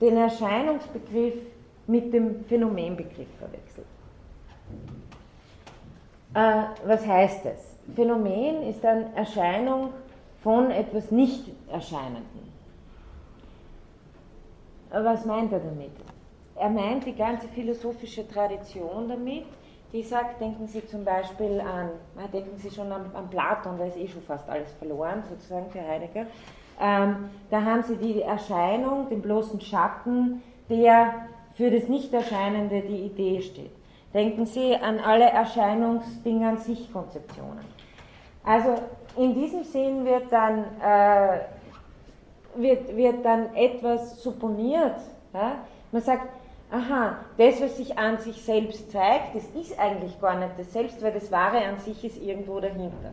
[0.00, 1.34] den Erscheinungsbegriff
[1.86, 3.86] mit dem Phänomenbegriff verwechselt.
[6.34, 7.76] Äh, was heißt das?
[7.94, 9.90] Phänomen ist eine Erscheinung
[10.42, 12.52] von etwas Nicht-Erscheinenden.
[14.90, 15.92] Was meint er damit?
[16.56, 19.46] Er meint die ganze philosophische Tradition damit,
[19.92, 21.90] die sagt, denken Sie zum Beispiel an,
[22.32, 25.80] denken Sie schon an, an Platon, da ist eh schon fast alles verloren, sozusagen für
[25.80, 26.26] Heidegger.
[26.80, 33.42] Ähm, da haben Sie die Erscheinung, den bloßen Schatten, der für das Nicht-Erscheinende die Idee
[33.42, 33.72] steht.
[34.14, 37.64] Denken Sie an alle Erscheinungsdinge an sich Konzeptionen.
[38.44, 38.74] Also
[39.16, 41.40] in diesem Sinn wird dann, äh,
[42.56, 44.96] wird, wird dann etwas supponiert.
[45.34, 45.56] Ja?
[45.90, 46.28] Man sagt,
[46.70, 51.02] aha, das, was sich an sich selbst zeigt, das ist eigentlich gar nicht das Selbst,
[51.02, 53.12] weil das Wahre an sich ist irgendwo dahinter.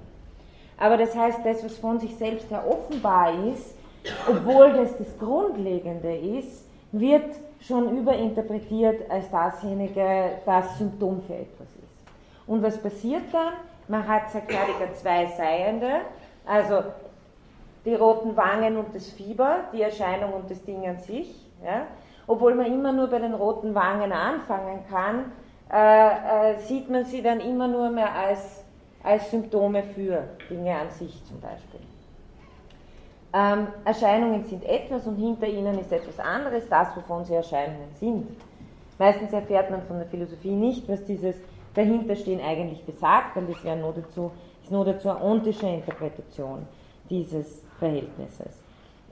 [0.78, 3.76] Aber das heißt, das, was von sich selbst her offenbar ist,
[4.30, 12.48] obwohl das das Grundlegende ist, wird schon überinterpretiert als dasjenige, das Symptom für etwas ist.
[12.48, 13.54] Und was passiert dann?
[13.90, 16.02] Man hat, Heidegger, zwei Seiende,
[16.46, 16.84] also
[17.86, 21.34] die roten Wangen und das Fieber, die Erscheinung und das Ding an sich.
[21.66, 21.88] Ja?
[22.28, 25.32] Obwohl man immer nur bei den roten Wangen anfangen kann,
[25.72, 28.64] äh, äh, sieht man sie dann immer nur mehr als,
[29.04, 31.80] als Symptome für Dinge an sich zum Beispiel.
[33.34, 38.28] Ähm, Erscheinungen sind etwas und hinter ihnen ist etwas anderes, das, wovon sie Erscheinungen sind.
[39.00, 41.36] Meistens erfährt man von der Philosophie nicht, was dieses
[41.74, 44.32] Dahinterstehen eigentlich besagt, weil das wäre nur dazu,
[44.64, 46.68] ist nur dazu eine ontische Interpretation
[47.10, 48.62] dieses Verhältnisses.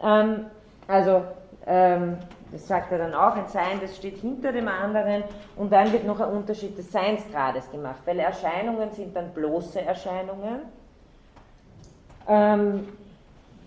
[0.02, 0.46] Ähm,
[0.88, 1.24] also,
[1.66, 2.18] ähm,
[2.52, 5.24] das sagt er dann auch, ein Sein, das steht hinter dem anderen
[5.58, 10.62] und dann wird noch ein Unterschied des Seinsgrades gemacht, weil Erscheinungen sind dann bloße Erscheinungen,
[12.28, 12.88] ähm,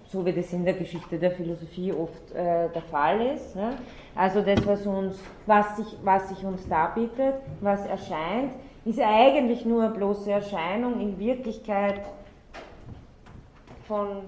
[0.06, 3.54] so wie das in der Geschichte der Philosophie oft äh, der Fall ist.
[3.54, 3.74] Ne?
[4.14, 8.52] Also das, was, uns, was, sich, was sich uns darbietet, was erscheint,
[8.84, 12.00] ist eigentlich nur eine bloße Erscheinung, in Wirklichkeit
[13.86, 14.22] von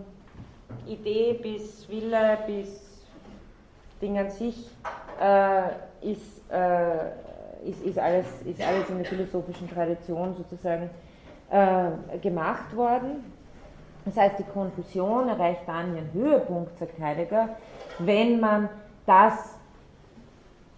[0.87, 2.83] Idee bis Wille bis
[4.01, 4.69] Ding an sich
[5.20, 5.69] äh,
[6.01, 10.91] ist, äh, ist, ist, alles, ist alles in der philosophischen Tradition sozusagen
[11.51, 13.33] äh, gemacht worden.
[14.05, 17.51] Das heißt, die Konfusion erreicht dann ihren Höhepunkt, sagt Heidegger,
[18.01, 18.69] wenn man
[19.07, 19.55] das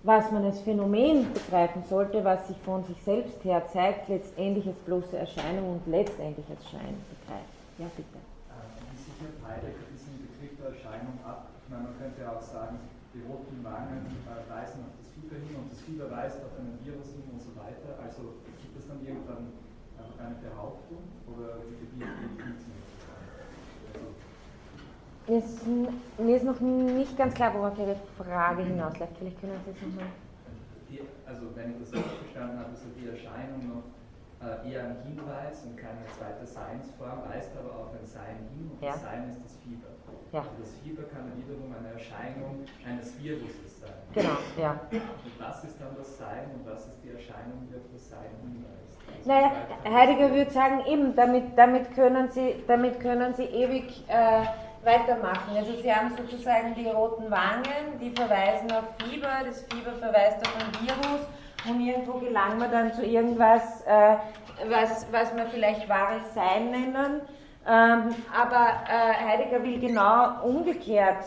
[0.05, 4.77] was man als Phänomen begreifen sollte, was sich von sich selbst her zeigt, letztendlich als
[4.85, 7.57] bloße Erscheinung und letztendlich als Schein begreift.
[7.81, 8.21] Ja, bitte.
[8.21, 11.49] Wie sichert Heidegger diesen Begriff der Erscheinung ab?
[11.65, 12.77] Ich meine, man könnte auch sagen,
[13.17, 16.77] die roten Wangen äh, weisen auf das Fieber hin und das Fieber weist auf einen
[16.85, 17.97] Virus hin und so weiter.
[17.97, 19.57] Also gibt es dann irgendwann
[19.97, 21.01] einfach eine Behauptung
[21.33, 22.05] oder wie, wie,
[25.27, 25.67] wie ist,
[26.19, 29.13] mir ist noch nicht ganz klar, worauf Ihre Frage hinausläuft.
[29.19, 30.11] Vielleicht können Sie es nochmal.
[31.27, 33.85] Also, wenn ich das richtig verstanden habe, ist die Erscheinung noch
[34.45, 38.83] äh, eher ein Hinweis und keine zweite Seinsform, weist aber auf ein Sein hin und
[38.83, 38.93] ja.
[38.93, 39.89] das Sein ist das Fieber.
[40.33, 40.41] Ja.
[40.41, 43.97] Also das Fieber kann wiederum eine Erscheinung eines Viruses sein.
[44.13, 44.79] Genau, ja.
[44.93, 48.31] Und was ist dann das Sein und was ist die Erscheinung, die auf das Sein
[48.43, 49.01] hinweist?
[49.09, 49.53] Also naja,
[49.85, 54.05] Heidegger würde sagen, eben, damit, damit, können, Sie, damit können Sie ewig.
[54.09, 54.45] Äh,
[54.85, 55.57] weitermachen.
[55.57, 60.55] Also Sie haben sozusagen die roten Wangen, die verweisen auf Fieber, das Fieber verweist auf
[60.57, 61.27] ein Virus
[61.69, 64.17] und irgendwo gelangen wir dann zu irgendwas, äh,
[64.69, 67.23] was, was wir vielleicht wahres Sein nennen.
[67.67, 71.25] Ähm, aber äh, Heidegger will genau umgekehrt,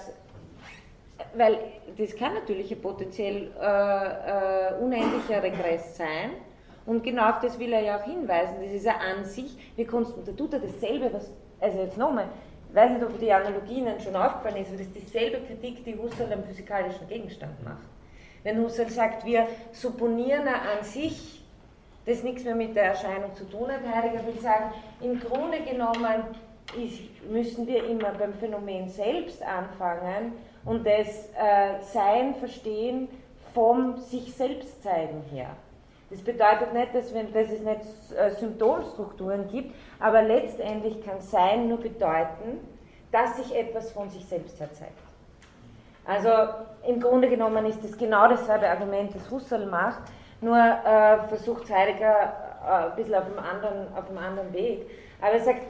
[1.35, 1.57] weil
[1.97, 6.31] das kann natürlich ein potenziell äh, äh unendlicher Regress sein
[6.85, 8.57] Und genau auf das will er ja auch hinweisen.
[8.61, 12.27] Das ist ja an sich, wie da tut er dasselbe, was, also jetzt nochmal,
[12.73, 15.97] weiß nicht, ob die Analogie Ihnen schon aufgefallen ist, aber das ist dieselbe Kritik, die
[15.97, 17.87] Husserl am physikalischen Gegenstand macht.
[18.43, 21.43] Wenn Husserl sagt, wir supponieren an sich,
[22.05, 26.23] das nichts mehr mit der Erscheinung zu tun hat, Heidegger will sagen, im Grunde genommen
[26.81, 30.33] ist, müssen wir immer beim Phänomen selbst anfangen
[30.65, 33.07] und das äh, Sein verstehen
[33.53, 35.55] vom sich selbst zeigen her.
[36.09, 37.81] Das bedeutet nicht, dass, wenn, dass es nicht
[38.17, 42.59] äh, Symptomstrukturen gibt, aber letztendlich kann Sein nur bedeuten,
[43.11, 44.93] dass sich etwas von sich selbst her zeigt.
[46.05, 46.29] Also
[46.87, 49.99] im Grunde genommen ist das genau dasselbe Argument, das Husserl macht,
[50.39, 52.33] nur äh, versucht Heidegger
[52.65, 54.89] äh, ein bisschen auf einem, anderen, auf einem anderen Weg.
[55.21, 55.61] Aber er sagt,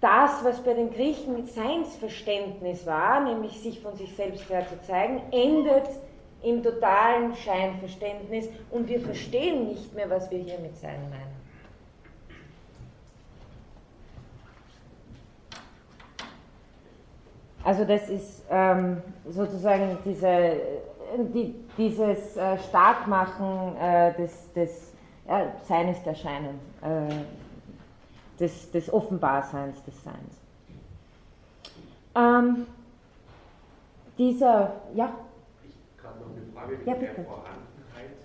[0.00, 4.80] das, was bei den Griechen mit Seinsverständnis war, nämlich sich von sich selbst her zu
[4.82, 5.88] zeigen, endet
[6.42, 11.40] im totalen Scheinverständnis und wir verstehen nicht mehr, was wir hier mit Sein meinen.
[17.62, 20.56] Also das ist ähm, sozusagen diese,
[21.34, 24.94] die, dieses äh, Starkmachen äh, des, des
[25.28, 27.14] äh, Seines der Scheinen, äh,
[28.38, 30.40] des, des Offenbarseins des Seins.
[32.16, 32.66] Ähm,
[34.16, 35.12] dieser, ja?
[36.60, 37.14] Frage ja, bitte.
[37.14, 38.20] der Vorhandenheit,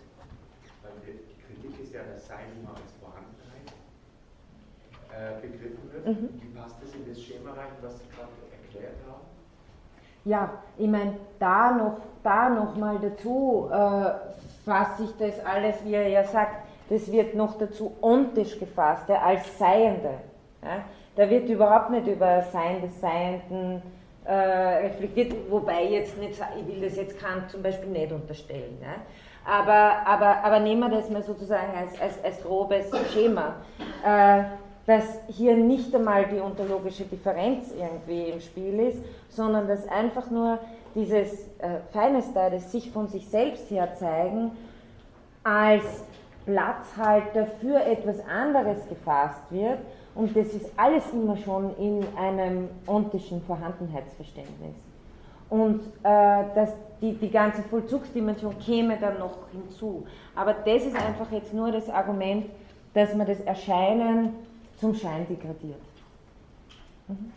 [0.84, 3.72] weil die Kritik ist ja, dass Sein immer als Vorhandenheit
[5.12, 6.06] äh, begriffen wird.
[6.06, 6.42] Mhm.
[6.42, 9.22] Wie passt das in das Schema rein, was Sie gerade erklärt haben?
[10.26, 14.12] Ja, ich meine, da noch, da noch mal dazu äh,
[14.66, 19.22] fasst sich das alles, wie er ja sagt, das wird noch dazu ontisch gefasst, ja,
[19.22, 20.16] als Seiende.
[20.62, 20.84] Ja.
[21.16, 23.82] Da wird überhaupt nicht über Sein des Seienden äh,
[24.32, 28.78] reflektiert, wobei jetzt nicht, ich will das jetzt Kant zum Beispiel nicht unterstellen.
[28.80, 28.96] Ne?
[29.46, 33.58] Aber, aber, aber nehmen wir das mal sozusagen als, als, als grobes Schema,
[34.04, 34.44] äh,
[34.88, 40.60] dass hier nicht einmal die ontologische Differenz irgendwie im Spiel ist, sondern dass einfach nur
[40.96, 44.52] dieses äh, Feineste, das sich von sich selbst her zeigen,
[45.44, 46.04] als
[46.46, 49.80] Platzhalter für etwas anderes gefasst wird
[50.16, 54.76] und das ist alles immer schon in einem ontischen Vorhandenheitsverständnis.
[55.50, 60.06] Und äh, das, die, die ganze Vollzugsdimension käme dann noch hinzu.
[60.34, 62.46] Aber das ist einfach jetzt nur das Argument,
[62.94, 64.34] dass man das Erscheinen
[64.80, 65.82] zum Schein degradiert.
[67.08, 67.32] Mhm.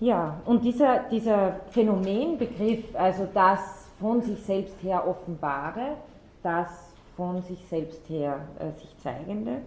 [0.00, 5.96] Ja, und dieser, dieser Phänomenbegriff, also das von sich selbst her Offenbare,
[6.42, 9.62] das von sich selbst her äh, sich zeigende,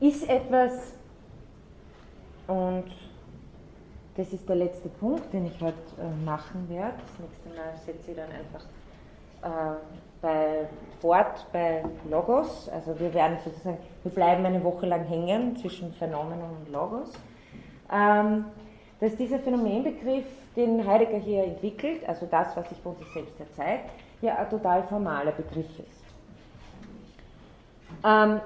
[0.00, 0.92] ist etwas,
[2.46, 2.84] und
[4.16, 6.94] das ist der letzte Punkt, den ich heute äh, machen werde.
[6.98, 8.64] Das nächste Mal setze ich dann einfach
[9.42, 9.76] äh,
[10.20, 10.68] bei,
[11.00, 12.68] fort bei Logos.
[12.70, 17.12] Also wir werden sozusagen, wir bleiben eine Woche lang hängen zwischen Phänomenon und Logos.
[17.92, 18.46] Ähm,
[19.00, 20.24] dass dieser Phänomenbegriff,
[20.56, 23.90] den Heidegger hier entwickelt, also das, was sich von sich selbst her zeigt,
[24.22, 25.95] ja ein total formaler Begriff ist
[28.06, 28.40] ähm,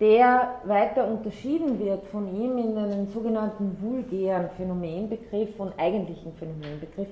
[0.00, 7.08] der weiter unterschieden wird von ihm in einen sogenannten vulgären Phänomenbegriff und eigentlichen Phänomenbegriff.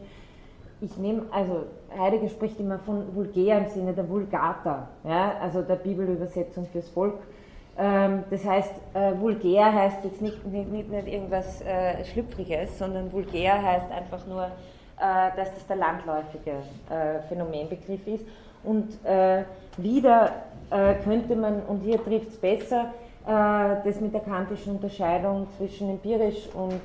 [0.81, 1.65] Ich nehme, also
[1.99, 7.19] Heidegger spricht immer von vulgären Sinne, der Vulgata, ja, also der Bibelübersetzung fürs Volk.
[7.79, 13.13] Ähm, das heißt, äh, vulgär heißt jetzt nicht, nicht, nicht, nicht irgendwas äh, Schlüpfriges, sondern
[13.13, 16.53] vulgär heißt einfach nur, äh, dass das der landläufige
[16.89, 18.25] äh, Phänomenbegriff ist.
[18.63, 19.45] Und äh,
[19.77, 22.93] wieder äh, könnte man, und hier trifft es besser,
[23.27, 26.81] äh, das mit der kantischen Unterscheidung zwischen empirisch und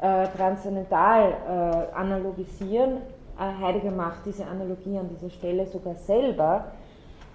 [0.00, 2.98] äh, transzendental äh, analogisieren.
[3.38, 6.72] Äh, Heidegger macht diese Analogie an dieser Stelle sogar selber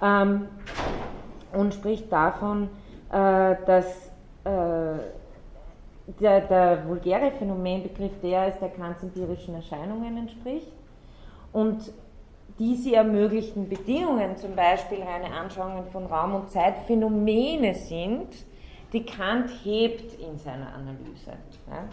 [0.02, 0.48] ähm,
[1.54, 2.70] und spricht davon,
[3.12, 4.12] dass
[4.46, 10.72] der, der vulgäre Phänomenbegriff der ist, der Kants empirischen Erscheinungen entspricht
[11.52, 11.92] und
[12.60, 18.28] die sie ermöglichten Bedingungen, zum Beispiel reine Anschauungen von Raum und Zeit, Phänomene sind,
[18.92, 21.32] die Kant hebt in seiner Analyse.
[21.68, 21.86] Ja?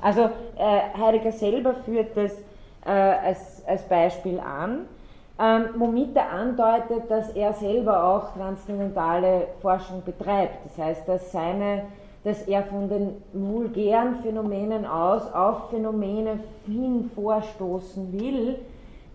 [0.00, 2.32] Also äh, Heidegger selber führt das
[2.84, 4.86] äh, als, als Beispiel an,
[5.38, 10.64] ähm, womit er andeutet, dass er selber auch transzendentale Forschung betreibt.
[10.66, 11.82] Das heißt, dass, seine,
[12.22, 18.58] dass er von den vulgären Phänomenen aus auf Phänomene hin vorstoßen will,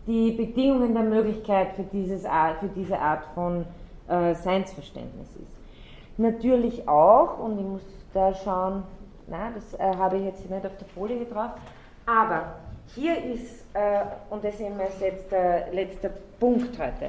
[0.08, 3.66] die Bedingungen der Möglichkeit für, dieses für diese Art von
[4.08, 6.18] äh, Seinsverständnis ist.
[6.18, 7.82] Natürlich auch, und ich muss
[8.14, 8.84] da schauen,
[9.28, 11.52] na, das äh, habe ich jetzt nicht auf der Folie drauf,
[12.06, 12.56] aber
[12.96, 14.62] hier ist, äh, und das ist
[15.00, 17.08] jetzt der letzte Punkt heute.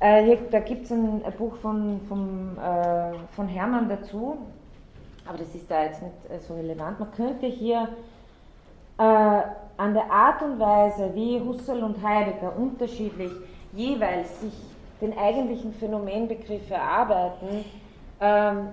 [0.00, 4.38] Äh, hier, da gibt es ein, Buch von, vom, äh, von Hermann dazu,
[5.26, 7.00] aber das ist da jetzt nicht äh, so relevant.
[7.00, 7.88] Man könnte hier
[9.76, 13.32] an der Art und Weise, wie Husserl und Heidegger unterschiedlich
[13.72, 14.52] jeweils sich
[15.00, 17.64] den eigentlichen Phänomenbegriff erarbeiten,
[18.20, 18.68] ähm,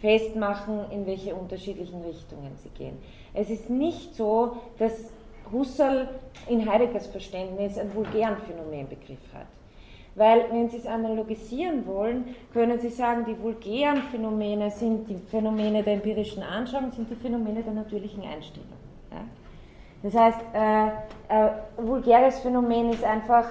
[0.00, 2.98] festmachen, in welche unterschiedlichen Richtungen sie gehen.
[3.34, 5.10] Es ist nicht so, dass
[5.52, 6.08] Husserl
[6.48, 9.46] in Heideggers Verständnis einen vulgären Phänomenbegriff hat.
[10.14, 15.82] Weil, wenn Sie es analogisieren wollen, können Sie sagen, die vulgären Phänomene sind die Phänomene
[15.82, 18.68] der empirischen Anschauung, sind die Phänomene der natürlichen Einstellung.
[19.12, 19.24] Ja?
[20.02, 20.86] Das heißt, äh,
[21.28, 23.46] äh, vulgäres Phänomen ist einfach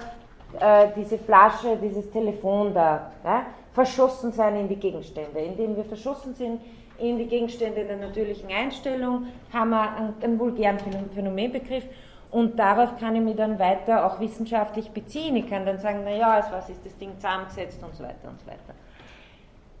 [0.58, 3.46] äh, diese Flasche, dieses Telefon da, ja?
[3.74, 5.38] verschossen sein in die Gegenstände.
[5.38, 6.60] Indem wir verschossen sind
[6.98, 10.78] in die Gegenstände der natürlichen Einstellung, haben wir einen, einen vulgären
[11.14, 11.84] Phänomenbegriff
[12.30, 15.36] und darauf kann ich mich dann weiter auch wissenschaftlich beziehen.
[15.36, 18.40] Ich kann dann sagen, naja, aus was ist das Ding zusammengesetzt und so weiter und
[18.40, 18.74] so weiter.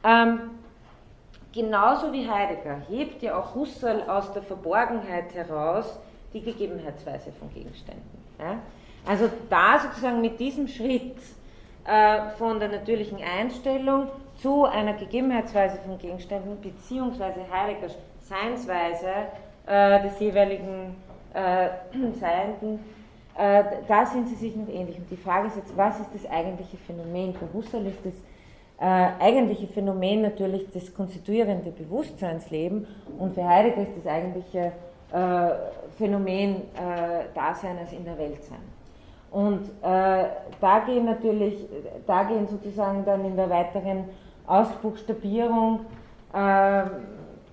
[0.04, 0.50] Ähm,
[1.52, 5.98] genauso wie Heidegger hebt ja auch Husserl aus der Verborgenheit heraus
[6.32, 8.02] die Gegebenheitsweise von Gegenständen.
[8.38, 8.58] Ja?
[9.06, 11.16] Also da sozusagen mit diesem Schritt
[11.84, 19.08] äh, von der natürlichen Einstellung zu einer Gegebenheitsweise von Gegenständen beziehungsweise Heideggers Seinsweise
[19.66, 20.94] äh, des jeweiligen
[21.32, 21.68] äh,
[22.20, 22.80] Seienden,
[23.36, 24.98] äh, da sind sie sich noch ähnlich.
[24.98, 27.34] Und die Frage ist jetzt, was ist das eigentliche Phänomen?
[27.34, 28.14] Für Husserl ist das
[28.80, 32.86] äh, eigentliche Phänomen natürlich das konstituierende Bewusstseinsleben
[33.18, 34.72] und für Heidegger ist das eigentliche
[35.12, 35.50] äh,
[35.96, 38.58] Phänomen äh, Daseins in der Welt sein.
[39.30, 40.24] Und äh,
[40.60, 41.66] da gehen natürlich,
[42.06, 44.04] da gehen sozusagen dann in der weiteren
[44.46, 45.80] Ausbuchstabierung
[46.32, 46.82] äh,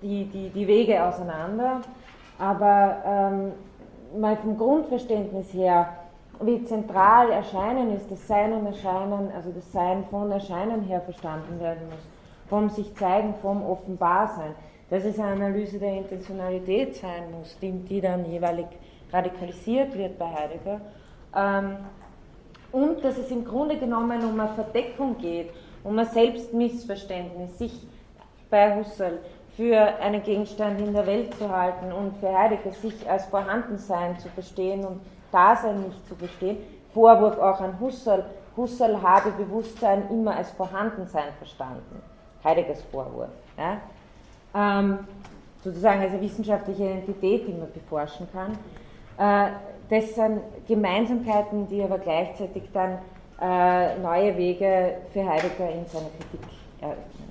[0.00, 1.82] die, die, die Wege auseinander.
[2.38, 3.52] Aber ähm,
[4.20, 5.88] mal vom Grundverständnis her,
[6.40, 11.58] wie zentral Erscheinen ist, das Sein und Erscheinen, also das Sein von Erscheinen her verstanden
[11.60, 12.06] werden muss,
[12.48, 14.54] vom sich zeigen, vom Offenbarsein,
[14.90, 18.66] dass es eine Analyse der Intentionalität sein muss, die, die dann jeweilig
[19.12, 20.80] radikalisiert wird bei Heidegger.
[21.34, 21.76] Ähm,
[22.72, 25.50] und dass es im Grunde genommen um eine Verdeckung geht,
[25.82, 27.86] um ein Selbstmissverständnis, sich
[28.50, 29.18] bei Husserl
[29.56, 34.28] für einen Gegenstand in der Welt zu halten und für Heidegger sich als Vorhandensein zu
[34.28, 35.00] verstehen und
[35.32, 36.58] Dasein nicht zu verstehen.
[36.92, 38.24] Vorwurf auch an Husserl.
[38.56, 42.02] Husserl habe Bewusstsein immer als Vorhandensein verstanden.
[42.44, 43.30] Heideggers Vorwurf.
[43.56, 43.80] Ja?
[44.56, 44.98] Ähm,
[45.62, 48.58] sozusagen als eine wissenschaftliche Identität, die man beforschen kann.
[49.18, 49.50] Äh,
[49.90, 52.98] das sind Gemeinsamkeiten, die aber gleichzeitig dann
[53.40, 56.40] äh, neue Wege für Heidegger in seiner Kritik
[56.80, 57.30] eröffnen.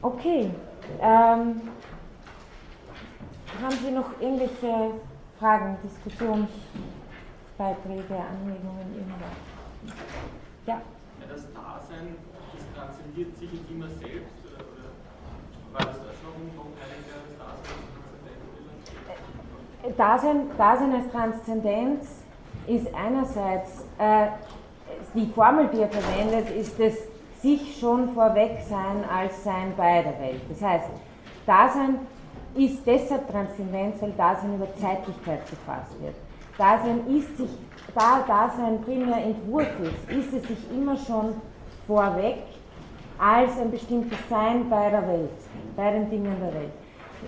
[0.00, 0.50] Okay.
[1.00, 1.60] Ähm,
[3.60, 4.92] haben Sie noch irgendwelche
[5.38, 9.36] Fragen, Diskussionsbeiträge, Anregungen, irgendwas?
[10.66, 10.74] Ja.
[10.74, 10.82] ja
[11.28, 12.16] das Dasein,
[12.52, 14.88] das transzendiert sich in immer selbst, oder, oder
[15.72, 16.22] war das auch noch ein Punkt, Heidegger, das
[19.96, 22.22] Dasein Dasein, als Transzendenz
[22.66, 24.28] ist einerseits, äh,
[25.14, 26.94] die Formel, die er verwendet, ist das
[27.40, 30.42] sich schon vorweg sein als Sein bei der Welt.
[30.48, 30.88] Das heißt,
[31.44, 31.98] Dasein
[32.54, 36.14] ist deshalb Transzendenz, weil Dasein über Zeitlichkeit gefasst wird.
[36.56, 37.50] Dasein ist sich,
[37.94, 41.34] da Dasein primär Entwurf ist, ist es sich immer schon
[41.86, 42.44] vorweg
[43.22, 45.30] als ein bestimmtes Sein bei der Welt,
[45.76, 46.72] bei den Dingen der Welt.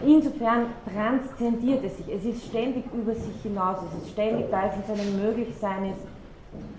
[0.04, 2.08] Insofern transzendiert es sich.
[2.08, 3.78] Es ist ständig über sich hinaus.
[3.88, 6.00] Es ist ständig da, es ist ein Möglichsein, ist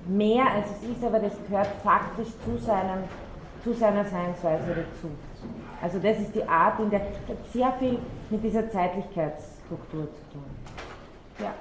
[0.07, 3.03] mehr als es ist, aber das gehört faktisch zu, seinem,
[3.63, 5.09] zu seiner Seinsweise dazu.
[5.81, 7.11] Also das ist die Art, in der hat
[7.53, 7.97] sehr viel
[8.29, 10.43] mit dieser Zeitlichkeitsstruktur zu tun.
[11.39, 11.53] Ja.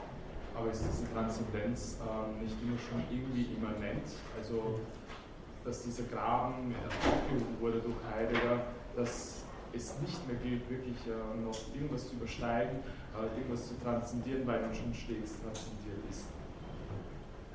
[0.57, 4.07] Aber ist diese Transzendenz äh, nicht immer schon irgendwie immanent?
[4.39, 4.81] Also,
[5.65, 11.57] dass dieser Graben aufgehoben wurde durch Heidegger, dass es nicht mehr gilt, wirklich äh, noch
[11.75, 12.79] irgendwas zu übersteigen,
[13.17, 16.27] äh, irgendwas zu transzendieren, weil man schon stets transzendiert ist.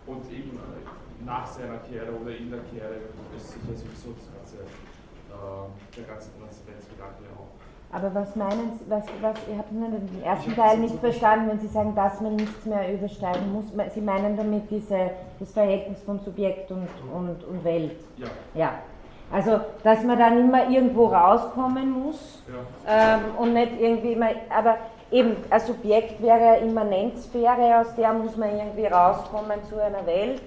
[0.06, 2.96] Und eben äh, nach seiner Kehre oder in der Kehre
[3.36, 4.58] ist sicher sowieso das ganze,
[5.96, 7.39] der ganze Transzendenzgedanke auch.
[7.92, 11.68] Aber was meinen Sie, was, was, ich habe den ersten Teil nicht verstanden, wenn Sie
[11.68, 13.66] sagen, dass man nichts mehr übersteigen muss.
[13.94, 15.10] Sie meinen damit diese,
[15.40, 17.98] das Verhältnis von Subjekt und, und, und Welt.
[18.18, 18.28] Ja.
[18.54, 18.74] ja.
[19.32, 22.44] Also, dass man dann immer irgendwo rauskommen muss
[22.88, 23.16] ja.
[23.16, 24.78] ähm, und nicht irgendwie immer, aber
[25.12, 30.42] eben ein Subjekt wäre eine Immanenzsphäre, aus der muss man irgendwie rauskommen zu einer Welt.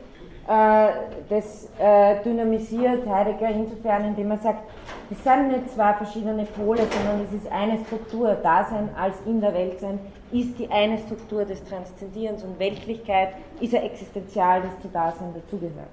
[0.49, 0.89] Äh,
[1.29, 4.65] das äh, dynamisiert Heidegger insofern, indem er sagt,
[5.11, 8.35] es sind nicht zwei verschiedene Pole, sondern es ist eine Struktur.
[8.43, 10.01] Dasein als in der Welt sein
[10.33, 15.91] ist die eine Struktur des Transzendierens und Weltlichkeit ist ein Existenzial, das zu Dasein dazugehört.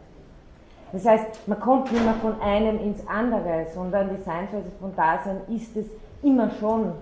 [0.91, 5.41] Das heißt, man kommt nicht mehr von einem ins andere, sondern die Seinsweise von Dasein
[5.49, 5.85] ist es
[6.23, 6.93] immer schon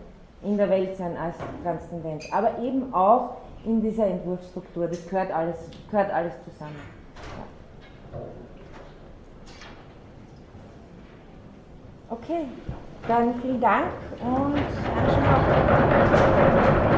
[0.43, 4.87] in der Welt sein als Transzendenz, aber eben auch in dieser Entwurfsstruktur.
[4.87, 5.55] Das gehört alles,
[5.89, 6.96] gehört alles zusammen.
[12.09, 12.47] Okay,
[13.07, 13.87] dann vielen Dank
[14.21, 14.55] und.